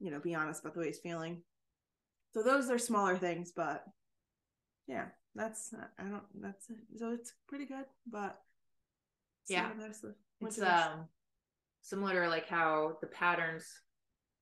you 0.00 0.10
know 0.10 0.20
be 0.20 0.34
honest 0.34 0.60
about 0.60 0.74
the 0.74 0.80
way 0.80 0.88
he's 0.88 0.98
feeling. 0.98 1.40
So 2.34 2.42
those 2.42 2.68
are 2.68 2.78
smaller 2.78 3.16
things 3.16 3.52
but 3.56 3.84
yeah 4.86 5.06
that's 5.34 5.74
i 5.98 6.02
don't 6.04 6.22
that's 6.40 6.66
so 6.96 7.12
it's 7.12 7.32
pretty 7.48 7.64
good 7.64 7.84
but 8.10 8.40
yeah 9.48 9.70
it's 10.40 10.60
um 10.60 11.06
similar 11.80 12.24
to 12.24 12.28
like 12.28 12.48
how 12.48 12.96
the 13.00 13.06
patterns 13.06 13.64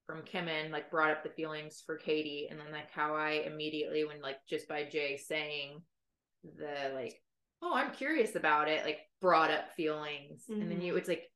from 0.06 0.22
Kimin 0.22 0.70
like 0.70 0.90
brought 0.90 1.12
up 1.12 1.22
the 1.22 1.30
feelings 1.30 1.82
for 1.84 1.96
Katie 1.96 2.48
and 2.50 2.58
then 2.58 2.72
like 2.72 2.90
how 2.90 3.14
I 3.14 3.44
immediately 3.46 4.04
when 4.04 4.20
like 4.20 4.38
just 4.48 4.68
by 4.68 4.84
Jay 4.84 5.16
saying 5.16 5.80
the 6.56 6.92
like 6.94 7.20
oh 7.62 7.74
I'm 7.74 7.92
curious 7.92 8.34
about 8.34 8.68
it 8.68 8.84
like 8.84 8.98
brought 9.20 9.50
up 9.50 9.72
feelings 9.76 10.44
mm-hmm. 10.50 10.60
and 10.60 10.70
then 10.70 10.80
you 10.80 10.92
mm-hmm. 10.92 10.98
it's 10.98 11.08
like 11.08 11.30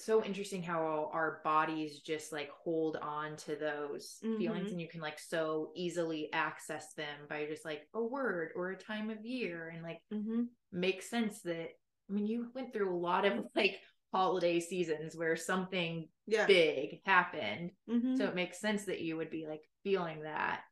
so 0.00 0.24
interesting 0.24 0.62
how 0.62 1.10
our 1.12 1.40
bodies 1.44 2.00
just 2.00 2.32
like 2.32 2.50
hold 2.50 2.96
on 2.96 3.36
to 3.36 3.56
those 3.56 4.18
feelings 4.38 4.68
Mhm. 4.68 4.72
and 4.72 4.80
you 4.80 4.88
can 4.88 5.00
like 5.00 5.18
so 5.18 5.70
easily 5.74 6.32
access 6.32 6.92
them 6.94 7.26
by 7.28 7.46
just 7.46 7.64
like 7.64 7.88
a 7.94 8.02
word 8.02 8.52
or 8.56 8.70
a 8.70 8.76
time 8.76 9.10
of 9.10 9.24
year 9.24 9.68
and 9.72 9.82
like 9.82 10.00
Mm-hmm. 10.12 10.44
make 10.72 11.02
sense 11.02 11.42
that 11.42 11.68
I 12.08 12.12
mean 12.12 12.26
you 12.26 12.50
went 12.54 12.72
through 12.72 12.94
a 12.94 12.96
lot 12.98 13.24
of 13.24 13.44
like 13.54 13.80
holiday 14.12 14.58
seasons 14.60 15.16
where 15.16 15.36
something 15.36 16.08
Yeah. 16.26 16.46
big 16.46 17.00
happened 17.04 17.70
Mhm. 17.88 18.16
so 18.16 18.24
it 18.24 18.34
makes 18.34 18.60
sense 18.60 18.86
that 18.86 19.00
you 19.00 19.16
would 19.16 19.30
be 19.30 19.46
like 19.46 19.62
feeling 19.84 20.22
that 20.22 20.62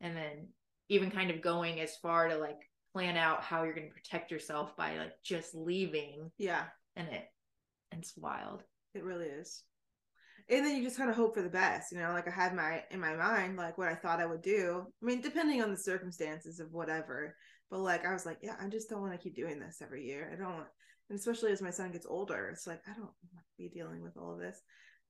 and 0.00 0.16
then 0.16 0.48
even 0.88 1.10
kind 1.10 1.30
of 1.30 1.40
going 1.40 1.80
as 1.80 1.96
far 1.96 2.28
to 2.28 2.36
like 2.36 2.58
plan 2.92 3.16
out 3.16 3.42
how 3.42 3.62
you're 3.62 3.74
going 3.74 3.88
to 3.88 3.94
protect 3.94 4.30
yourself 4.30 4.76
by 4.76 4.98
like 4.98 5.12
just 5.22 5.54
leaving 5.54 6.30
yeah, 6.38 6.64
and 6.96 7.08
it 7.08 7.24
it's 7.98 8.16
wild 8.16 8.62
it 8.94 9.04
really 9.04 9.26
is. 9.26 9.62
And 10.48 10.64
then 10.64 10.76
you 10.76 10.82
just 10.82 10.98
kind 10.98 11.08
of 11.08 11.16
hope 11.16 11.34
for 11.34 11.42
the 11.42 11.48
best, 11.48 11.90
you 11.90 11.98
know. 11.98 12.12
Like 12.12 12.28
I 12.28 12.30
had 12.30 12.54
my 12.54 12.82
in 12.90 13.00
my 13.00 13.14
mind, 13.14 13.56
like 13.56 13.78
what 13.78 13.88
I 13.88 13.94
thought 13.94 14.20
I 14.20 14.26
would 14.26 14.42
do. 14.42 14.84
I 15.02 15.04
mean, 15.04 15.20
depending 15.20 15.62
on 15.62 15.70
the 15.70 15.76
circumstances 15.76 16.60
of 16.60 16.72
whatever. 16.72 17.34
But 17.70 17.80
like 17.80 18.06
I 18.06 18.12
was 18.12 18.26
like, 18.26 18.38
yeah, 18.42 18.56
I 18.60 18.68
just 18.68 18.90
don't 18.90 19.00
want 19.00 19.12
to 19.12 19.18
keep 19.18 19.34
doing 19.34 19.58
this 19.58 19.80
every 19.82 20.04
year. 20.04 20.30
I 20.32 20.36
don't 20.36 20.54
want, 20.54 20.66
and 21.08 21.18
especially 21.18 21.50
as 21.52 21.62
my 21.62 21.70
son 21.70 21.92
gets 21.92 22.06
older, 22.06 22.50
it's 22.52 22.66
like 22.66 22.82
I 22.86 22.92
don't 22.92 23.02
want 23.02 23.14
to 23.32 23.56
be 23.56 23.68
dealing 23.68 24.02
with 24.02 24.16
all 24.18 24.34
of 24.34 24.38
this. 24.38 24.60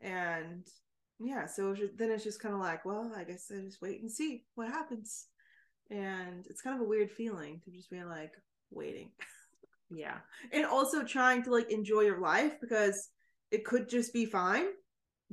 And 0.01 0.67
yeah, 1.19 1.47
so 1.47 1.73
it 1.73 1.79
just, 1.79 1.99
then 1.99 2.13
it's 2.13 2.25
just 2.25 2.41
kind 2.41 2.55
of 2.55 2.61
like, 2.61 2.85
well, 2.85 3.13
I 3.17 3.25
guess 3.25 3.51
I 3.51 3.61
just 3.61 3.83
wait 3.83 4.03
and 4.03 4.11
see 4.11 4.45
what 4.55 4.69
happens. 4.69 5.27
And 5.91 6.47
it's 6.49 6.63
kind 6.63 6.77
of 6.77 6.83
a 6.83 6.89
weird 6.89 7.11
feeling 7.11 7.61
to 7.65 7.73
just 7.73 7.91
be 7.91 8.03
like 8.05 8.33
waiting. 8.71 9.11
yeah. 9.91 10.19
And 10.53 10.65
also 10.65 11.03
trying 11.03 11.43
to 11.45 11.51
like 11.51 11.71
enjoy 11.71 12.01
your 12.03 12.21
life 12.21 12.61
because 12.61 13.11
it 13.51 13.65
could 13.65 13.89
just 13.89 14.13
be 14.13 14.27
fine 14.27 14.67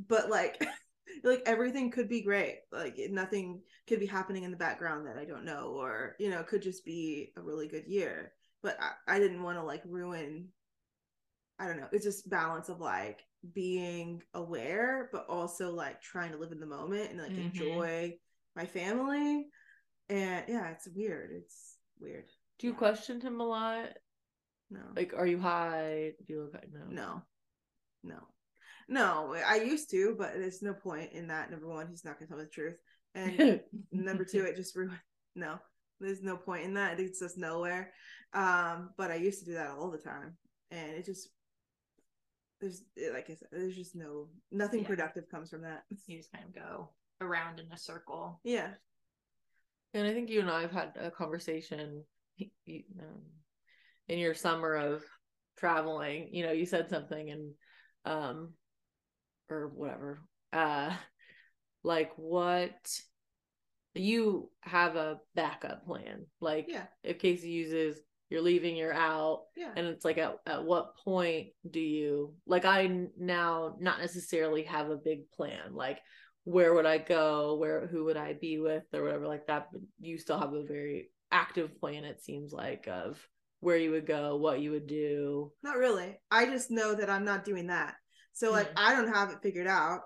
but 0.07 0.29
like 0.29 0.63
like 1.23 1.41
everything 1.45 1.91
could 1.91 2.07
be 2.09 2.21
great. 2.21 2.59
Like 2.71 2.97
nothing 3.09 3.61
could 3.87 3.99
be 3.99 4.05
happening 4.05 4.43
in 4.43 4.51
the 4.51 4.57
background 4.57 5.05
that 5.07 5.17
i 5.17 5.25
don't 5.25 5.43
know 5.43 5.73
or 5.75 6.15
you 6.19 6.29
know 6.29 6.39
it 6.39 6.47
could 6.47 6.61
just 6.61 6.85
be 6.85 7.31
a 7.37 7.41
really 7.41 7.67
good 7.67 7.85
year. 7.87 8.31
But 8.63 8.77
i, 8.79 9.15
I 9.15 9.19
didn't 9.19 9.43
want 9.43 9.57
to 9.57 9.63
like 9.63 9.81
ruin 9.85 10.47
i 11.59 11.67
don't 11.67 11.77
know 11.79 11.87
it's 11.91 12.05
just 12.05 12.29
balance 12.29 12.69
of 12.69 12.79
like 12.79 13.23
being 13.53 14.21
aware 14.33 15.09
but 15.11 15.25
also 15.27 15.71
like 15.71 16.01
trying 16.01 16.31
to 16.31 16.37
live 16.37 16.51
in 16.51 16.59
the 16.59 16.65
moment 16.65 17.09
and 17.11 17.19
like 17.19 17.31
Mhm. 17.31 17.45
enjoy 17.49 18.13
my 18.55 18.65
family. 18.65 19.47
And 20.09 20.43
yeah 20.47 20.69
it's 20.69 20.87
weird. 20.87 21.31
It's 21.31 21.77
weird. 21.99 22.25
Do 22.59 22.67
you 22.67 22.73
question 22.73 23.21
him 23.21 23.39
a 23.41 23.45
lot? 23.45 23.89
No 24.71 24.79
Like, 24.95 25.13
are 25.15 25.27
you 25.27 25.39
high? 25.39 26.13
Do 26.25 26.33
you 26.33 26.41
look 26.43 26.53
high? 26.53 26.63
No. 26.73 26.89
No, 26.91 27.21
no, 28.03 28.19
no. 28.87 29.35
I 29.47 29.55
used 29.57 29.89
to, 29.91 30.15
but 30.17 30.33
there's 30.33 30.61
no 30.61 30.73
point 30.73 31.11
in 31.13 31.27
that. 31.27 31.51
Number 31.51 31.67
one, 31.67 31.87
he's 31.87 32.05
not 32.05 32.17
gonna 32.17 32.27
tell 32.27 32.37
me 32.37 32.45
the 32.45 32.49
truth, 32.49 32.77
and 33.15 33.61
number 33.91 34.25
two, 34.25 34.43
it 34.43 34.55
just 34.55 34.75
ruined. 34.75 34.97
No, 35.35 35.59
there's 35.99 36.23
no 36.23 36.37
point 36.37 36.63
in 36.63 36.73
that. 36.75 36.93
It 36.93 36.99
leads 36.99 37.21
us 37.21 37.37
nowhere. 37.37 37.93
Um, 38.33 38.91
but 38.97 39.11
I 39.11 39.15
used 39.15 39.39
to 39.39 39.45
do 39.45 39.53
that 39.53 39.71
all 39.71 39.91
the 39.91 39.97
time, 39.97 40.37
and 40.71 40.91
it 40.91 41.05
just 41.05 41.29
there's 42.59 42.83
like 43.13 43.29
I 43.29 43.35
said, 43.35 43.47
there's 43.51 43.75
just 43.75 43.95
no 43.95 44.27
nothing 44.51 44.81
Yeah. 44.81 44.87
productive 44.87 45.29
comes 45.29 45.49
from 45.49 45.61
that. 45.61 45.83
you 46.07 46.17
just 46.17 46.31
kind 46.31 46.45
of 46.45 46.53
go 46.55 46.89
around 47.19 47.59
in 47.59 47.71
a 47.71 47.77
circle 47.77 48.39
Yeah, 48.43 48.69
And 49.93 50.07
I 50.07 50.13
think 50.13 50.29
you 50.29 50.39
and 50.39 50.49
I 50.49 50.61
have 50.61 50.71
had 50.71 50.93
a 50.99 51.11
conversation 51.11 52.03
um, 52.39 53.21
in 54.11 54.19
your 54.19 54.33
summer 54.33 54.75
of 54.75 55.03
traveling. 55.57 56.29
You 56.31 56.45
know, 56.45 56.51
you 56.51 56.65
said 56.65 56.89
something 56.89 57.29
and, 57.31 57.53
um, 58.05 58.53
or 59.49 59.71
whatever. 59.73 60.19
Uh, 60.51 60.91
like 61.83 62.11
what 62.17 62.75
you 63.93 64.49
have 64.61 64.97
a 64.97 65.19
backup 65.33 65.85
plan. 65.85 66.25
Like 66.41 66.65
yeah, 66.67 66.85
if 67.03 67.19
Casey 67.19 67.49
uses, 67.49 67.97
you're 68.29 68.41
leaving, 68.41 68.75
you're 68.75 68.93
out, 68.93 69.43
yeah. 69.55 69.71
and 69.75 69.87
it's 69.87 70.03
like 70.03 70.17
at, 70.17 70.35
at 70.45 70.63
what 70.63 70.97
point 70.97 71.47
do 71.69 71.79
you 71.79 72.33
like 72.45 72.65
i 72.65 73.05
now 73.17 73.75
not 73.79 73.99
necessarily 73.99 74.63
have 74.63 74.89
a 74.89 74.95
big 74.95 75.29
plan 75.31 75.73
like 75.73 75.99
where 76.43 76.73
would 76.73 76.87
i 76.87 76.97
go 76.97 77.55
where 77.55 77.85
who 77.87 78.05
would 78.05 78.17
i 78.17 78.33
be 78.33 78.57
with 78.57 78.83
or 78.93 79.03
whatever 79.03 79.27
like 79.27 79.45
that 79.45 79.67
but 79.71 79.81
you 79.99 80.17
still 80.17 80.39
have 80.39 80.53
a 80.53 80.65
very 80.65 81.11
active 81.31 81.77
plan 81.79 82.03
it 82.03 82.19
seems 82.19 82.51
like 82.51 82.87
of 82.87 83.19
where 83.61 83.77
you 83.77 83.91
would 83.91 84.05
go 84.05 84.35
what 84.35 84.59
you 84.59 84.71
would 84.71 84.87
do 84.87 85.51
Not 85.63 85.77
really. 85.77 86.19
I 86.29 86.45
just 86.45 86.69
know 86.69 86.93
that 86.95 87.09
I'm 87.09 87.23
not 87.25 87.45
doing 87.45 87.67
that. 87.67 87.95
So 88.33 88.51
like 88.51 88.69
Mm. 88.69 88.73
I 88.77 88.95
don't 88.95 89.13
have 89.13 89.29
it 89.31 89.41
figured 89.41 89.67
out. 89.67 90.01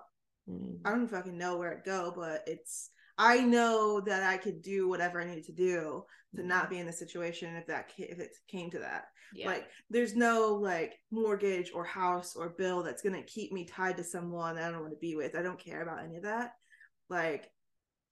Mm. 0.50 0.80
I 0.86 0.92
don't 0.92 1.08
fucking 1.08 1.38
know 1.38 1.58
where 1.58 1.72
it 1.72 1.86
go, 1.86 2.14
but 2.16 2.44
it's 2.48 2.92
I 3.18 3.40
know 3.40 4.02
that 4.02 4.24
I 4.24 4.38
could 4.38 4.62
do 4.62 4.88
whatever 4.88 5.22
I 5.22 5.26
need 5.26 5.46
to 5.46 5.54
do 5.54 6.04
to 6.36 6.44
not 6.44 6.70
be 6.70 6.80
in 6.80 6.86
the 6.86 6.94
situation 6.94 7.56
if 7.56 7.66
that 7.68 7.92
if 7.98 8.20
it 8.20 8.32
came 8.50 8.70
to 8.72 8.80
that. 8.80 9.06
yeah 9.34 9.48
Like 9.48 9.68
there's 9.90 10.16
no 10.16 10.54
like 10.62 10.94
mortgage 11.12 11.72
or 11.74 11.86
house 11.86 12.36
or 12.36 12.50
bill 12.58 12.84
that's 12.84 13.02
gonna 13.02 13.24
keep 13.24 13.54
me 13.54 13.66
tied 13.66 13.98
to 13.98 14.04
someone 14.04 14.56
that 14.56 14.66
I 14.68 14.72
don't 14.72 14.82
want 14.82 14.94
to 14.94 15.00
be 15.00 15.16
with. 15.16 15.36
I 15.36 15.42
don't 15.42 15.64
care 15.64 15.82
about 15.82 16.04
any 16.04 16.18
of 16.18 16.24
that. 16.24 16.52
Like 17.10 17.50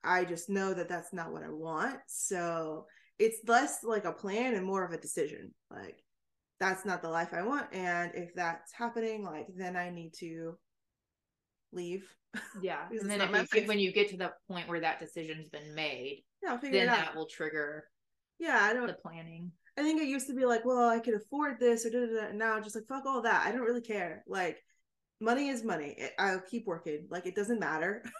I 0.03 0.23
just 0.25 0.49
know 0.49 0.73
that 0.73 0.87
that's 0.89 1.11
not 1.13 1.31
what 1.33 1.43
I 1.43 1.49
want. 1.49 1.97
So 2.07 2.85
it's 3.19 3.39
less 3.47 3.83
like 3.83 4.05
a 4.05 4.11
plan 4.11 4.53
and 4.53 4.65
more 4.65 4.83
of 4.83 4.91
a 4.91 4.97
decision. 4.97 5.53
Like 5.69 6.03
that's 6.59 6.85
not 6.85 7.01
the 7.01 7.09
life 7.09 7.29
I 7.33 7.43
want, 7.43 7.73
and 7.73 8.11
if 8.15 8.33
that's 8.35 8.71
happening, 8.73 9.23
like 9.23 9.47
then 9.55 9.75
I 9.75 9.89
need 9.89 10.13
to 10.19 10.57
leave. 11.71 12.07
yeah 12.61 12.87
and 12.89 13.09
then 13.09 13.21
you 13.21 13.47
get, 13.51 13.67
when 13.67 13.79
you 13.79 13.91
get 13.91 14.09
to 14.09 14.17
the 14.17 14.31
point 14.47 14.67
where 14.67 14.79
that 14.79 14.99
decision's 14.99 15.49
been 15.49 15.75
made 15.75 16.23
Yeah, 16.41 16.57
then 16.61 16.87
that 16.87 17.15
will 17.15 17.27
trigger 17.27 17.85
yeah, 18.39 18.59
I 18.61 18.73
don't 18.73 18.87
the 18.87 18.93
planning 18.93 19.51
I 19.77 19.81
think 19.81 20.01
it 20.01 20.07
used 20.07 20.27
to 20.27 20.35
be 20.35 20.45
like, 20.45 20.65
well, 20.65 20.87
I 20.89 20.99
could 20.99 21.15
afford 21.15 21.59
this 21.59 21.85
or 21.85 21.89
da 21.89 22.05
da 22.05 22.13
da. 22.13 22.27
and 22.27 22.37
Now, 22.37 22.59
just 22.59 22.75
like 22.75 22.87
fuck 22.87 23.05
all 23.05 23.21
that. 23.23 23.45
I 23.45 23.51
don't 23.51 23.61
really 23.61 23.81
care. 23.81 24.23
Like, 24.27 24.63
money 25.19 25.49
is 25.49 25.63
money. 25.63 25.97
I'll 26.19 26.41
keep 26.41 26.67
working. 26.67 27.07
Like, 27.09 27.25
it 27.25 27.35
doesn't 27.35 27.59
matter. 27.59 28.03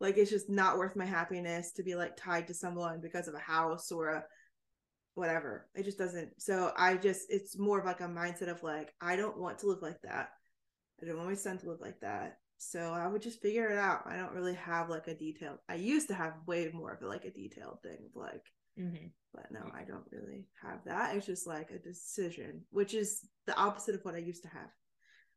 like, 0.00 0.16
it's 0.16 0.30
just 0.30 0.50
not 0.50 0.78
worth 0.78 0.96
my 0.96 1.06
happiness 1.06 1.72
to 1.72 1.82
be 1.82 1.94
like 1.94 2.16
tied 2.16 2.46
to 2.48 2.54
someone 2.54 3.00
because 3.00 3.28
of 3.28 3.34
a 3.34 3.38
house 3.38 3.92
or 3.92 4.08
a 4.08 4.24
whatever. 5.14 5.68
It 5.74 5.84
just 5.84 5.98
doesn't. 5.98 6.40
So 6.40 6.72
I 6.76 6.96
just, 6.96 7.26
it's 7.28 7.58
more 7.58 7.78
of 7.78 7.86
like 7.86 8.00
a 8.00 8.04
mindset 8.04 8.48
of 8.48 8.62
like, 8.62 8.92
I 9.00 9.16
don't 9.16 9.38
want 9.38 9.58
to 9.60 9.66
live 9.68 9.82
like 9.82 10.00
that. 10.02 10.30
I 11.02 11.06
don't 11.06 11.16
want 11.16 11.28
my 11.28 11.34
son 11.34 11.58
to 11.58 11.68
live 11.68 11.80
like 11.80 12.00
that. 12.00 12.38
So 12.58 12.92
I 12.92 13.06
would 13.06 13.22
just 13.22 13.42
figure 13.42 13.68
it 13.68 13.78
out. 13.78 14.02
I 14.06 14.16
don't 14.16 14.32
really 14.32 14.54
have 14.54 14.88
like 14.88 15.08
a 15.08 15.14
detailed. 15.14 15.58
I 15.68 15.74
used 15.74 16.08
to 16.08 16.14
have 16.14 16.34
way 16.46 16.70
more 16.72 16.92
of 16.92 17.02
like 17.02 17.24
a 17.24 17.30
detailed 17.30 17.78
thing 17.82 17.98
of 18.06 18.20
like 18.20 18.42
mm-hmm. 18.78 19.06
but 19.32 19.50
no 19.50 19.60
i 19.74 19.84
don't 19.84 20.04
really 20.10 20.46
have 20.62 20.80
that 20.84 21.14
it's 21.14 21.26
just 21.26 21.46
like 21.46 21.70
a 21.70 21.78
decision 21.78 22.62
which 22.70 22.94
is 22.94 23.20
the 23.46 23.56
opposite 23.56 23.94
of 23.94 24.04
what 24.04 24.14
i 24.14 24.18
used 24.18 24.42
to 24.42 24.48
have 24.48 24.68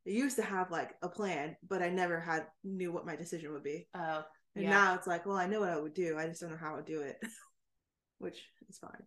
i 0.08 0.10
used 0.10 0.36
to 0.36 0.44
have 0.44 0.72
like 0.72 0.96
a 1.02 1.10
plan 1.10 1.56
but 1.68 1.82
i 1.82 1.90
never 1.90 2.20
had 2.20 2.46
knew 2.64 2.92
what 2.92 3.06
my 3.06 3.16
decision 3.16 3.52
would 3.52 3.64
be 3.64 3.88
oh 3.96 4.24
and 4.58 4.64
yeah. 4.66 4.72
now 4.72 4.94
it's 4.96 5.08
like 5.08 5.26
well 5.26 5.38
i 5.38 5.48
know 5.48 5.60
what 5.60 5.70
i 5.70 5.80
would 5.80 5.94
do 5.94 6.18
i 6.18 6.28
just 6.28 6.42
don't 6.42 6.52
know 6.52 6.58
how 6.58 6.74
i 6.74 6.76
would 6.76 6.86
do 6.86 7.02
it 7.02 7.18
which 8.20 8.40
is 8.70 8.78
fine. 8.78 9.04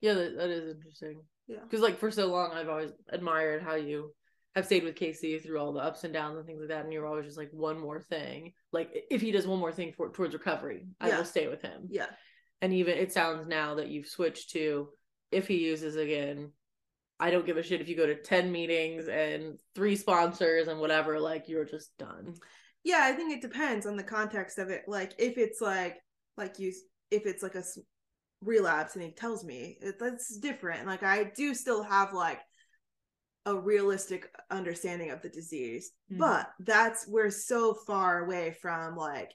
Yeah 0.00 0.14
that, 0.14 0.36
that 0.36 0.50
is 0.50 0.74
interesting. 0.76 1.22
Yeah. 1.48 1.58
Because 1.62 1.80
like 1.80 1.98
for 1.98 2.10
so 2.10 2.26
long 2.28 2.52
i've 2.52 2.68
always 2.68 2.92
admired 3.10 3.62
how 3.62 3.74
you 3.74 4.12
have 4.54 4.66
stayed 4.66 4.84
with 4.84 4.96
casey 4.96 5.38
through 5.38 5.58
all 5.58 5.72
the 5.72 5.80
ups 5.80 6.04
and 6.04 6.12
downs 6.12 6.36
and 6.38 6.46
things 6.46 6.60
like 6.60 6.70
that 6.70 6.84
and 6.84 6.92
you're 6.92 7.06
always 7.06 7.26
just 7.26 7.38
like 7.38 7.50
one 7.52 7.78
more 7.78 8.00
thing. 8.00 8.52
Like 8.72 8.90
if 9.10 9.20
he 9.20 9.30
does 9.30 9.46
one 9.46 9.58
more 9.58 9.72
thing 9.72 9.92
for 9.96 10.10
towards 10.10 10.34
recovery 10.34 10.86
i 11.00 11.08
Yeah. 11.08 11.18
will 11.18 11.24
stay 11.24 11.48
with 11.48 11.62
him. 11.62 11.88
Yeah. 11.90 12.06
And 12.62 12.72
even 12.72 12.96
it 12.96 13.12
sounds 13.12 13.46
now 13.46 13.74
that 13.76 13.88
you've 13.88 14.06
switched 14.06 14.50
to 14.50 14.88
if 15.30 15.46
he 15.48 15.58
uses 15.58 15.96
again 15.96 16.52
i 17.20 17.30
don't 17.30 17.44
give 17.44 17.56
a 17.56 17.62
shit 17.62 17.80
if 17.80 17.88
you 17.88 17.96
go 17.96 18.06
to 18.06 18.14
10 18.22 18.50
meetings 18.52 19.08
and 19.08 19.58
three 19.74 19.96
sponsors 19.96 20.68
and 20.68 20.80
whatever 20.80 21.18
like 21.20 21.48
you're 21.48 21.64
just 21.64 21.90
done 21.98 22.34
yeah 22.88 23.02
i 23.04 23.12
think 23.12 23.30
it 23.32 23.42
depends 23.42 23.86
on 23.86 23.96
the 23.96 24.02
context 24.02 24.58
of 24.58 24.70
it 24.70 24.82
like 24.88 25.12
if 25.18 25.36
it's 25.36 25.60
like 25.60 25.98
like 26.36 26.58
you 26.58 26.72
if 27.10 27.26
it's 27.26 27.42
like 27.42 27.54
a 27.54 27.62
relapse 28.42 28.94
and 28.94 29.04
he 29.04 29.10
tells 29.10 29.44
me 29.44 29.76
it, 29.82 29.98
that's 29.98 30.38
different 30.38 30.86
like 30.86 31.02
i 31.02 31.24
do 31.36 31.54
still 31.54 31.82
have 31.82 32.12
like 32.14 32.40
a 33.46 33.54
realistic 33.54 34.30
understanding 34.50 35.10
of 35.10 35.20
the 35.22 35.28
disease 35.28 35.90
Mhm. 36.10 36.18
but 36.18 36.50
that's 36.60 37.06
we're 37.08 37.30
so 37.30 37.74
far 37.74 38.24
away 38.24 38.56
from 38.62 38.96
like 38.96 39.32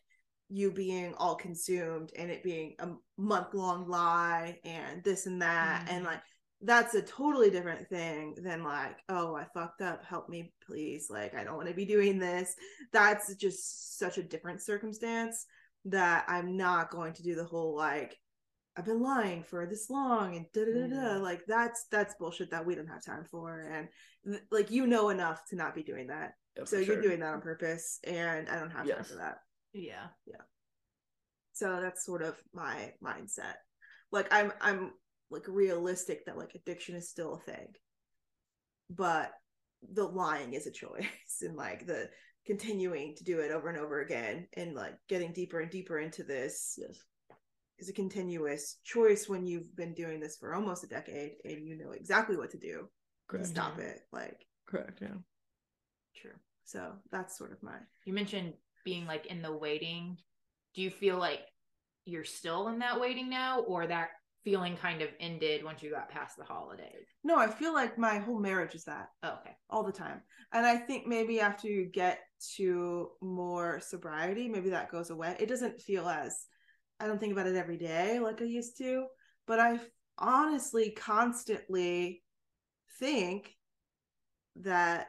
you 0.50 0.72
being 0.72 1.14
all 1.16 1.36
consumed 1.36 2.12
and 2.18 2.32
it 2.32 2.44
being 2.44 2.76
a 2.80 2.90
month 3.18 3.54
long 3.54 3.88
lie 3.88 4.60
and 4.64 5.04
this 5.04 5.26
and 5.26 5.42
that 5.42 5.88
and 5.90 6.04
Mhm. 6.04 6.08
like 6.08 6.22
that's 6.66 6.96
a 6.96 7.02
totally 7.02 7.50
different 7.50 7.88
thing 7.88 8.36
than 8.42 8.64
like 8.64 8.98
oh 9.10 9.36
i 9.36 9.46
fucked 9.54 9.82
up 9.82 10.04
help 10.06 10.30
me 10.30 10.54
please 10.66 11.08
like 11.10 11.36
i 11.36 11.44
don't 11.44 11.58
want 11.58 11.68
to 11.68 11.74
be 11.74 11.86
doing 11.86 12.18
this 12.18 12.56
that's 12.92 13.36
just 13.36 14.00
such 14.00 14.18
a 14.18 14.24
different 14.24 14.62
circumstance 14.62 15.46
that 15.86 16.26
i'm 16.28 16.56
not 16.56 16.90
going 16.90 17.14
to 17.14 17.24
do 17.24 17.36
the 17.36 17.44
whole 17.44 17.76
like 17.76 18.18
I've 18.76 18.86
been 18.86 19.02
lying 19.02 19.44
for 19.44 19.66
this 19.66 19.90
long 19.90 20.36
and 20.36 20.46
da 20.52 20.66
da 20.66 20.72
da 20.72 20.88
da. 20.88 20.96
Mm. 20.96 21.22
Like 21.22 21.46
that's 21.48 21.86
that's 21.92 22.16
bullshit 22.16 22.50
that 22.52 22.66
we 22.66 22.76
don't 22.76 22.88
have 22.88 23.06
time 23.06 23.26
for. 23.30 23.60
And 23.72 23.88
th- 24.26 24.44
like 24.52 24.72
you 24.72 24.88
know 24.88 25.10
enough 25.10 25.46
to 25.50 25.56
not 25.56 25.76
be 25.76 25.84
doing 25.84 26.08
that. 26.08 26.34
Yeah, 26.58 26.64
so 26.66 26.78
for 26.78 26.84
you're 26.84 26.96
sure. 26.96 27.02
doing 27.02 27.20
that 27.20 27.34
on 27.34 27.42
purpose, 27.42 28.00
and 28.04 28.50
I 28.50 28.60
don't 28.60 28.72
have 28.72 28.90
time 28.90 29.04
for 29.04 29.16
that. 29.16 29.38
Yeah. 29.74 30.08
Yeah. 30.26 30.42
So 31.54 31.82
that's 31.82 32.04
sort 32.04 32.24
of 32.24 32.36
my 32.52 32.94
mindset. 33.04 33.56
Like 34.12 34.28
I'm 34.32 34.52
I'm 34.60 34.94
like 35.34 35.48
realistic 35.48 36.26
that 36.26 36.38
like 36.38 36.54
addiction 36.56 36.96
is 36.96 37.10
still 37.10 37.34
a 37.36 37.40
thing. 37.52 37.68
But 38.90 39.32
the 39.92 40.04
lying 40.06 40.54
is 40.54 40.68
a 40.68 40.72
choice 40.72 41.06
and 41.42 41.56
like 41.56 41.86
the 41.86 42.10
continuing 42.46 43.16
to 43.16 43.24
do 43.24 43.40
it 43.40 43.52
over 43.52 43.70
and 43.70 43.78
over 43.78 44.02
again 44.02 44.48
and 44.56 44.76
like 44.76 44.94
getting 45.10 45.32
deeper 45.34 45.60
and 45.62 45.72
deeper 45.72 46.00
into 46.00 46.24
this 46.24 46.78
Yes. 46.78 47.00
is 47.80 47.90
a 47.90 47.94
continuous 47.94 48.78
choice 48.84 49.28
when 49.30 49.46
you've 49.46 49.74
been 49.76 49.94
doing 49.94 50.20
this 50.20 50.38
for 50.38 50.54
almost 50.54 50.84
a 50.84 50.88
decade 50.88 51.34
and 51.46 51.66
you 51.68 51.78
know 51.78 51.92
exactly 51.92 52.36
what 52.38 52.52
to 52.52 52.58
do 52.58 52.80
to 52.80 52.88
Correct. 53.28 53.48
stop 53.48 53.80
it. 53.80 54.00
Like 54.12 54.46
Correct. 54.68 55.00
Yeah. 55.02 55.16
True. 56.16 56.32
so 56.66 56.94
that's 57.12 57.38
sort 57.38 57.52
of 57.54 57.64
my 57.64 57.76
You 58.06 58.14
mentioned 58.14 58.54
being 58.86 59.06
like 59.06 59.26
in 59.28 59.42
the 59.42 59.52
waiting. 59.56 60.18
Do 60.76 60.82
you 60.82 60.90
feel 60.92 61.18
like 61.18 61.40
you're 62.06 62.26
still 62.26 62.68
in 62.68 62.80
that 62.80 63.00
waiting 63.00 63.30
now, 63.30 63.62
or 63.62 63.88
that 63.88 64.10
feeling 64.44 64.76
kind 64.76 65.02
of 65.02 65.10
ended 65.20 65.64
once 65.64 65.82
you 65.82 65.90
got 65.92 66.10
past 66.10 66.38
the 66.38 66.44
holidays? 66.44 67.08
no, 67.24 67.38
I 67.38 67.48
feel 67.48 67.74
like 67.74 67.98
my 67.98 68.20
whole 68.20 68.40
marriage 68.40 68.76
is 68.76 68.84
that. 68.86 69.10
Oh, 69.24 69.38
okay. 69.42 69.56
all 69.70 69.84
the 69.84 69.92
time. 69.92 70.22
And 70.52 70.66
I 70.66 70.78
think 70.78 71.08
maybe 71.08 71.40
after 71.40 71.68
you 71.68 71.86
get 71.86 72.20
to 72.58 73.10
more 73.22 73.80
sobriety, 73.80 74.48
maybe 74.50 74.70
that 74.72 74.92
goes 74.92 75.10
away. 75.10 75.36
It 75.40 75.50
doesn't 75.50 75.82
feel 75.82 76.08
as 76.10 76.46
I 77.00 77.08
don't 77.08 77.20
think 77.20 77.34
about 77.34 77.48
it 77.48 77.56
every 77.56 77.78
day 77.78 78.20
like 78.20 78.42
I 78.42 78.46
used 78.46 78.78
to, 78.78 79.06
but 79.48 79.60
I 79.60 79.80
honestly 80.18 80.92
constantly 80.92 82.24
think 83.00 83.56
that 84.58 85.08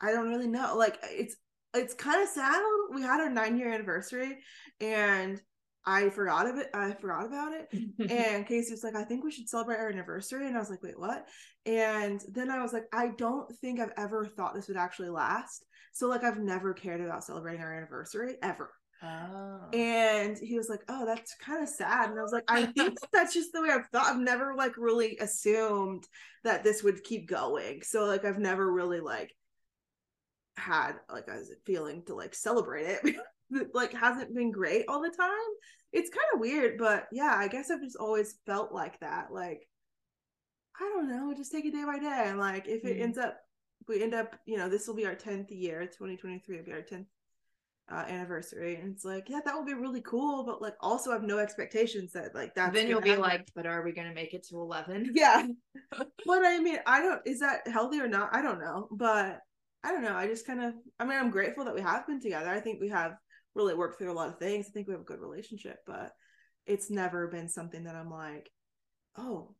I 0.00 0.12
don't 0.12 0.28
really 0.28 0.48
know. 0.48 0.76
Like 0.76 0.98
it's 1.02 1.36
it's 1.74 1.94
kind 1.94 2.22
of 2.22 2.28
sad. 2.28 2.62
We 2.92 3.02
had 3.02 3.20
our 3.20 3.30
9 3.30 3.58
year 3.58 3.72
anniversary 3.72 4.38
and 4.80 5.40
I 5.86 6.10
forgot 6.10 6.48
of 6.48 6.58
it. 6.58 6.68
I 6.74 6.92
forgot 6.94 7.26
about 7.26 7.52
it 7.52 7.68
and 8.10 8.46
Casey 8.46 8.72
was 8.72 8.82
like, 8.82 8.96
I 8.96 9.04
think 9.04 9.22
we 9.24 9.30
should 9.30 9.48
celebrate 9.48 9.78
our 9.78 9.88
anniversary. 9.88 10.46
And 10.48 10.56
I 10.56 10.60
was 10.60 10.68
like, 10.68 10.82
wait, 10.82 10.98
what? 10.98 11.28
And 11.64 12.20
then 12.28 12.50
I 12.50 12.60
was 12.60 12.72
like, 12.72 12.86
I 12.92 13.10
don't 13.16 13.50
think 13.60 13.78
I've 13.80 13.92
ever 13.96 14.24
thought 14.26 14.54
this 14.54 14.68
would 14.68 14.76
actually 14.76 15.10
last. 15.10 15.64
So, 15.92 16.08
like, 16.08 16.24
I've 16.24 16.38
never 16.38 16.74
cared 16.74 17.00
about 17.00 17.24
celebrating 17.24 17.62
our 17.62 17.72
anniversary 17.74 18.34
ever. 18.42 18.70
oh. 19.02 19.60
And 19.72 20.36
he 20.38 20.56
was 20.56 20.68
like, 20.68 20.80
oh, 20.88 21.06
that's 21.06 21.34
kind 21.36 21.62
of 21.62 21.68
sad. 21.68 22.10
And 22.10 22.18
I 22.18 22.22
was 22.22 22.32
like, 22.32 22.44
I 22.48 22.66
think 22.66 22.98
that's 23.12 23.32
just 23.34 23.52
the 23.52 23.62
way 23.62 23.70
I've 23.70 23.86
thought. 23.92 24.06
I've 24.06 24.20
never, 24.20 24.54
like, 24.56 24.76
really 24.76 25.16
assumed 25.18 26.04
that 26.44 26.64
this 26.64 26.82
would 26.82 27.04
keep 27.04 27.28
going. 27.28 27.82
So, 27.82 28.04
like, 28.04 28.24
I've 28.24 28.38
never 28.38 28.70
really, 28.70 29.00
like, 29.00 29.32
had, 30.56 30.94
like, 31.10 31.28
a 31.28 31.42
feeling 31.64 32.02
to, 32.06 32.14
like, 32.14 32.34
celebrate 32.34 32.86
it. 32.86 33.16
Like, 33.74 33.92
hasn't 33.92 34.34
been 34.34 34.50
great 34.50 34.86
all 34.88 35.00
the 35.02 35.10
time 35.16 35.52
it's 35.92 36.10
kind 36.10 36.26
of 36.34 36.40
weird, 36.40 36.78
but 36.78 37.06
yeah, 37.10 37.34
I 37.36 37.48
guess 37.48 37.70
I've 37.70 37.80
just 37.80 37.96
always 37.96 38.36
felt 38.44 38.72
like 38.72 39.00
that. 39.00 39.32
Like, 39.32 39.66
I 40.78 40.90
don't 40.94 41.08
know, 41.08 41.32
just 41.34 41.50
take 41.52 41.64
it 41.64 41.72
day 41.72 41.84
by 41.84 41.98
day. 41.98 42.24
And 42.26 42.38
like, 42.38 42.68
if 42.68 42.84
it 42.84 42.98
Mhm. 42.98 43.00
ends 43.00 43.18
up, 43.18 43.38
we 43.88 44.02
end 44.02 44.14
up, 44.14 44.36
you 44.44 44.58
know, 44.58 44.68
this 44.68 44.86
will 44.86 44.94
be 44.94 45.06
our 45.06 45.14
10th 45.14 45.50
year, 45.50 45.86
2023 45.86 46.58
will 46.58 46.64
be 46.64 46.72
our 46.72 46.82
10th 46.82 47.06
uh, 47.88 48.04
anniversary. 48.08 48.74
And 48.76 48.92
it's 48.94 49.04
like, 49.04 49.30
yeah, 49.30 49.40
that 49.44 49.54
will 49.54 49.64
be 49.64 49.72
really 49.72 50.02
cool. 50.02 50.44
But 50.44 50.60
like, 50.60 50.74
also 50.80 51.10
I 51.10 51.14
have 51.14 51.22
no 51.22 51.38
expectations 51.38 52.12
that 52.12 52.34
like 52.34 52.54
that's 52.54 52.74
then 52.74 52.88
you'll 52.88 53.00
be 53.00 53.10
happen. 53.10 53.22
like, 53.22 53.48
but 53.54 53.64
are 53.64 53.82
we 53.82 53.92
gonna 53.92 54.12
make 54.12 54.34
it 54.34 54.46
to 54.48 54.56
eleven? 54.56 55.12
yeah. 55.14 55.46
but 55.90 56.44
I 56.44 56.58
mean, 56.58 56.78
I 56.84 57.00
don't, 57.00 57.22
is 57.26 57.40
that 57.40 57.66
healthy 57.68 58.00
or 58.00 58.08
not? 58.08 58.34
I 58.34 58.42
don't 58.42 58.58
know. 58.58 58.88
But 58.90 59.40
I 59.82 59.92
don't 59.92 60.02
know. 60.02 60.16
I 60.16 60.26
just 60.26 60.46
kind 60.46 60.62
of, 60.62 60.74
I 60.98 61.04
mean, 61.04 61.16
I'm 61.16 61.30
grateful 61.30 61.64
that 61.64 61.74
we 61.74 61.80
have 61.80 62.06
been 62.06 62.20
together. 62.20 62.50
I 62.50 62.60
think 62.60 62.80
we 62.80 62.88
have 62.88 63.12
really 63.56 63.74
worked 63.74 63.98
through 63.98 64.12
a 64.12 64.14
lot 64.14 64.28
of 64.28 64.38
things. 64.38 64.66
I 64.68 64.70
think 64.70 64.86
we 64.86 64.92
have 64.92 65.00
a 65.00 65.04
good 65.04 65.20
relationship, 65.20 65.78
but 65.86 66.12
it's 66.66 66.90
never 66.90 67.26
been 67.26 67.48
something 67.48 67.84
that 67.84 67.96
I'm 67.96 68.10
like, 68.10 68.50
oh, 69.16 69.54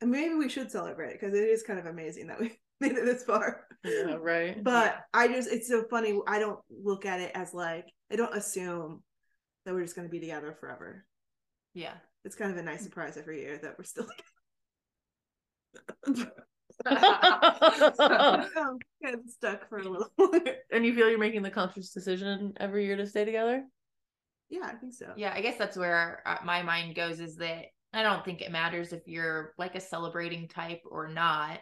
and 0.00 0.10
maybe 0.10 0.34
we 0.34 0.48
should 0.48 0.70
celebrate 0.70 1.12
because 1.12 1.34
it 1.34 1.48
is 1.48 1.62
kind 1.62 1.78
of 1.78 1.86
amazing 1.86 2.26
that 2.26 2.40
we 2.40 2.58
made 2.80 2.92
it 2.92 3.04
this 3.04 3.24
far. 3.24 3.66
Yeah. 3.84 4.16
Right. 4.20 4.62
But 4.62 5.00
I 5.14 5.28
just, 5.28 5.50
it's 5.50 5.68
so 5.68 5.84
funny. 5.88 6.18
I 6.26 6.38
don't 6.38 6.58
look 6.68 7.06
at 7.06 7.20
it 7.20 7.30
as 7.34 7.54
like, 7.54 7.86
I 8.12 8.16
don't 8.16 8.36
assume 8.36 9.02
that 9.64 9.74
we're 9.74 9.82
just 9.82 9.96
going 9.96 10.08
to 10.08 10.12
be 10.12 10.20
together 10.20 10.54
forever. 10.58 11.06
Yeah. 11.72 11.94
It's 12.24 12.36
kind 12.36 12.50
of 12.50 12.58
a 12.58 12.62
nice 12.62 12.82
surprise 12.82 13.16
every 13.16 13.40
year 13.40 13.58
that 13.62 13.78
we're 13.78 13.84
still 13.84 14.06
kind 19.02 19.14
of 19.14 19.20
stuck 19.28 19.68
for 19.68 19.78
a 19.78 19.88
little 19.88 20.10
longer. 20.18 20.56
and 20.72 20.84
you 20.84 20.94
feel 20.94 21.08
you're 21.08 21.18
making 21.18 21.42
the 21.42 21.50
conscious 21.50 21.90
decision 21.90 22.52
every 22.58 22.86
year 22.86 22.96
to 22.96 23.06
stay 23.06 23.24
together? 23.24 23.64
Yeah, 24.48 24.66
I 24.66 24.74
think 24.74 24.94
so. 24.94 25.12
Yeah, 25.16 25.32
I 25.34 25.40
guess 25.40 25.58
that's 25.58 25.76
where 25.76 26.22
uh, 26.26 26.38
my 26.44 26.62
mind 26.62 26.94
goes 26.94 27.20
is 27.20 27.36
that 27.36 27.66
I 27.92 28.02
don't 28.02 28.24
think 28.24 28.42
it 28.42 28.52
matters 28.52 28.92
if 28.92 29.06
you're 29.06 29.54
like 29.58 29.74
a 29.74 29.80
celebrating 29.80 30.48
type 30.48 30.82
or 30.88 31.08
not, 31.08 31.58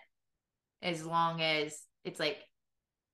as 0.82 1.04
long 1.04 1.40
as 1.40 1.80
it's 2.04 2.20
like, 2.20 2.38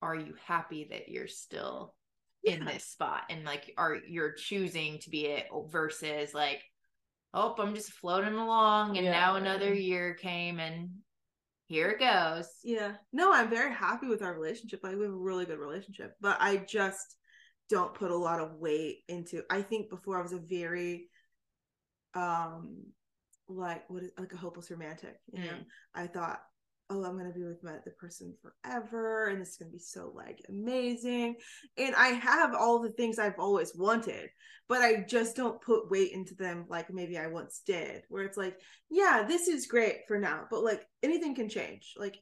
are 0.03 0.17
you 0.17 0.35
happy 0.47 0.89
that 0.91 1.09
you're 1.09 1.29
still 1.29 1.95
in 2.43 2.65
this 2.65 2.85
spot 2.85 3.25
and 3.29 3.45
like, 3.45 3.73
are 3.77 3.99
you're 4.09 4.33
choosing 4.33 4.99
to 5.01 5.11
be 5.11 5.27
it 5.27 5.47
versus 5.69 6.33
like, 6.35 6.63
oh, 7.35 7.55
I'm 7.59 7.75
just 7.75 7.93
floating 7.93 8.35
along 8.35 8.97
and 8.97 9.05
Yeah. 9.05 9.13
now 9.13 9.37
another 9.37 9.73
year 9.73 10.15
came 10.15 10.59
and 10.59 10.91
here 11.71 11.91
it 11.91 12.01
goes. 12.01 12.49
Yeah. 12.65 12.95
No, 13.13 13.33
I'm 13.33 13.49
very 13.49 13.73
happy 13.73 14.09
with 14.09 14.23
our 14.23 14.35
relationship. 14.35 14.81
Like 14.83 14.97
we 14.97 15.05
have 15.05 15.13
a 15.13 15.17
really 15.17 15.47
good 15.47 15.61
relationship, 15.61 16.15
but 16.21 16.37
I 16.41 16.57
just 16.57 17.15
don't 17.69 17.95
put 17.95 18.11
a 18.11 18.17
lot 18.17 18.41
of 18.41 18.57
weight 18.57 19.05
into 19.07 19.45
I 19.49 19.63
think 19.63 19.89
before 19.89 20.19
I 20.19 20.23
was 20.23 20.33
a 20.33 20.41
very 20.41 21.07
um 22.17 22.87
like 23.49 23.89
what 23.89 24.03
is 24.03 24.11
like 24.19 24.33
a 24.33 24.37
hopeless 24.37 24.69
romantic, 24.73 25.15
you 25.33 25.45
know. 25.45 25.51
Mm. 25.51 25.65
I 25.95 26.09
thought, 26.09 26.41
oh, 26.91 27.05
I'm 27.05 27.17
gonna 27.17 27.33
be 27.33 27.45
with 27.45 27.63
my 27.63 27.75
the 27.85 27.93
person 27.93 28.35
forever 28.43 29.29
and 29.29 29.41
this 29.41 29.51
is 29.51 29.57
gonna 29.57 29.71
be 29.71 29.79
so 29.79 30.13
like 30.15 30.41
amazing. 30.49 31.37
And 31.79 31.95
I 31.95 32.09
have 32.09 32.55
all 32.55 32.81
the 32.81 32.93
things 32.93 33.19
I've 33.19 33.39
always 33.39 33.75
wanted, 33.75 34.29
but 34.69 34.83
I 34.83 35.05
just 35.09 35.37
don't 35.37 35.63
put 35.63 35.91
weight 35.91 36.13
into 36.13 36.35
them 36.35 36.67
like 36.69 36.93
maybe 36.93 37.17
I 37.17 37.29
once 37.29 37.63
did, 37.65 38.03
where 38.09 38.25
it's 38.25 38.37
like, 38.37 38.57
yeah, 38.91 39.25
this 39.27 39.49
is 39.49 39.67
great 39.67 40.01
for 40.09 40.19
now, 40.19 40.45
but 40.51 40.65
like 40.65 40.87
anything 41.03 41.35
can 41.35 41.49
change. 41.49 41.95
Like 41.97 42.19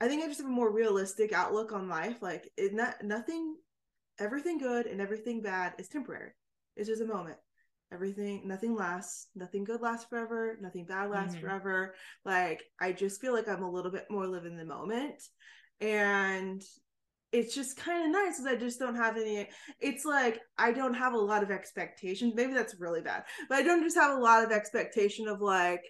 I 0.00 0.08
think 0.08 0.24
I 0.24 0.26
just 0.26 0.40
have 0.40 0.48
a 0.48 0.52
more 0.52 0.72
realistic 0.72 1.32
outlook 1.32 1.72
on 1.72 1.88
life. 1.88 2.22
Like 2.22 2.50
not 2.58 2.96
nothing 3.02 3.56
everything 4.18 4.58
good 4.58 4.86
and 4.86 5.00
everything 5.00 5.42
bad 5.42 5.74
is 5.78 5.88
temporary. 5.88 6.30
It's 6.76 6.88
just 6.88 7.02
a 7.02 7.06
moment. 7.06 7.36
Everything 7.92 8.46
nothing 8.48 8.74
lasts, 8.74 9.28
nothing 9.34 9.62
good 9.64 9.80
lasts 9.80 10.06
forever, 10.08 10.58
nothing 10.60 10.86
bad 10.86 11.08
lasts 11.10 11.36
Mhm. 11.36 11.40
forever. 11.40 11.94
Like 12.24 12.62
I 12.80 12.92
just 12.92 13.20
feel 13.20 13.32
like 13.32 13.48
I'm 13.48 13.62
a 13.62 13.70
little 13.70 13.92
bit 13.92 14.06
more 14.10 14.26
living 14.26 14.56
the 14.56 14.64
moment. 14.64 15.22
And 15.80 16.62
it's 17.32 17.54
just 17.54 17.76
kind 17.76 18.04
of 18.04 18.10
nice 18.10 18.38
because 18.38 18.46
I 18.46 18.56
just 18.56 18.78
don't 18.80 18.96
have 18.96 19.16
any. 19.16 19.48
It's 19.78 20.04
like 20.04 20.40
I 20.58 20.72
don't 20.72 20.94
have 20.94 21.12
a 21.12 21.18
lot 21.18 21.42
of 21.42 21.50
expectations. 21.50 22.34
Maybe 22.34 22.54
that's 22.54 22.80
really 22.80 23.02
bad, 23.02 23.24
but 23.48 23.58
I 23.58 23.62
don't 23.62 23.82
just 23.82 23.96
have 23.96 24.16
a 24.16 24.20
lot 24.20 24.42
of 24.44 24.50
expectation 24.52 25.28
of 25.28 25.40
like 25.40 25.82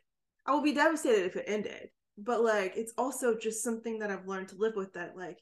I 0.45 0.53
will 0.53 0.63
be 0.63 0.73
devastated 0.75 1.25
if 1.27 1.37
it 1.37 1.45
ended. 1.47 1.89
But 2.19 2.43
like 2.43 2.75
it's 2.77 2.93
also 2.99 3.37
just 3.39 3.63
something 3.63 3.99
that 4.01 4.11
I've 4.11 4.27
learned 4.27 4.49
to 4.49 4.57
live 4.57 4.75
with. 4.77 4.93
That 4.95 5.17
like 5.17 5.39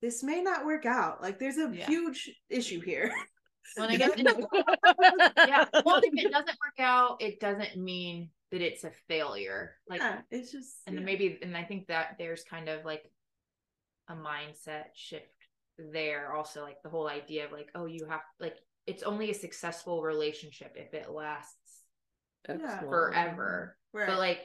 this 0.00 0.22
may 0.22 0.40
not 0.40 0.66
work 0.66 0.86
out. 0.86 1.20
Like 1.20 1.38
there's 1.38 1.58
a 1.58 1.70
Yeah. 1.74 1.86
huge 1.86 2.30
issue 2.48 2.80
here. 2.80 3.12
Well, 3.76 3.88
and 3.88 3.94
I 3.94 3.96
guess 4.08 4.12
yeah, 5.48 5.64
well, 5.84 6.00
if 6.02 6.12
it 6.12 6.30
doesn't 6.32 6.58
work 6.60 6.78
out, 6.80 7.20
it 7.22 7.40
doesn't 7.40 7.76
mean 7.76 8.30
that 8.50 8.60
it's 8.60 8.84
a 8.84 8.90
failure. 9.08 9.76
Like 9.88 10.00
yeah, 10.00 10.20
it's 10.30 10.50
just 10.52 10.76
and 10.86 10.96
yeah. 10.96 11.02
maybe 11.04 11.38
and 11.42 11.56
i 11.56 11.62
think 11.62 11.86
that 11.86 12.16
there's 12.18 12.42
kind 12.44 12.68
of 12.68 12.84
like 12.84 13.04
a 14.08 14.14
mindset 14.14 14.86
shift 14.94 15.26
there 15.78 16.32
also 16.34 16.62
like 16.62 16.82
the 16.82 16.90
whole 16.90 17.08
idea 17.08 17.44
of 17.46 17.52
like 17.52 17.68
oh 17.74 17.86
you 17.86 18.06
have 18.08 18.20
like 18.40 18.56
it's 18.86 19.02
only 19.04 19.30
a 19.30 19.34
successful 19.34 20.02
relationship 20.02 20.72
if 20.76 20.92
it 20.94 21.08
lasts 21.10 21.82
Yeah. 22.48 22.80
forever 22.80 23.76
Right. 23.92 24.08
but 24.08 24.18
like 24.18 24.40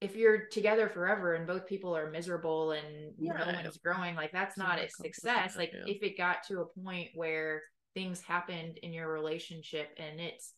if 0.00 0.14
you're 0.14 0.46
together 0.48 0.88
forever 0.88 1.34
and 1.34 1.46
both 1.46 1.66
people 1.66 1.96
are 1.96 2.10
miserable 2.10 2.72
and 2.72 3.14
Yeah. 3.18 3.32
no 3.32 3.46
one's 3.46 3.78
growing 3.78 4.14
like 4.14 4.30
that's 4.32 4.58
not 4.58 4.78
a 4.78 4.88
success 4.88 5.56
like 5.56 5.72
if 5.86 6.02
it 6.02 6.18
got 6.18 6.42
to 6.48 6.60
a 6.60 6.66
point 6.80 7.10
where 7.14 7.62
things 7.94 8.20
happened 8.22 8.78
in 8.78 8.92
your 8.92 9.08
relationship 9.12 9.88
and 9.98 10.20
it's 10.20 10.52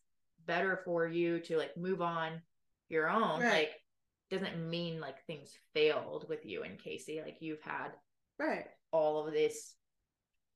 better 0.47 0.81
for 0.85 1.07
you 1.07 1.41
to 1.41 1.57
like 1.57 1.77
move 1.77 2.03
on 2.03 2.41
your 2.89 3.09
own 3.09 3.41
Right. 3.41 3.51
like 3.53 3.73
doesn't 4.31 4.69
mean 4.71 5.01
like 5.01 5.25
things 5.27 5.53
failed 5.75 6.27
with 6.29 6.45
you 6.45 6.63
and 6.63 6.79
Casey 6.79 7.21
like 7.25 7.37
you've 7.41 7.63
had 7.63 7.91
right. 8.39 8.67
all 8.93 9.27
of 9.27 9.33
this 9.33 9.75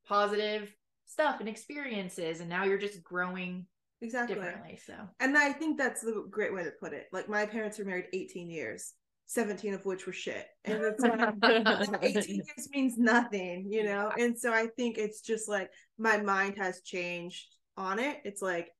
positive 0.07 0.72
stuff 1.07 1.41
and 1.41 1.49
experiences 1.49 2.41
and 2.41 2.49
now 2.49 2.64
you're 2.64 2.79
just 2.79 3.03
growing 3.03 3.66
exactly. 4.01 4.35
differently. 4.35 4.79
So 4.85 4.95
And 5.20 5.37
I 5.37 5.53
think 5.53 5.79
that's 5.79 6.01
the 6.03 6.26
great 6.31 6.53
way 6.55 6.64
to 6.64 6.70
put 6.70 6.93
it. 6.93 7.07
Like 7.12 7.29
my 7.29 7.47
parents 7.47 7.79
were 7.79 7.85
married 7.85 8.07
18 8.12 8.51
years, 8.51 8.93
17 9.29 9.74
of 9.74 9.85
which 9.85 10.07
were 10.07 10.12
shit. 10.12 10.47
And 10.64 10.83
it's 10.83 11.03
like 11.03 11.20
18 12.03 12.37
years 12.37 12.68
means 12.72 12.97
nothing, 12.97 13.66
you 13.70 13.85
know? 13.85 14.11
And 14.18 14.37
so 14.37 14.53
I 14.53 14.68
think 14.76 14.97
it's 14.97 15.20
just 15.20 15.49
like 15.49 15.70
my 15.99 16.16
mind 16.16 16.57
has 16.57 16.81
changed 16.81 17.47
on 17.76 17.99
it. 17.99 18.18
It's 18.24 18.41
like 18.41 18.70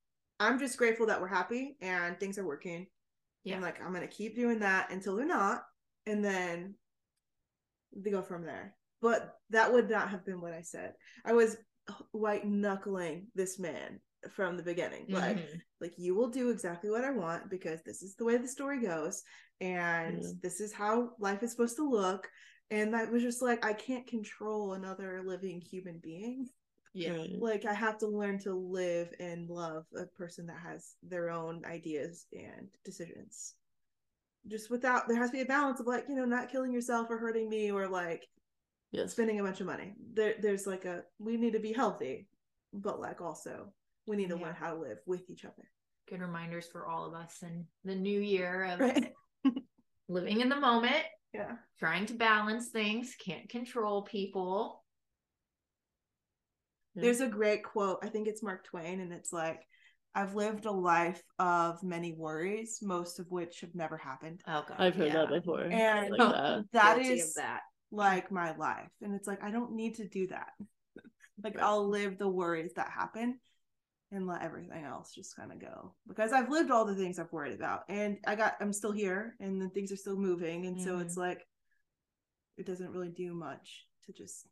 I'm 0.41 0.59
just 0.59 0.79
grateful 0.79 1.07
that 1.07 1.21
we're 1.21 1.29
happy 1.29 1.77
and 1.83 2.19
things 2.19 2.39
are 2.39 2.47
working. 2.47 2.87
Yeah. 3.45 3.55
And 3.55 3.63
like 3.63 3.83
I'm 3.85 3.93
gonna 3.93 4.07
keep 4.07 4.37
doing 4.37 4.61
that 4.61 4.91
until 4.91 5.17
they're 5.17 5.27
not. 5.27 5.63
And 6.07 6.25
then 6.25 6.75
they 7.95 8.11
go 8.11 8.23
from 8.23 8.45
there. 8.45 8.75
But 9.03 9.35
that 9.51 9.73
would 9.73 9.91
not 9.91 10.09
have 10.09 10.25
been 10.25 10.41
what 10.41 10.55
I 10.55 10.63
said. 10.63 10.95
I 11.27 11.35
was 11.35 11.59
white 12.13 12.47
knuckling 12.47 13.27
this 13.35 13.59
man 13.59 14.01
from 14.31 14.57
the 14.57 14.63
beginning. 14.63 15.07
Like 15.11 15.39
Mhm. 15.39 15.61
like 15.81 15.95
you 15.99 16.15
will 16.15 16.29
do 16.29 16.51
exactly 16.51 16.91
what 16.91 17.05
I 17.05 17.11
want 17.11 17.51
because 17.51 17.83
this 17.83 18.03
is 18.03 18.17
the 18.17 18.25
way 18.25 18.37
the 18.37 18.49
story 18.49 18.81
goes 18.81 19.23
and 19.61 20.23
Yeah. 20.23 20.33
this 20.43 20.61
is 20.61 20.73
how 20.73 21.11
life 21.19 21.43
is 21.43 21.53
supposed 21.53 21.77
to 21.77 21.89
look. 21.89 22.29
And 22.71 22.93
that 22.95 23.11
was 23.11 23.23
just 23.23 23.43
like 23.43 23.65
I 23.65 23.73
can't 23.73 24.07
control 24.07 24.75
another 24.75 25.23
living 25.25 25.61
human 25.61 25.99
being. 25.99 26.49
yeah, 26.95 27.17
Like 27.39 27.65
I 27.65 27.75
have 27.75 27.99
to 27.99 28.09
learn 28.09 28.39
to 28.41 28.55
live 28.55 29.15
and 29.21 29.49
love 29.49 29.87
a 29.97 30.07
person 30.07 30.47
that 30.47 30.59
has 30.59 30.97
their 31.03 31.31
own 31.31 31.65
ideas 31.65 32.27
and 32.33 32.69
decisions. 32.85 33.55
Just 34.47 34.71
without 34.71 35.09
there 35.09 35.17
has 35.19 35.31
to 35.31 35.37
be 35.37 35.43
a 35.43 35.47
balance 35.47 35.81
of 35.81 35.87
like, 35.87 36.07
you 36.09 36.15
know, 36.15 36.25
not 36.25 36.51
killing 36.51 36.73
yourself 36.73 37.09
or 37.11 37.19
hurting 37.19 37.49
me 37.49 37.71
or 37.71 37.87
like 37.89 38.27
yes. 38.93 39.13
spending 39.13 39.41
a 39.41 39.43
bunch 39.43 39.61
of 39.61 39.67
money. 39.67 39.95
There 40.15 40.35
there's 40.41 40.67
like 40.67 40.85
a 40.85 41.05
we 41.19 41.37
need 41.37 41.53
to 41.53 41.61
be 41.61 41.73
healthy, 41.73 42.29
but 42.73 43.01
like 43.01 43.21
also 43.21 43.73
we 44.09 44.17
need 44.17 44.31
to 44.31 44.37
Yeah. 44.39 44.47
learn 44.47 44.55
how 44.55 44.73
to 44.75 44.81
live 44.81 44.99
with 45.07 45.29
each 45.31 45.45
other. 45.45 45.71
good 46.09 46.23
reminders 46.23 46.67
for 46.67 46.87
all 46.87 47.05
of 47.05 47.13
us 47.13 47.43
in 47.43 47.67
the 47.85 47.95
new 47.95 48.19
year 48.19 48.65
of 48.65 48.81
Right. 48.81 49.13
living 50.09 50.41
in 50.41 50.49
the 50.49 50.57
moment, 50.57 51.05
Yeah. 51.35 51.59
trying 51.79 52.07
to 52.07 52.15
balance 52.15 52.71
things, 52.71 53.15
can't 53.17 53.47
control 53.51 54.01
people. 54.05 54.83
Hmm. 56.95 57.03
There's 57.03 57.21
a 57.21 57.29
great 57.29 57.63
quote. 57.63 57.99
I 58.03 58.09
think 58.09 58.27
it's 58.27 58.43
Mark 58.43 58.65
Twain, 58.65 59.01
and 59.01 59.13
it's 59.13 59.35
like, 59.35 59.67
I've 60.15 60.35
lived 60.35 60.65
a 60.65 60.73
life 60.73 61.23
of 61.39 61.83
many 61.83 62.13
worries, 62.15 62.79
most 62.81 63.21
of 63.21 63.31
which 63.31 63.61
have 63.61 63.75
never 63.75 63.99
happened. 63.99 64.41
Oh 64.47 64.65
god, 64.67 64.77
I've 64.79 64.97
heard 64.97 65.09
yeah. 65.09 65.27
that 65.27 65.29
before. 65.29 65.61
And 65.71 66.09
like 66.09 66.19
that. 66.19 66.65
that 66.73 66.97
Guilty 66.97 67.21
is 67.21 67.29
of 67.29 67.35
that. 67.35 67.61
like 67.91 68.33
my 68.33 68.57
life. 68.57 68.91
And 69.03 69.15
it's 69.15 69.29
like, 69.29 69.43
I 69.45 69.51
don't 69.51 69.73
need 69.73 69.97
to 69.97 70.09
do 70.09 70.27
that. 70.29 70.53
like, 71.45 71.59
I'll 71.61 71.87
live 71.87 72.17
the 72.17 72.29
worries 72.29 72.73
that 72.77 72.89
happen 72.89 73.39
and 74.11 74.27
let 74.27 74.43
everything 74.43 74.85
else 74.85 75.15
just 75.15 75.37
kind 75.37 75.53
of 75.53 75.61
go 75.61 75.93
because 76.07 76.33
I've 76.33 76.49
lived 76.49 76.71
all 76.71 76.85
the 76.85 76.95
things 76.95 77.19
I've 77.19 77.33
worried 77.33 77.55
about. 77.55 77.85
And 77.89 78.19
I 78.27 78.37
got, 78.37 78.57
I'm 78.61 78.73
still 78.73 78.93
here 78.93 79.35
and 79.41 79.61
the 79.61 79.69
things 79.69 79.93
are 79.93 79.97
still 79.97 80.17
moving. 80.17 80.67
And 80.67 80.81
so 80.81 80.99
it's 80.99 81.13
mm-hmm. 81.13 81.29
like, 81.29 81.47
it 82.57 82.67
doesn't 82.67 82.91
really 82.91 83.11
do 83.11 83.35
much 83.35 83.87
to 84.07 84.13
just 84.13 84.47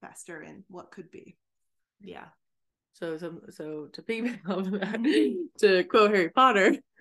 faster 0.00 0.42
in 0.42 0.64
what 0.68 0.90
could 0.90 1.10
be. 1.10 1.36
Yeah. 2.00 2.26
So, 2.94 3.18
so, 3.18 3.40
so 3.50 3.88
to 3.92 4.02
piggyback 4.02 4.48
off 4.48 4.66
of 4.66 4.72
that, 4.72 5.48
to 5.58 5.84
quote 5.84 6.10
Harry 6.10 6.30
Potter, 6.30 6.76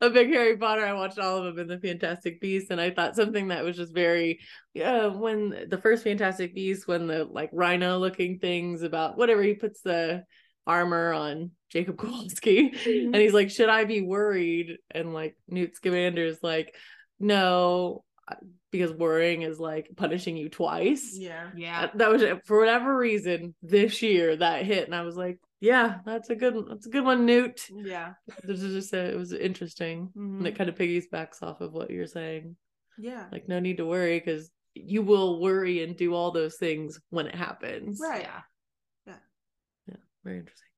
because 0.00 0.08
I 0.08 0.08
went 0.08 0.08
on 0.08 0.08
a, 0.08 0.10
a 0.10 0.10
big 0.10 0.28
Harry 0.28 0.56
Potter, 0.56 0.86
I 0.86 0.92
watched 0.94 1.18
all 1.18 1.38
of 1.38 1.44
them 1.44 1.58
in 1.58 1.68
the 1.68 1.78
Fantastic 1.78 2.40
Beasts, 2.40 2.70
and 2.70 2.80
I 2.80 2.90
thought 2.90 3.16
something 3.16 3.48
that 3.48 3.64
was 3.64 3.76
just 3.76 3.94
very, 3.94 4.40
yeah, 4.74 5.06
when 5.06 5.66
the 5.68 5.78
first 5.78 6.04
Fantastic 6.04 6.54
Beast, 6.54 6.88
when 6.88 7.06
the 7.06 7.24
like 7.24 7.50
rhino 7.52 7.98
looking 7.98 8.38
things 8.38 8.82
about 8.82 9.16
whatever 9.16 9.42
he 9.42 9.54
puts 9.54 9.80
the 9.82 10.24
armor 10.66 11.12
on 11.12 11.50
Jacob 11.70 11.98
Kowalski, 11.98 12.72
and 12.86 13.16
he's 13.16 13.34
like, 13.34 13.50
should 13.50 13.68
I 13.68 13.84
be 13.84 14.00
worried? 14.02 14.78
And 14.90 15.12
like 15.14 15.36
Newt 15.48 15.74
Scamander's 15.76 16.42
like, 16.42 16.74
no, 17.18 18.04
because 18.70 18.92
worrying 18.92 19.42
is 19.42 19.58
like 19.58 19.90
punishing 19.96 20.36
you 20.36 20.48
twice. 20.48 21.14
Yeah. 21.14 21.50
Yeah. 21.56 21.82
Uh, 21.82 21.88
that 21.96 22.10
was 22.10 22.22
for 22.44 22.58
whatever 22.58 22.96
reason 22.96 23.54
this 23.62 24.02
year 24.02 24.36
that 24.36 24.64
hit 24.64 24.86
and 24.86 24.94
i 24.94 25.02
was 25.02 25.16
like 25.16 25.38
yeah 25.60 25.98
that's 26.06 26.30
a 26.30 26.34
good 26.34 26.54
that's 26.68 26.86
a 26.86 26.90
good 26.90 27.04
one 27.04 27.26
newt 27.26 27.66
Yeah. 27.70 28.14
this 28.44 28.62
is 28.62 28.72
just 28.74 28.94
a, 28.94 29.12
it 29.12 29.16
was 29.16 29.32
interesting 29.32 30.10
and 30.16 30.46
it 30.46 30.54
Mhm. 30.54 30.56
kind 30.58 30.70
of 30.70 30.76
piggybacks 30.76 31.42
off 31.42 31.60
of 31.60 31.72
what 31.72 31.90
you're 31.90 32.06
saying 32.06 32.56
Yeah. 32.98 33.26
like 33.30 33.48
no 33.48 33.60
need 33.60 33.76
to 33.76 33.86
worry 33.86 34.18
because 34.18 34.50
you 34.74 35.02
will 35.02 35.40
worry 35.40 35.82
and 35.82 35.96
do 35.96 36.14
all 36.14 36.30
those 36.30 36.56
things 36.56 37.00
when 37.10 37.26
it 37.26 37.34
happens 37.34 37.98
Right. 38.00 38.22
Yeah. 38.22 38.40
Yeah. 39.06 39.14
Yeah. 39.88 39.96
Very 40.24 40.38
interesting 40.38 40.68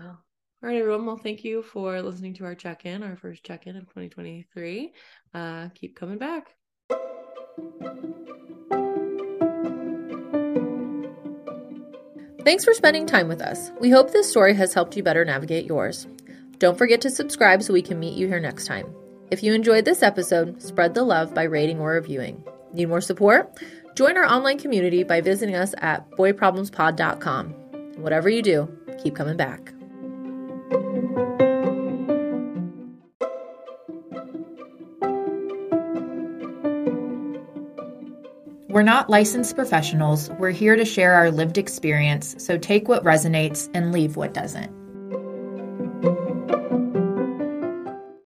all 0.00 0.18
right 0.62 0.76
everyone 0.76 1.06
well 1.06 1.16
thank 1.16 1.44
you 1.44 1.62
for 1.62 2.00
listening 2.02 2.34
to 2.34 2.44
our 2.44 2.54
check-in 2.54 3.02
our 3.02 3.16
first 3.16 3.44
check-in 3.44 3.76
of 3.76 3.84
2023 3.84 4.92
uh 5.34 5.68
keep 5.74 5.96
coming 5.96 6.18
back 6.18 6.54
Thanks 12.48 12.64
for 12.64 12.72
spending 12.72 13.04
time 13.04 13.28
with 13.28 13.42
us. 13.42 13.72
We 13.78 13.90
hope 13.90 14.10
this 14.10 14.30
story 14.30 14.54
has 14.54 14.72
helped 14.72 14.96
you 14.96 15.02
better 15.02 15.22
navigate 15.22 15.66
yours. 15.66 16.06
Don't 16.56 16.78
forget 16.78 17.02
to 17.02 17.10
subscribe 17.10 17.62
so 17.62 17.74
we 17.74 17.82
can 17.82 18.00
meet 18.00 18.16
you 18.16 18.26
here 18.26 18.40
next 18.40 18.64
time. 18.64 18.86
If 19.30 19.42
you 19.42 19.52
enjoyed 19.52 19.84
this 19.84 20.02
episode, 20.02 20.62
spread 20.62 20.94
the 20.94 21.02
love 21.02 21.34
by 21.34 21.42
rating 21.42 21.78
or 21.78 21.90
reviewing. 21.90 22.42
Need 22.72 22.88
more 22.88 23.02
support? 23.02 23.60
Join 23.96 24.16
our 24.16 24.24
online 24.24 24.58
community 24.58 25.02
by 25.02 25.20
visiting 25.20 25.56
us 25.56 25.74
at 25.76 26.10
boyproblemspod.com. 26.12 27.50
Whatever 27.98 28.30
you 28.30 28.40
do, 28.40 28.66
keep 29.02 29.14
coming 29.14 29.36
back. 29.36 29.74
We're 38.78 38.84
not 38.84 39.10
licensed 39.10 39.56
professionals. 39.56 40.30
We're 40.38 40.52
here 40.52 40.76
to 40.76 40.84
share 40.84 41.14
our 41.14 41.32
lived 41.32 41.58
experience, 41.58 42.36
so 42.38 42.56
take 42.56 42.86
what 42.86 43.02
resonates 43.02 43.68
and 43.74 43.90
leave 43.90 44.14
what 44.14 44.32
doesn't. 44.32 44.77